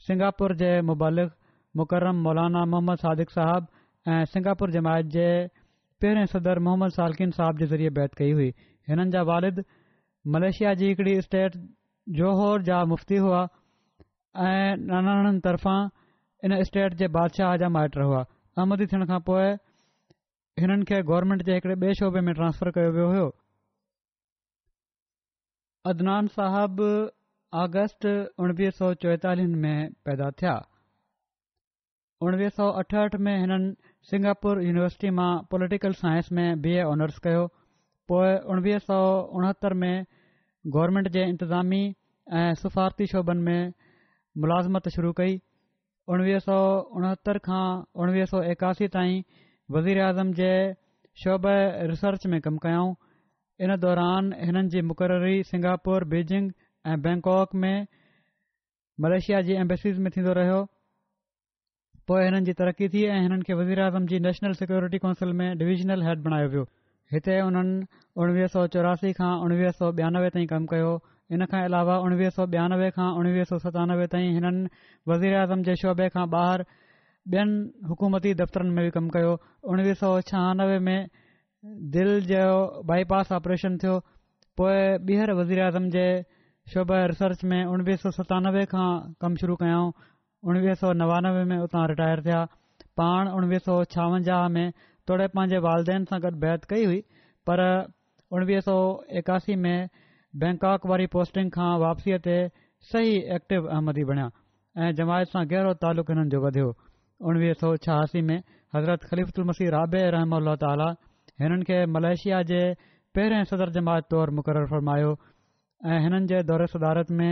सिंगापुर 0.07 0.55
जे 0.64 0.70
मुबालिक़ 0.93 1.35
मुकरम 1.83 2.23
मौलाना 2.29 2.64
मोहम्मद 2.77 3.03
सादिक़ 3.05 3.35
सब 3.37 3.68
ऐं 4.14 4.25
सिंगापुर 4.37 4.75
जमायत 4.79 5.12
जे 5.18 5.27
पहिरें 6.05 6.25
सदर 6.35 6.64
मुहम्मद 6.68 6.97
सालकिन 6.99 7.37
साहिब 7.43 7.61
जे 7.64 7.70
ज़रिए 7.77 7.93
बैत 8.03 8.14
कई 8.25 8.33
हुई 8.43 8.49
हिननि 8.91 9.11
जा 9.18 9.27
वालिद 9.35 9.62
मलेशिया 10.37 10.75
जी 10.83 10.91
हिकड़ी 10.97 11.20
स्टेट 11.31 11.62
जोहौर 12.23 12.66
जा 12.73 12.81
मुफ़्ती 12.97 13.20
हुआ 13.29 13.45
ऐं 14.51 14.68
ॾाढाणनि 14.99 15.41
तरफ़ां 15.49 15.81
इन 16.51 16.59
स्टेट 16.73 17.01
जे 17.05 17.12
बादशाह 17.18 17.57
जा 17.64 17.68
माइट 17.79 18.05
हुआ 18.11 18.25
आमदी 18.61 18.87
थियण 18.93 19.05
खां 19.11 19.17
पोइ 19.29 19.45
हिननि 20.63 20.87
खे 20.89 20.97
गवर्नमेंट 21.11 21.43
जे 21.49 21.55
हिकड़े 21.59 21.75
बे॒ए 21.85 21.95
शोबे 22.01 22.21
में 22.27 22.33
ट्रांस्फर 22.41 22.71
कयो 22.79 22.91
वियो 22.97 23.07
हो 23.13 23.23
अदनान 25.93 26.27
साहब 26.35 26.83
आगस्ट 27.61 28.07
उणिवीह 28.47 28.75
सौ 28.81 28.91
चोएतालीहनि 29.05 29.63
में 29.63 29.95
पैदा 30.09 30.29
थिया 30.43 30.53
उणिवीह 32.27 32.53
सौ 32.59 32.67
अठहठि 32.83 33.23
में 33.29 33.33
हिननि 33.45 33.73
सिंगापुर 34.11 34.61
यूनिवर्सिटी 34.67 35.13
मां 35.21 35.31
पॉलिटिकल 35.55 35.97
सांइंस 36.03 36.29
में 36.41 36.47
बी 36.67 36.75
ए 36.81 36.83
ऑनर्स 36.91 37.25
कयो 37.29 37.47
पोइ 38.13 38.35
उणिवीह 38.57 38.79
सौ 38.91 38.99
उणहतरि 39.41 39.81
में 39.85 39.97
गवरमेंट 40.77 41.09
जे 41.17 41.25
इंतिज़ामी 41.33 41.83
ऐं 42.43 42.53
सफ़ारती 42.65 43.09
में 43.51 43.61
मुलाज़मत 44.45 44.89
शुरू 44.97 45.13
कई 45.23 45.41
उणवीह 46.11 46.39
सौ 46.47 46.57
उणहतरि 46.99 47.39
खां 47.45 47.65
उणवीह 48.03 48.25
सौ 48.35 48.43
एकासी 48.53 48.87
ताईं 48.97 49.21
वज़ीर 49.77 50.01
अज़म 50.09 50.33
जे 50.41 50.53
शोभ 51.25 51.47
रिसर्च 51.93 52.27
में 52.33 52.41
कमु 52.47 52.59
कयाऊं 52.65 52.95
इन 53.67 53.75
दौरान 53.87 54.33
हिननि 54.49 54.69
जी 54.75 54.81
मुक़ररी 54.91 55.43
सिंगापुर 55.51 56.05
बीजिंग 56.15 56.51
ऐं 56.93 57.01
बैंकॉक 57.03 57.55
में 57.65 57.77
मलेशिया 59.07 59.41
जी 59.49 59.55
एम्बेसीस 59.65 59.99
में 60.07 60.11
थींदो 60.17 60.33
रहियो 60.41 60.59
पोइ 62.11 62.25
हिननि 62.25 62.45
जी 62.51 62.53
तरक़ी 62.63 62.89
थी 62.97 63.05
ऐं 63.17 63.21
हिननि 63.23 63.53
खे 63.53 63.81
आज़म 63.89 64.07
जी 64.15 64.19
नेशनल 64.29 64.53
सिक्योरिटी 64.63 64.99
काउंसिल 65.07 65.33
में 65.43 65.47
डिवीज़नल 65.59 66.03
हेड 66.09 66.23
बणायो 66.29 66.49
वियो 66.57 66.67
हिते 67.13 67.39
हुननि 67.39 67.87
उणिवीह 68.23 68.47
सौ 68.57 68.67
चौरासी 68.77 69.13
खां 69.21 69.33
उणिवीह 69.47 69.71
सौ 69.83 69.93
ॿियानवे 70.01 70.29
ताईं 70.37 70.47
कमु 70.55 70.67
कयो 70.75 70.93
इन 71.35 71.45
खां 71.51 71.61
अलावा 71.68 71.95
उणिवीह 72.07 72.30
सौ 72.37 72.45
ॿियानवे 72.53 72.89
खां 72.95 73.09
उणिवीह 73.18 73.45
सौ 73.51 73.57
सतानवे 73.64 74.07
ताईं 74.14 74.33
हिननि 74.33 74.66
वज़ीराज़म 75.12 75.61
जे 75.68 75.74
शोबे 75.83 76.09
खां 76.16 76.24
ॿाहिरि 76.35 76.64
ॿियनि 77.35 77.87
हुकूमती 77.93 78.30
दफ़्तरनि 78.41 78.72
में 78.78 78.83
बि 78.87 78.91
कमु 78.97 79.11
कयो 79.16 79.30
उणिवीह 79.72 79.95
सौ 80.03 80.11
छहानवे 80.30 80.78
में 80.89 80.99
दिल 81.97 82.11
जो 82.33 82.43
बाई 82.91 83.09
ऑपरेशन 83.39 83.78
थियो 83.85 83.95
पोइ 84.62 84.74
ॿीहर 85.09 85.30
वज़ीराज़म 85.41 85.89
जे 85.97 86.05
शोभा 86.74 86.99
रिसर्च 87.14 87.41
में 87.55 87.61
उणिवीह 87.76 87.97
सौ 88.05 88.11
सतानवे 88.18 88.64
खां 88.74 88.91
कमु 89.26 89.37
शुरू 89.45 89.55
कयाऊं 89.64 89.89
उणिवीह 90.51 90.74
सौ 90.83 90.93
नवानवे 91.05 91.45
में 91.55 91.59
उतां 91.68 91.87
रिटायर 91.95 92.20
थिया 92.28 92.43
पाण 93.03 93.33
उणिवीह 93.41 93.59
सौ 93.70 93.78
छावंजाह 93.97 94.47
में 94.61 94.66
तोड़े 95.09 95.26
पंहिंजे 95.37 95.59
वालदेन 95.70 96.05
सां 96.14 96.20
गॾु 96.28 96.55
कई 96.76 96.85
हुई 96.91 97.01
पर 97.49 97.64
उणिवीह 98.37 98.61
सौ 98.70 98.76
एकासी 99.20 99.57
में 99.66 99.76
बैंकॉक 100.41 100.85
वारी 100.89 101.07
पोस्टिंग 101.12 101.51
खां 101.55 101.68
वापसीअ 101.80 102.18
ते 102.26 102.35
सही 102.93 103.16
एक्टिव 103.39 103.66
अहमदी 103.72 104.05
बणिया 104.11 104.28
ऐं 104.87 104.93
जमायत 105.01 105.33
सां 105.35 105.43
गहिरो 105.53 105.72
तालुक़ु 105.85 106.14
हिननि 106.14 106.30
जो 106.35 106.41
वधियो 106.45 106.68
उणिवीह 107.33 107.57
सौ 107.62 107.72
छहासी 107.87 108.22
में 108.28 108.37
हज़रत 108.76 109.05
ख़लीफ़लमसी 109.11 109.68
राबे 109.76 110.01
रहम 110.16 110.55
ताल 110.62 110.85
हिननि 111.45 111.68
खे 111.70 111.80
मलेशिया 111.97 112.41
जे 112.53 112.61
पहिरें 113.18 113.43
सदर 113.51 113.74
जमायत 113.76 114.09
तौरु 114.14 114.37
मुक़ररु 114.39 114.70
फरमायो 114.72 115.12
ऐं 115.93 116.01
हिननि 116.07 116.26
जे 116.33 116.43
दौर 116.53 116.66
सदारत 116.76 117.12
में 117.20 117.30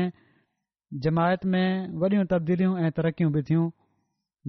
जमायत 1.07 1.47
में 1.55 1.67
वॾियूं 2.05 2.25
तब्दीलियूं 2.35 2.77
ऐं 2.85 2.91
तरक़ियूं 3.01 3.33
बि 3.39 3.43
थियूं 3.51 3.67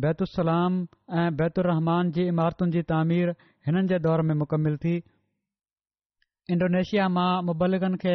बैतुसलाम 0.05 0.81
ऐं 1.23 1.25
बैतु 1.41 1.61
रहमान 1.71 2.11
जी 2.17 2.27
इमारतुनि 2.35 2.71
जी 2.77 2.81
तामीर 2.93 3.33
हिननि 3.69 3.87
जे 3.93 3.99
दौर 4.09 4.21
में 4.31 4.35
मुकमिल 4.43 4.77
थी 4.85 4.95
इंडोनेशिया 6.53 7.07
मां 7.17 7.27
मुबलिकनि 7.47 7.97
खे 8.03 8.13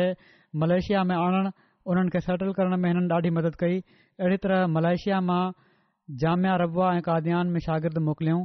मलेशिया 0.62 1.03
में 1.11 1.14
आणणु 1.16 1.51
उन्हनि 1.93 2.11
खे 2.14 2.20
सेटल 2.27 2.53
करण 2.59 2.77
में 2.85 2.89
हिननि 2.91 3.11
ॾाढी 3.14 3.31
मदद 3.39 3.55
कई 3.61 3.77
अहिड़ी 4.20 4.37
तरह 4.47 4.66
मलेशिया 4.77 5.20
मां 5.29 5.39
जामिया 6.22 6.57
रबा 6.62 6.89
ऐं 6.95 7.03
काद्यान 7.11 7.47
में 7.55 7.61
शागिर्दु 7.66 8.01
मोकिलियूं 8.09 8.41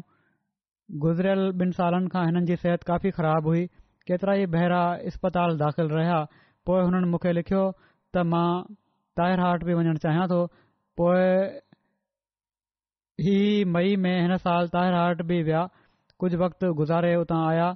गुज़िरियल 1.05 1.41
ॿिनि 1.65 1.71
सालनि 1.79 2.13
खां 2.15 2.25
हिननि 2.29 2.45
जी 2.51 2.55
सिहत 2.65 2.83
काफ़ी 2.91 3.11
ख़राबु 3.17 3.55
हुई 3.55 3.65
केतिरा 4.11 4.35
ई 4.43 4.45
बहिरा 4.57 4.81
इस्पताल 5.13 5.57
दाख़िल 5.63 5.91
रहिया 5.97 6.21
पोइ 6.69 6.81
हुननि 6.87 7.11
मूंखे 7.15 7.33
लिखियो 7.39 7.63
त 7.75 8.25
मां 8.33 8.45
ताहिरहाट 9.19 9.67
बि 9.69 9.77
वञणु 9.79 9.97
चाहियां 10.07 10.25
थो 10.33 10.39
पोए 11.01 11.27
हीअ 13.25 13.69
मई 13.75 13.95
में 14.05 14.13
हिन 14.13 14.35
साल 14.47 14.67
ताहिर 14.77 14.99
हाट 15.01 15.21
बि 15.31 15.41
विया 15.49 15.67
कुझु 16.23 16.37
वक़्तु 16.45 16.73
गुज़ारे 16.81 17.15
उतां 17.25 17.41
आया 17.51 17.69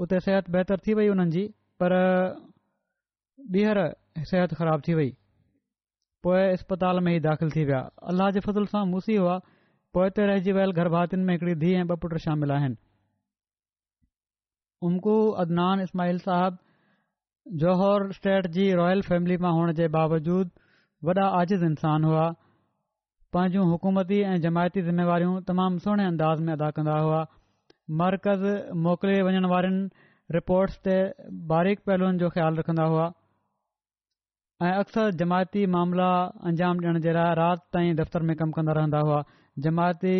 उते 0.00 0.18
सिहत 0.24 0.48
बहितर 0.50 0.76
थी 0.86 0.94
वई 1.00 1.08
उन्हनि 1.14 1.30
जी 1.32 1.40
पर 1.82 1.94
ॿीहर 3.58 3.78
सिहत 4.30 4.54
ख़राब 4.60 4.82
थी 4.88 4.94
वई 4.94 5.10
पोइ 6.26 6.40
अस्पताल 6.52 7.00
में 7.08 7.14
ई 7.16 7.20
दाख़िल 7.20 7.50
थी 7.54 7.64
विया 7.70 7.80
अलाह 8.12 8.30
जे 8.36 8.40
फज़ुल 8.44 8.66
सां 8.74 8.82
मूसी 8.90 9.16
हुआ 9.22 9.34
पोइ 9.96 10.08
रहिजी 10.30 10.52
वियल 10.58 10.72
गर्भातियुनि 10.80 11.24
में 11.30 11.34
हिकड़ी 11.34 11.54
धीउ 11.64 11.78
ऐं 11.80 11.84
ॿ 11.88 11.96
पुट 12.04 12.14
शामिल 12.26 12.50
आहिनि 12.58 12.76
उमकू 14.90 15.16
अदनान 15.44 15.80
इस्माहील 15.86 16.18
साहिब 16.28 16.56
जोहौर 17.64 18.08
स्टेट 18.20 18.46
जी 18.58 18.70
रॉयल 18.82 19.02
फैमिली 19.10 19.36
मां 19.46 19.52
हुअण 19.58 19.72
जे 19.82 19.88
बावजूदु 19.98 21.08
वॾा 21.10 21.26
आजिज़ 21.40 21.64
इंसान 21.70 22.04
हुआ 22.10 22.28
पंहिंजूं 23.36 23.68
हुकूमती 23.72 24.20
ऐं 24.30 24.40
जमायती 24.48 24.82
ज़िमेवारियूं 24.90 25.40
तमामु 25.52 25.78
सुहिणे 25.88 26.06
अंदाज़ 26.14 26.42
में 26.48 26.52
अदा 26.58 26.70
कंदा 26.80 26.98
हुआ 27.06 27.24
मर्कज़ 28.00 28.44
मोकिले 28.84 29.16
वञण 29.26 29.46
वारनि 29.52 29.80
रिपोर्ट्स 30.36 30.76
ते 30.86 30.92
बारीक 31.52 31.80
पहलूनि 31.88 32.18
जो 32.22 32.28
ख़्यालु 32.36 32.60
रखंदा 32.60 32.84
हुआ 32.92 33.08
ऐं 34.66 34.72
अक्सर 34.84 35.10
जमायती 35.22 35.64
मामला 35.74 36.06
अंजाम 36.50 36.80
ॾियण 36.84 36.98
जे 37.06 37.12
लाइ 37.18 37.34
राति 37.40 37.66
ताईं 37.76 37.96
दफ़्तर 38.00 38.26
में 38.30 38.34
कमु 38.42 38.56
कंदा 38.58 38.76
रहंदा 38.80 39.00
हुआ 39.08 39.18
जमायती 39.66 40.14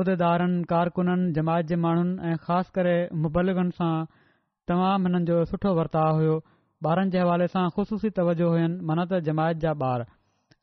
उहिदेदारनि 0.00 0.64
कारकुननि 0.72 1.30
जमायत 1.40 1.68
जे 1.72 1.80
माण्हुनि 1.86 2.32
ऐं 2.32 2.36
ख़ासि 2.48 2.72
करे 2.80 2.94
मुबलगनि 3.24 3.76
सां 3.80 3.92
तमामु 4.72 5.10
हिननि 5.14 5.24
जो 5.32 5.44
सुठो 5.54 5.74
वर्ताव 5.82 6.20
हुयो 6.20 6.38
ॿारनि 6.92 7.16
जे 7.16 7.24
हवाले 7.24 7.50
सां 7.56 7.68
ख़ुशूसी 7.78 8.14
तवजो 8.20 8.52
हुयनि 8.56 8.78
माना 8.92 9.10
त 9.12 9.24
जमायत 9.30 9.64
जा 9.66 9.76
ॿार 9.92 10.06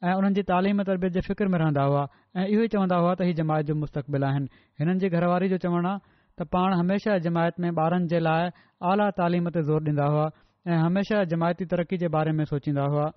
ऐं 0.09 0.13
उन्हनि 0.19 0.33
जी 0.35 0.41
तालीम 0.49 0.81
तरबियत 0.89 1.13
जे 1.15 1.21
फ़िक्र 1.25 1.47
में 1.53 1.57
रहंदा 1.59 1.81
हुआ 1.89 1.99
ऐं 2.35 2.45
इहो 2.51 2.61
ई 2.63 2.67
चवंदा 2.75 2.95
हुआ 3.01 3.11
त 3.15 3.25
हीउ 3.25 3.33
जमायत 3.39 3.65
जो 3.65 3.73
मुस्तक़बिल 3.81 4.23
आहिनि 4.29 4.47
हिननि 4.81 4.97
जी 5.03 5.09
घरवारी 5.17 5.49
जो 5.51 5.57
चवणु 5.65 5.87
आहे 5.89 5.99
त 6.39 6.47
पाण 6.55 6.73
हमेशह 6.79 7.17
जमायत 7.25 7.59
में 7.61 7.69
ॿारनि 7.83 8.07
जे 8.13 8.19
लाइ 8.27 8.49
आला 8.93 9.09
तालीम 9.19 9.49
ते 9.57 9.61
ज़ोर 9.67 9.83
डींदा 9.89 10.07
हुआ 10.15 10.25
ऐं 10.67 10.77
हमेशह 10.83 11.23
जमायती 11.33 11.65
तरक़ी 11.73 11.97
जे 12.03 12.07
बारे 12.15 12.31
में 12.39 12.43
सोचींदा 12.53 12.85
हुआ 12.95 13.11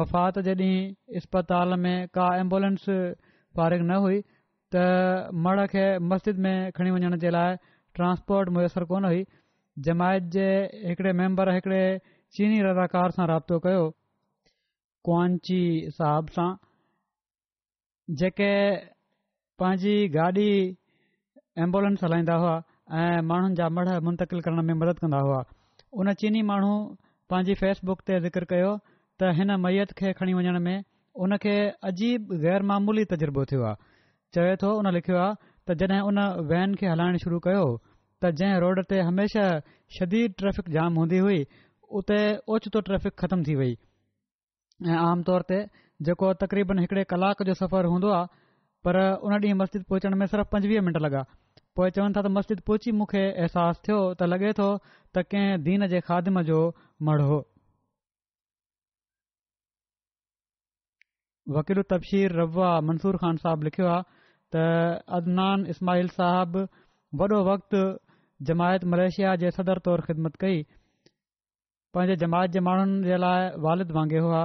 वफ़ात 0.00 0.38
जॾहिं 0.48 0.72
इस्पताल 1.20 1.74
में 1.84 2.08
का 2.18 2.26
एम्बुलेंस 2.40 2.88
फारिग 3.60 3.86
न 3.90 4.00
हुई 4.06 4.20
त 4.74 5.30
मड़ 5.46 5.66
खे 5.76 5.86
मस्जिद 6.14 6.42
में 6.48 6.54
खणी 6.80 6.90
वञण 6.96 7.16
जे 7.26 7.30
लाइ 7.38 7.54
ट्रांस्पोर्ट 8.00 8.48
मुयसरु 8.58 8.86
कोन 8.94 9.04
हुई 9.12 9.22
जमायत 9.90 10.28
जे 10.38 10.48
हिकड़े 10.90 11.12
मेंबर 11.22 11.52
हिकड़े 11.60 11.82
चीनी 12.36 12.60
रज़ाकार 12.70 13.16
सां 13.18 13.28
राब्तो 13.34 13.58
कयो 13.68 13.86
कोची 15.08 15.62
साहब 15.96 16.26
सां 16.36 16.50
जेके 18.20 18.50
पंहिंजी 19.60 19.94
गाॾी 20.16 20.50
एम्बुलेंस 21.64 22.00
हलाईंदा 22.04 22.34
हुआ 22.42 22.54
ऐं 23.02 23.20
माण्हुनि 23.28 23.54
जा 23.60 23.68
मड़ 23.76 23.88
मुंतिल 24.08 24.40
करण 24.48 24.60
में 24.68 24.74
मदद 24.82 24.98
कंदा 25.04 25.20
हुआ 25.28 25.40
उन 26.02 26.12
चीनी 26.20 26.42
माण्हू 26.50 26.74
पंहिंजी 27.30 27.54
फेसबुक 27.62 27.98
ते 28.10 28.14
ज़िक्र 28.26 28.44
कयो 28.52 28.72
त 28.84 29.32
हिन 29.40 29.50
मैयत 29.64 29.96
खे 30.00 30.12
खणी 30.20 30.34
वञण 30.40 30.60
में 30.68 30.76
उन 31.24 31.36
खे 31.46 31.56
अजीब 31.92 32.36
ग़ैर 32.44 32.62
तज़ुर्बो 33.12 33.44
थियो 33.52 33.64
आहे 33.72 33.88
चए 34.34 34.54
थो 34.62 34.76
उन 34.82 34.92
लिखियो 35.00 35.16
आहे 35.24 35.52
त 35.68 35.80
जॾहिं 35.82 36.00
उन 36.12 36.20
वैन 36.54 36.74
खे 36.82 36.86
हलाइण 36.94 37.16
शुरू 37.26 37.40
कयो 37.50 37.64
त 38.22 38.36
जंहिं 38.40 38.60
रोड 38.68 38.84
ते 38.94 39.00
हमेशह 39.10 39.74
शदीद 39.98 40.38
ट्रैफ़िक 40.42 40.70
जाम 40.78 41.02
हूंदी 41.04 41.24
हुई 41.28 41.42
उते 42.02 42.20
ओचितो 42.54 42.80
ट्रैफ़िक 42.90 43.16
ख़त्म 43.24 43.50
थी 43.50 43.54
वई 43.62 43.74
आम 44.86 45.22
तौर 45.26 45.42
ते 45.48 45.56
जेको 46.06 46.32
तकरीबन 46.40 46.78
हिकड़े 46.78 47.02
कलाक 47.12 47.42
जो 47.46 47.54
सफ़र 47.60 47.84
हूंदो 47.92 48.10
आहे 48.16 48.26
पर 48.84 48.96
उन 49.26 49.32
ॾींहुं 49.38 49.54
मस्जिद 49.60 49.82
पहुचण 49.88 50.14
में 50.18 50.26
सिर्फ़ु 50.26 50.48
पंजवीह 50.52 50.80
मिंट 50.88 50.96
लॻा 51.02 51.22
पोइ 51.76 51.90
चवनि 51.96 52.14
था 52.16 52.22
त 52.22 52.26
मस्जिद 52.36 52.60
पहुची 52.68 52.92
मूंखे 52.98 53.22
अहसासु 53.30 53.80
थियो 53.86 53.96
त 54.20 54.28
लॻे 54.32 54.52
थो 54.58 54.66
त 55.16 55.24
कंहिं 55.32 55.56
दीन 55.68 55.86
जे 55.94 56.00
खादमे 56.10 56.42
जो 56.50 56.58
मड़ु 57.08 57.24
हो 57.30 57.38
वकील 61.58 61.82
तबशीर 61.92 62.34
रव 62.42 62.58
मंसूर 62.90 63.16
ख़ान 63.22 63.36
साहब 63.46 63.62
लिखियो 63.68 63.88
आहे 63.94 64.20
त 64.54 64.66
अदनान 65.18 65.66
इस्माइल 65.74 66.08
साहब 66.20 66.56
वॾो 67.22 67.40
वक़्तु 67.50 67.80
जमायत 68.52 68.84
मलेशिया 68.94 69.34
जे 69.44 69.50
सदर 69.58 69.78
तौर 69.90 70.00
ख़िदमत 70.10 70.36
कई 70.46 70.62
पंहिंजे 71.94 72.16
जमायत 72.24 72.50
जे 72.58 72.60
माण्हुनि 72.70 73.04
जे 73.10 73.16
लाइ 73.26 73.50
वालिद 73.66 73.90
वांगुरु 73.98 74.24
हुआ 74.30 74.44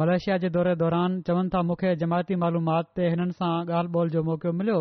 मलेशिया 0.00 0.36
जे 0.42 0.48
दौरे 0.56 0.74
दौरान 0.82 1.20
चवनि 1.28 1.48
था 1.54 1.60
मूंखे 1.70 1.88
जमायती 2.02 2.36
मालूमात 2.42 2.86
ते 2.98 3.08
हिननि 3.14 3.34
सां 3.38 3.50
ॻाल्हि 3.78 3.96
ॿोल 4.02 4.10
जो 4.14 4.22
मौको 4.28 4.52
मिलियो 4.60 4.76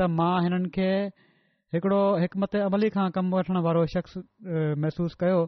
त 0.00 0.08
मां 0.16 0.32
हिननि 0.46 0.70
खे 0.74 0.88
हिकिड़ो 1.76 2.00
हिकमत 2.24 2.56
अमली 2.66 2.90
खां 2.96 3.06
कमु 3.18 3.36
वठण 3.38 3.56
वारो 3.66 3.84
शख़्स 3.92 4.18
महसूस 4.82 5.14
कयो 5.22 5.38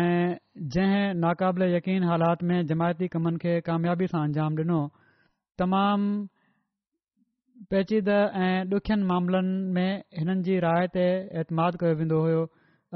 ऐं 0.00 0.36
जंहिं 0.76 1.02
नाक़ाबिल 1.24 1.64
यकीन 1.74 2.02
हालात 2.12 2.42
में 2.50 2.56
जमायती 2.72 3.08
कमनि 3.16 3.38
खे 3.44 3.54
कामयाबी 3.68 4.06
सां 4.14 4.22
अंजाम 4.30 4.56
डि॒नो 4.60 4.80
तमामु 5.64 6.14
पेचीदह 7.74 8.40
ऐं 8.46 8.54
ॾुखियनि 8.78 9.04
मामलनि 9.10 9.58
में 9.76 9.92
हिननि 10.22 10.42
जी 10.48 10.58
राय 10.66 10.88
ते 10.96 11.06
एतमाद 11.44 11.78
कयो 11.84 11.94
वेंदो 12.00 12.22
हुयो 12.28 12.40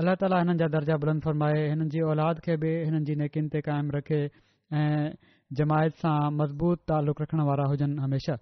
अलाह 0.04 0.14
ताला 0.24 0.40
हिननि 0.44 0.58
जा 0.64 0.68
दर्जा 0.76 0.96
बुलंद 1.04 1.24
फर्माए 1.28 1.60
हिननि 1.74 1.90
जी 1.96 2.02
औलाद 2.14 2.42
खे 2.48 2.56
बि 2.64 2.72
हिननि 2.88 3.04
जी 3.10 3.18
नेकिन 3.24 3.52
ते 3.56 3.62
क़ाइमु 3.68 3.96
रखे 3.98 4.22
ऐं 4.80 5.14
जमायत 5.58 5.94
सां 6.02 6.20
मज़बूत 6.40 6.78
तालुक़ु 6.90 7.22
रखण 7.22 7.40
वारा 7.48 7.64
हुजनि 7.72 7.98
हमेशह 8.04 8.38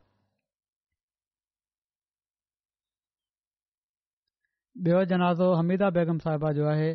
ॿियो 4.84 5.00
जनाज़ो 5.10 5.46
हमीदा 5.60 5.88
बेगम 5.96 6.18
साहिबा 6.26 6.50
जो 6.58 6.66
आहे 6.74 6.90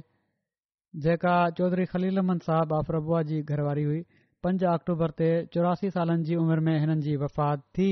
जेका 1.07 1.33
चौधरी 1.57 1.85
ख़ली 1.91 2.09
साहिब 2.45 2.73
आफ्रबुआ 2.77 3.21
जी 3.31 3.41
घर 3.53 3.61
वारी 3.67 3.83
हुई 3.89 3.99
पंज 4.43 4.63
अक्टूबर 4.77 5.13
ते 5.21 5.27
चौरासी 5.55 5.89
सालनि 5.97 6.23
जी 6.29 6.35
उमिरि 6.43 6.65
में 6.69 6.73
हिननि 6.85 7.01
जी 7.07 7.15
वफ़ात 7.23 7.65
थी 7.79 7.91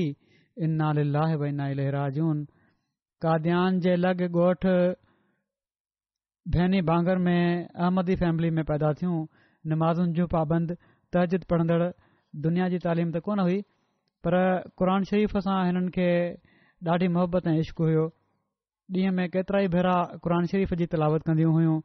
काद्यान 3.24 3.78
जे 3.84 3.94
लगोठ 3.96 4.66
भेनी 6.56 6.80
भांगर 6.90 7.18
में 7.28 7.44
अहमदी 7.52 8.16
फैमिली 8.24 8.50
में 8.58 8.64
पैदा 8.70 8.92
थियूं 9.00 9.20
नमाज़ुनि 9.72 10.12
जूं 10.18 10.26
पाबंदियूं 10.34 10.92
तजिद 11.16 11.44
पढ़ंदड़ 11.50 11.84
दुनिया 12.44 12.68
जी 12.72 12.78
तालीम 12.84 13.10
त 13.16 13.20
कोन 13.26 13.40
हुई 13.48 13.60
पर 14.26 14.36
क़रान 14.80 15.04
शरीफ़ 15.10 15.36
सां 15.46 15.56
हिननि 15.68 15.90
खे 15.96 16.08
ॾाढी 16.94 17.06
मोहबत 17.16 17.46
ऐं 17.52 17.54
इश्क 17.64 17.78
हुयो 17.84 18.02
ॾींहं 18.96 19.14
में 19.18 19.28
केतिरा 19.36 19.58
ई 19.66 19.70
भेरा 19.74 19.94
क़रान 20.26 20.44
शरीफ़ 20.52 20.74
जी 20.80 20.86
तलावत 20.94 21.22
कंदियूं 21.28 21.52
हुयूं 21.54 21.76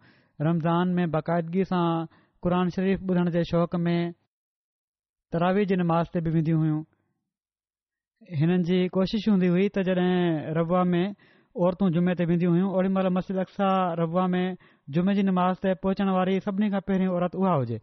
रमज़ान 0.47 0.91
में 0.97 1.05
बाक़ाइदगीअ 1.15 1.67
सां 1.69 1.83
क़रान 2.47 2.73
शरीफ़ 2.77 3.05
ॿुधण 3.13 3.29
जे 3.37 3.43
शौक़ु 3.51 3.79
में 3.85 4.11
तरावी 5.35 5.63
जी 5.71 5.79
निमाज़ 5.83 6.11
ते 6.17 6.23
बि 6.27 6.33
वेंदियूं 6.35 6.59
हुयूं 6.65 6.81
हिननि 8.41 8.59
जी 8.71 8.79
कोशिशि 8.99 9.31
हूंदी 9.35 9.51
हुई 9.55 9.69
त 9.77 9.85
जॾहिं 9.91 10.53
रवा 10.59 10.83
में 10.95 11.15
औरतूं 11.67 11.91
जुमे 11.99 12.15
ते 12.19 12.27
वेंदियूं 12.33 12.51
हुयूं 12.57 12.69
ओॾीमहिल 12.81 13.15
मस्जिद 13.21 13.41
अक्सर 13.47 14.03
रवा 14.03 14.27
में 14.35 14.45
जुमे 14.97 15.17
जी 15.21 15.25
नमाज़ 15.31 15.63
ते 15.67 15.73
पहुचण 15.87 16.13
वारी 16.19 16.39
सभिनी 16.49 16.71
खां 16.75 16.83
पहिरीं 16.91 17.09
औरत 17.17 17.39
उहा 17.43 17.55
हुजे 17.63 17.81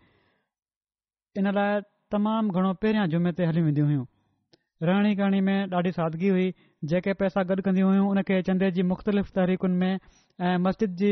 इन 1.37 1.51
लाइ 1.59 1.81
तमामु 2.13 2.51
घणो 2.57 2.69
पहिरियां 2.85 3.07
जुमे 3.15 3.31
ते 3.41 3.47
हली 3.49 3.63
वेंदियूं 3.65 3.87
हुइयूं 3.89 4.05
रहणी 4.91 5.11
करणी 5.17 5.41
में 5.49 5.71
ॾाढी 5.79 5.91
सादगी 5.99 6.29
हुई 6.37 6.47
जेके 6.93 7.13
पैसा 7.23 7.43
गॾु 7.51 7.63
कंदियूं 7.67 7.89
हुयूं 7.91 8.07
उनखे 8.13 8.39
चंदे 8.49 8.71
जी 8.79 8.83
मुख़्तलिफ़ 8.93 9.31
तहरीकुनि 9.39 9.79
में 9.83 9.93
ऐं 9.93 10.57
मस्जिद 10.67 10.97
जी 11.03 11.11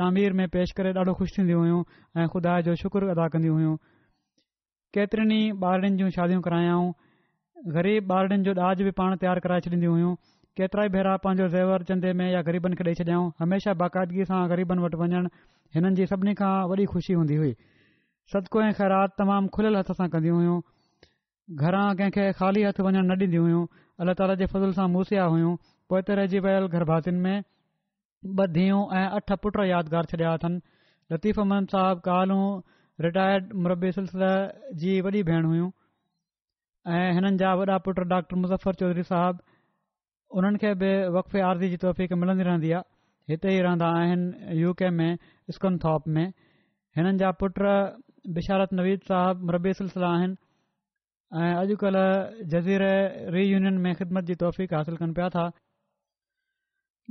तामीर 0.00 0.32
में 0.40 0.44
पेश 0.56 0.72
करे 0.80 0.92
ॾाढो 1.02 1.14
ख़ुशि 1.20 1.34
थींदियूं 1.38 1.60
हुयूं 1.64 1.80
ऐं 2.22 2.28
खु़ाए 2.34 2.62
जो 2.68 2.74
शुक्र 2.84 3.08
अदा 3.16 3.26
कंदियूं 3.36 3.54
हुइयूं 3.56 3.74
केतिरनि 4.98 5.40
ॿारनि 5.70 5.90
जूं 6.02 6.10
शादियूं 6.18 6.40
करायाऊं 6.48 6.92
ग़रीब 7.78 8.12
ॿारनि 8.18 8.42
जो 8.50 8.54
ॾाज 8.70 8.82
बि 8.88 8.90
पाण 9.00 9.16
तयारु 9.24 9.46
कराए 9.46 9.64
छॾींदियूं 9.68 9.94
हुयूं 9.98 10.14
केतिरा 10.60 10.84
ई 10.90 10.94
भेरा 10.98 11.16
पंहिंजो 11.26 11.48
ज़ेवर 11.56 11.82
चंदे 11.92 12.12
में 12.22 12.26
या 12.30 12.42
ग़रीबनि 12.50 12.76
खे 12.82 12.90
ॾेई 12.90 13.00
छॾियां 13.02 13.22
हमेशा 13.44 13.74
बाक़ाइदगीअ 13.84 14.28
सां 14.32 14.42
ग़रीबनि 14.54 14.84
वटि 14.88 15.00
वञणु 15.04 15.30
हिननि 15.78 15.94
जी 16.02 16.06
सभिनी 16.14 16.34
खां 16.42 16.52
वॾी 16.74 16.86
ख़ुशी 16.94 17.18
हूंदी 17.22 17.36
हुई 17.44 17.54
सदको 18.32 18.60
ऐं 18.62 18.72
ख़ैरात 18.78 19.12
तमामु 19.18 19.48
खुलियल 19.54 19.76
हथ 19.76 19.90
सां 19.98 20.06
कंदी 20.12 20.28
हुयूं 20.34 20.54
घरां 21.64 21.84
कंहिंखे 21.98 22.22
ख़ाली 22.38 22.62
हथ 22.68 22.80
वञण 22.86 22.96
न 23.06 23.16
ॾींदी 23.24 23.40
हुयूं 23.42 23.60
अलाह 24.04 24.16
ताला 24.20 24.34
जे 24.40 24.46
फज़ुल 24.54 24.72
सां 24.78 24.86
मूसिया 24.94 25.26
हुयूं 25.34 25.50
पोइ 25.92 26.00
हिते 26.00 26.14
रहिजी 26.20 26.38
वियल 26.46 26.66
गरभातियुनि 26.72 27.20
में 27.26 27.36
ॿ 27.36 28.48
धीअ 28.56 28.78
ऐं 29.00 29.04
अठ 29.18 29.30
पुट 29.44 29.58
यादगार 29.70 30.08
छॾिया 30.14 30.32
अथनि 30.40 30.58
लतीफ़ 31.14 31.38
अहमद 31.44 31.70
साहब 31.74 32.00
कालू 32.08 32.38
रिटायर्ड 33.06 33.52
मुरबी 33.68 33.92
सिलसिले 33.98 34.30
जी 34.84 34.96
वॾी 35.08 35.22
भेण 35.30 35.46
हुयूं 35.50 35.68
ऐं 36.94 37.04
हिननि 37.18 37.32
जा 37.44 37.52
वॾा 37.62 37.76
पुट 37.90 38.00
डॉक्टर 38.14 38.40
मुज़्फर 38.46 38.80
चौधरी 38.82 39.04
साहिब 39.12 39.44
हुननि 40.40 40.62
खे 40.64 40.72
बि 40.82 40.90
वक़फ़े 41.18 41.44
आरती 41.52 41.70
जी 41.76 41.78
तौफ़ 41.86 42.02
मिलंदी 42.24 42.48
रहंदी 42.50 42.74
आहे 42.80 42.90
हिते 43.34 43.54
ई 43.58 43.62
रहंदा 43.68 43.86
आहिनि 44.02 44.58
यू 44.64 44.72
के 44.82 44.90
में 45.00 45.10
इस्कनथोप 45.54 46.12
में 46.18 46.26
हिननि 46.98 47.18
जा 47.24 47.30
पुट 47.42 47.62
बिशारत 48.34 48.72
नवीद 48.78 49.02
साहबु 49.08 49.46
मुरबी 49.48 49.72
सिलसिला 49.80 50.08
आहिनि 50.16 50.36
ऐं 51.42 51.52
अॼुकल्ह 51.58 52.46
जज़ीर 52.54 52.82
रीयूनियन 53.34 53.76
में 53.86 53.94
ख़िदमत 54.00 54.24
जी 54.30 54.34
तौफ़ 54.42 54.62
हासिल 54.74 54.96
कनि 55.02 55.14
पिया 55.18 55.28
था 55.34 55.44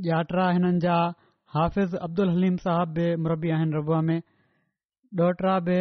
या 0.07 0.21
ट्रा 0.31 0.49
हिननि 0.57 0.81
जा 0.85 0.97
हाफ़िज़ 1.55 1.95
अब्दुल 2.07 2.29
हलीम 2.35 2.57
साहब 2.65 2.93
बि 2.99 3.07
मरबी 3.27 3.49
आहिनि 3.57 3.75
रबुअ 3.77 4.01
में 4.09 4.17
ॾोहिटरा 5.19 5.55
बि 5.69 5.77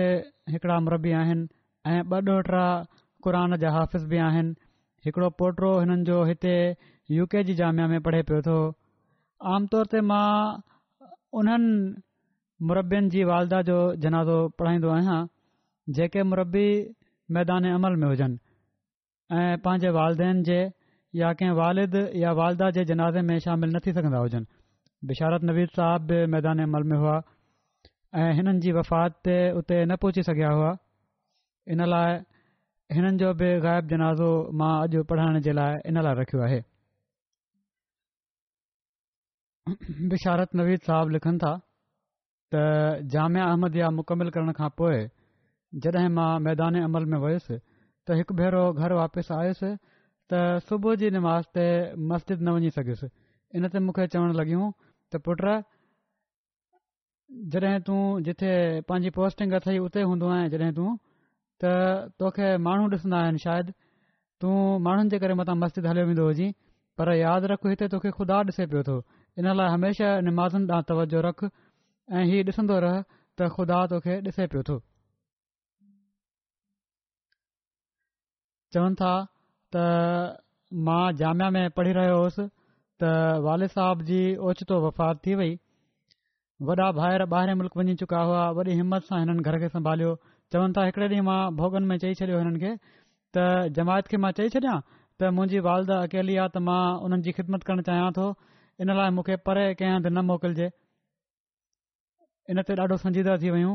हिकिड़ा 0.55 0.79
मरबी 0.89 1.13
आहिनि 1.23 1.47
ऐं 1.95 1.99
ॿ 2.15 2.33
ॾोहिटरा 2.35 2.65
क़ुरान 3.27 3.57
जा 3.65 3.71
हाफ़िज़ 3.79 4.07
बि 4.15 4.19
आहिनि 4.31 4.55
हिकिड़ो 5.07 5.29
पोटो 5.43 5.71
हिननि 5.81 6.05
जो 6.11 6.23
हिते 6.31 6.55
यू 7.19 7.27
के 7.35 7.43
जी 7.51 7.55
जामिया 7.63 7.87
में 7.95 8.01
पढ़े 8.09 8.23
पियो 8.31 8.43
थो 8.49 8.57
आमतौर 9.55 9.87
ते 9.95 10.01
मां 10.11 10.35
उन्हनि 11.39 12.03
مربین 12.69 13.09
जी 13.15 13.23
वालदा 13.31 13.61
जो 13.69 13.77
जनाज़ो 14.05 14.37
पढ़ाईंदो 14.59 14.91
आहियां 14.97 15.19
जेके 15.97 16.23
मुरबी 16.33 16.67
मैदान 17.37 17.65
अमल 17.75 17.97
में 18.03 18.07
हुजनि 18.09 18.39
ऐं 19.39 19.57
पंहिंजे 19.65 19.91
वालदेन 19.97 20.43
जे 20.49 20.59
या 21.21 21.33
कंहिं 21.41 21.55
वालिद 21.61 21.95
या 22.23 22.33
वालदा 22.41 22.69
जे 22.77 22.85
जनाज़े 22.91 23.23
में 23.31 23.39
शामिलु 23.47 23.73
न 23.77 23.81
थी 23.87 23.93
सघंदा 23.99 24.19
हुजनि 24.27 24.47
बशारत 25.11 25.43
नवीज़ 25.51 25.75
साहिब 25.81 26.07
बि 26.13 26.21
मैदान 26.37 26.63
अमल 26.67 26.83
में 26.93 26.97
हुआ 26.99 27.17
ऐं 28.23 28.31
हिननि 28.39 28.59
जी 28.67 28.73
वफ़ात 28.79 29.19
ते 29.27 29.37
उते 29.63 29.81
न 29.87 29.97
पहुची 30.05 30.23
सघिया 30.31 30.51
हुआ 30.61 30.71
इन 31.75 31.85
लाइ 31.95 32.17
हिननि 32.99 33.17
जो 33.25 33.35
बि 33.45 33.51
ग़ाइबु 33.69 33.95
जनाज़ो 33.95 34.31
मां 34.63 34.73
अॼु 34.87 35.05
पढ़ाइण 35.13 35.41
जे 35.49 35.53
लाइ 35.61 35.83
इन 35.93 36.03
लाइ 36.09 36.21
रखियो 36.23 36.43
आहे 36.49 36.63
बशारत 40.15 40.57
नवीद 40.63 40.81
साहब 40.91 41.11
लिखनि 41.19 41.39
था 41.47 41.53
त 42.55 42.57
जामया 43.13 43.45
अहमद 43.53 43.77
मुकमल 43.99 44.29
करण 44.35 44.53
खां 44.57 44.69
पोइ 44.81 44.99
जॾहिं 45.85 46.11
मां 46.19 46.27
मैदान 46.49 46.77
अमल 46.89 47.09
में 47.15 47.17
वयुसि 47.25 47.55
त 47.55 48.19
हिकु 48.19 48.37
भेरो 48.41 48.63
घरु 48.83 48.99
वापसि 48.99 49.35
आयुसि 49.37 49.71
त 50.33 50.43
सुबुह 50.69 50.95
जी 51.01 51.11
निमाज़ 51.17 51.49
ते 51.59 51.65
मस्जिद 52.13 52.45
न 52.47 52.55
वञी 52.59 52.71
सघियुसि 52.77 53.09
इन 53.59 53.67
ते 53.75 53.79
मूंखे 53.87 54.07
चवणु 54.15 54.37
लॻियूं 54.43 54.69
त 55.11 55.21
पुट 55.27 55.43
जॾहिं 57.57 57.83
तूं 57.91 58.01
जिथे 58.29 58.53
पंहिंजी 58.93 59.11
पोस्टिंग 59.19 59.59
अथई 59.61 59.77
उते 59.89 60.07
हूंदो 60.13 60.31
आहीं 60.37 60.49
जॾहिं 60.55 60.71
तूं 60.79 60.89
त 61.65 61.75
तोखे 62.23 62.49
माण्हू 62.69 62.87
ॾिसंदा 62.95 63.19
आहिनि 63.25 63.43
शायदि 63.49 63.75
तूं 64.45 64.55
माण्हुनि 64.87 65.11
जे 65.17 65.23
करे 65.27 65.35
मथां 65.43 65.59
मस्जिद 65.67 65.91
हलियो 65.93 66.07
वेंदो 66.13 66.25
हुजीं 66.31 66.51
पर 66.99 67.13
यादि 67.25 67.51
रखु 67.55 67.67
हिते 67.77 67.87
तोखे 67.97 68.11
खुदा 68.23 68.39
ॾिसे 68.55 68.71
पियो 68.73 68.83
थो 68.91 68.95
इन 69.43 69.51
लाइ 69.61 69.75
हमेशह 69.79 70.19
नमाज़ुनि 70.31 70.67
ॾांहुं 70.73 70.89
तवजो 70.93 71.21
रखु 71.31 71.47
ऐं 72.13 72.23
हीउ 72.31 72.43
ॾिसंदो 72.49 72.79
रह 72.85 72.97
त 73.39 73.47
ख़ुदा 73.55 73.77
तोखे 73.93 74.15
ॾिसे 74.31 74.47
पियो 74.55 74.63
थो 74.69 74.75
चवनि 78.77 78.99
था 79.03 79.13
त 79.77 79.85
मां 80.89 81.05
जामया 81.23 81.49
में 81.57 81.71
पढ़ी 81.81 81.93
रहियो 82.01 82.19
हुअसि 82.19 82.45
त 83.03 83.13
वारिद 83.47 83.73
साहब 83.77 84.03
जी 84.13 84.19
ओचितो 84.51 84.81
वफ़ात 84.87 85.23
थी 85.27 85.35
वई 85.43 85.57
वॾा 86.69 86.75
ॿाहिरि 87.01 87.29
ॿाहिरि 87.39 87.55
मुल्क 87.63 87.77
वञी 87.83 87.95
चुका 88.05 88.21
हुआ 88.33 88.45
वॾी 88.61 88.77
हिमत 88.83 89.09
सां 89.11 89.23
हिननि 89.25 89.49
घर 89.51 89.59
खे 89.65 89.73
संभालियो 89.79 90.13
चवनि 90.57 90.79
था 90.81 90.87
हिकिड़े 90.91 91.09
ॾींहुं 91.15 91.27
मां 91.33 91.41
भोगन 91.63 91.89
में 91.93 91.97
चई 92.07 92.21
छॾियो 92.23 92.45
हिननि 92.45 92.65
खे 92.67 92.77
त 93.39 93.49
जमायत 93.81 94.13
खे 94.15 94.23
मां 94.27 94.33
चई 94.43 94.55
छॾियां 94.59 94.77
त 94.91 95.35
मुंहिंजी 95.41 95.65
वालदा 95.73 96.03
अकेली 96.11 96.37
आहे 96.45 96.55
त 96.59 96.67
मां 96.71 96.79
हुननि 97.07 97.25
जी 97.29 97.39
ख़िदमत 97.43 97.69
करणु 97.73 97.89
चाहियां 97.91 98.15
थो 98.21 98.31
इन 98.87 98.97
लाइ 99.03 99.19
मूंखे 99.21 99.41
परे 99.49 99.69
कंहिं 99.83 99.95
हंधु 99.99 100.15
न 100.17 100.27
मोकिलिजे 100.33 100.73
इन 102.53 102.61
ते 102.69 102.75
ॾाढो 102.81 102.97
संजीदा 103.03 103.37
थी 103.43 103.51
वियूं 103.53 103.75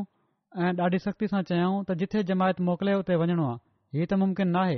ऐं 0.64 0.72
ॾाढी 0.82 0.98
सख़्ती 1.06 1.26
सां 1.32 1.40
चयाऊं 1.50 1.78
त 1.86 1.94
जिथे 2.02 2.20
जमायत 2.30 2.60
मोकिले 2.68 2.92
उते 3.00 3.16
वञणो 3.22 3.46
आहे 3.52 3.58
हीउ 3.98 4.06
त 4.12 4.18
मुमकिन 4.22 4.48
न 4.48 4.56
आहे 4.62 4.76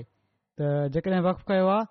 त 0.61 0.69
जेकॾहिं 0.95 1.21
वक़्फ़ 1.27 1.45
कयो 1.51 1.67
आहे 1.75 1.85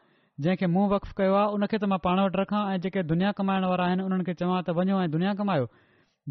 जंहिंखे 0.46 0.68
मूं 0.78 0.86
वक़्फ़ 0.94 1.14
कयो 1.20 1.36
आहे 1.42 1.54
उनखे 1.58 1.78
त 1.84 1.90
मां 1.94 2.00
पाण 2.08 2.20
वटि 2.26 2.42
रखां 2.42 2.62
ऐं 2.74 2.80
जेके 2.86 3.04
दुनिया 3.12 3.32
कमाइण 3.42 3.66
वारा 3.74 3.86
आहिनि 3.92 4.04
उन्हनि 4.10 4.26
खे 4.30 4.34
चवां 4.42 4.58
त 4.70 4.78
वञो 4.82 5.00
ऐं 5.04 5.12
दुनिया 5.18 5.34
कमायो 5.42 5.70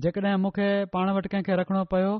जेकॾहिं 0.06 0.36
मूंखे 0.46 0.68
पाण 0.96 1.12
वटि 1.18 1.32
कंहिंखे 1.36 1.60
रखणो 1.62 1.84
पियो 1.94 2.12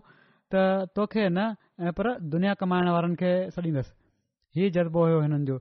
त 0.54 0.62
तोखे 1.00 1.26
न 1.28 1.50
ऐं 1.88 1.92
पर 2.00 2.12
दुनिया 2.36 2.54
कमाइण 2.64 2.92
वारनि 2.98 3.20
खे 3.24 3.32
सॾींदसि 3.58 4.60
हीउ 4.60 4.72
जज़्बो 4.78 5.04
हुयो 5.08 5.20
हिननि 5.26 5.44
जो 5.52 5.58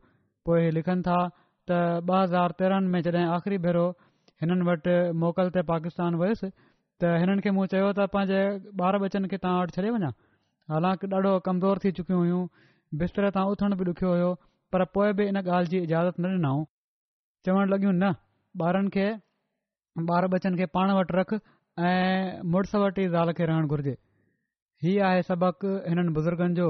पोइ 0.50 0.70
लिखनि 0.78 1.08
था 1.10 1.20
त 1.36 1.84
ॿ 2.14 2.16
हज़ार 2.22 2.60
तेरहनि 2.62 2.94
में 2.96 3.02
जॾहिं 3.10 3.28
आख़िरी 3.38 3.58
भेरो 3.68 3.86
हिननि 4.44 4.70
वटि 4.74 4.96
मोकल 5.26 5.54
ते 5.58 5.62
पाकिस्तान 5.74 6.18
वयुसि 6.24 6.50
त 7.02 7.10
हिननि 7.20 7.42
खे 7.46 7.52
मूं 7.58 7.66
चयो 7.72 7.88
त 7.98 8.08
पंहिंजे 8.16 8.40
ॿार 8.88 8.96
बचन 9.04 9.26
खे 9.34 9.38
तव्हां 9.44 9.60
वटि 9.62 9.76
छॾे 9.76 9.90
वञा 9.96 10.10
हालांकि 10.72 11.06
ॾाढो 11.18 11.30
कमज़ोर 11.46 11.78
थी 11.84 11.92
चुकियूं 12.00 12.18
हुयूं 12.22 12.42
बिस्तर 13.04 13.28
तां 13.36 13.44
उथण 13.52 13.76
बि 13.82 13.86
ॾुखियो 13.92 14.16
हो 14.22 14.32
पर 14.76 14.84
पोइ 14.98 15.14
बि 15.20 15.28
इन 15.34 15.40
ॻाल्हि 15.42 15.72
जी 15.74 15.80
इजाज़त 15.88 16.20
न 16.20 16.32
ॾिनऊं 16.32 16.66
चवण 17.48 17.72
लग 17.74 17.86
न 17.90 18.10
ॿारनि 18.70 18.92
खे 18.98 19.06
ॿार 20.18 20.28
बचन 20.36 20.58
खे 20.64 20.68
पाण 20.78 20.92
वटि 21.00 21.18
रख 21.20 21.34
ऐं 21.90 22.42
मुड़ुस 22.56 22.76
वटि 22.84 23.06
ई 23.10 23.14
ज़ाल 23.16 23.32
खे 23.40 23.48
रहण 23.54 23.72
घुर्जे 23.76 23.94
हीउ 24.88 25.04
आहे 25.12 25.22
सबक़ 25.32 25.66
हिननि 25.72 26.16
बुज़ुर्गनि 26.18 26.62
जो 26.62 26.68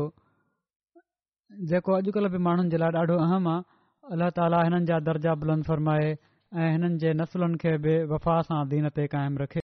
जेको 1.74 1.96
अॼुकल्ह 1.98 2.34
बि 2.38 2.44
माण्हुनि 2.50 2.76
जे 2.76 2.82
लाइ 2.86 2.96
ॾाढो 3.02 3.16
अहम 3.26 3.48
आहे 3.54 4.14
अलाह 4.18 4.30
ताला 4.42 4.62
हिननि 4.70 4.92
जा 4.94 5.02
दर्जा 5.10 5.34
बुलंद 5.46 5.70
फ़र्माए 5.72 6.14
ऐं 6.14 6.70
हिननि 6.78 7.02
जे 7.06 7.16
नसलुनि 7.24 7.64
खे 7.66 7.76
बि 7.88 7.98
वफ़ा 8.16 8.38
सां 8.52 8.62
दीन 8.76 8.92
ते 9.02 9.08
क़ाइमु 9.16 9.44
रखे 9.46 9.68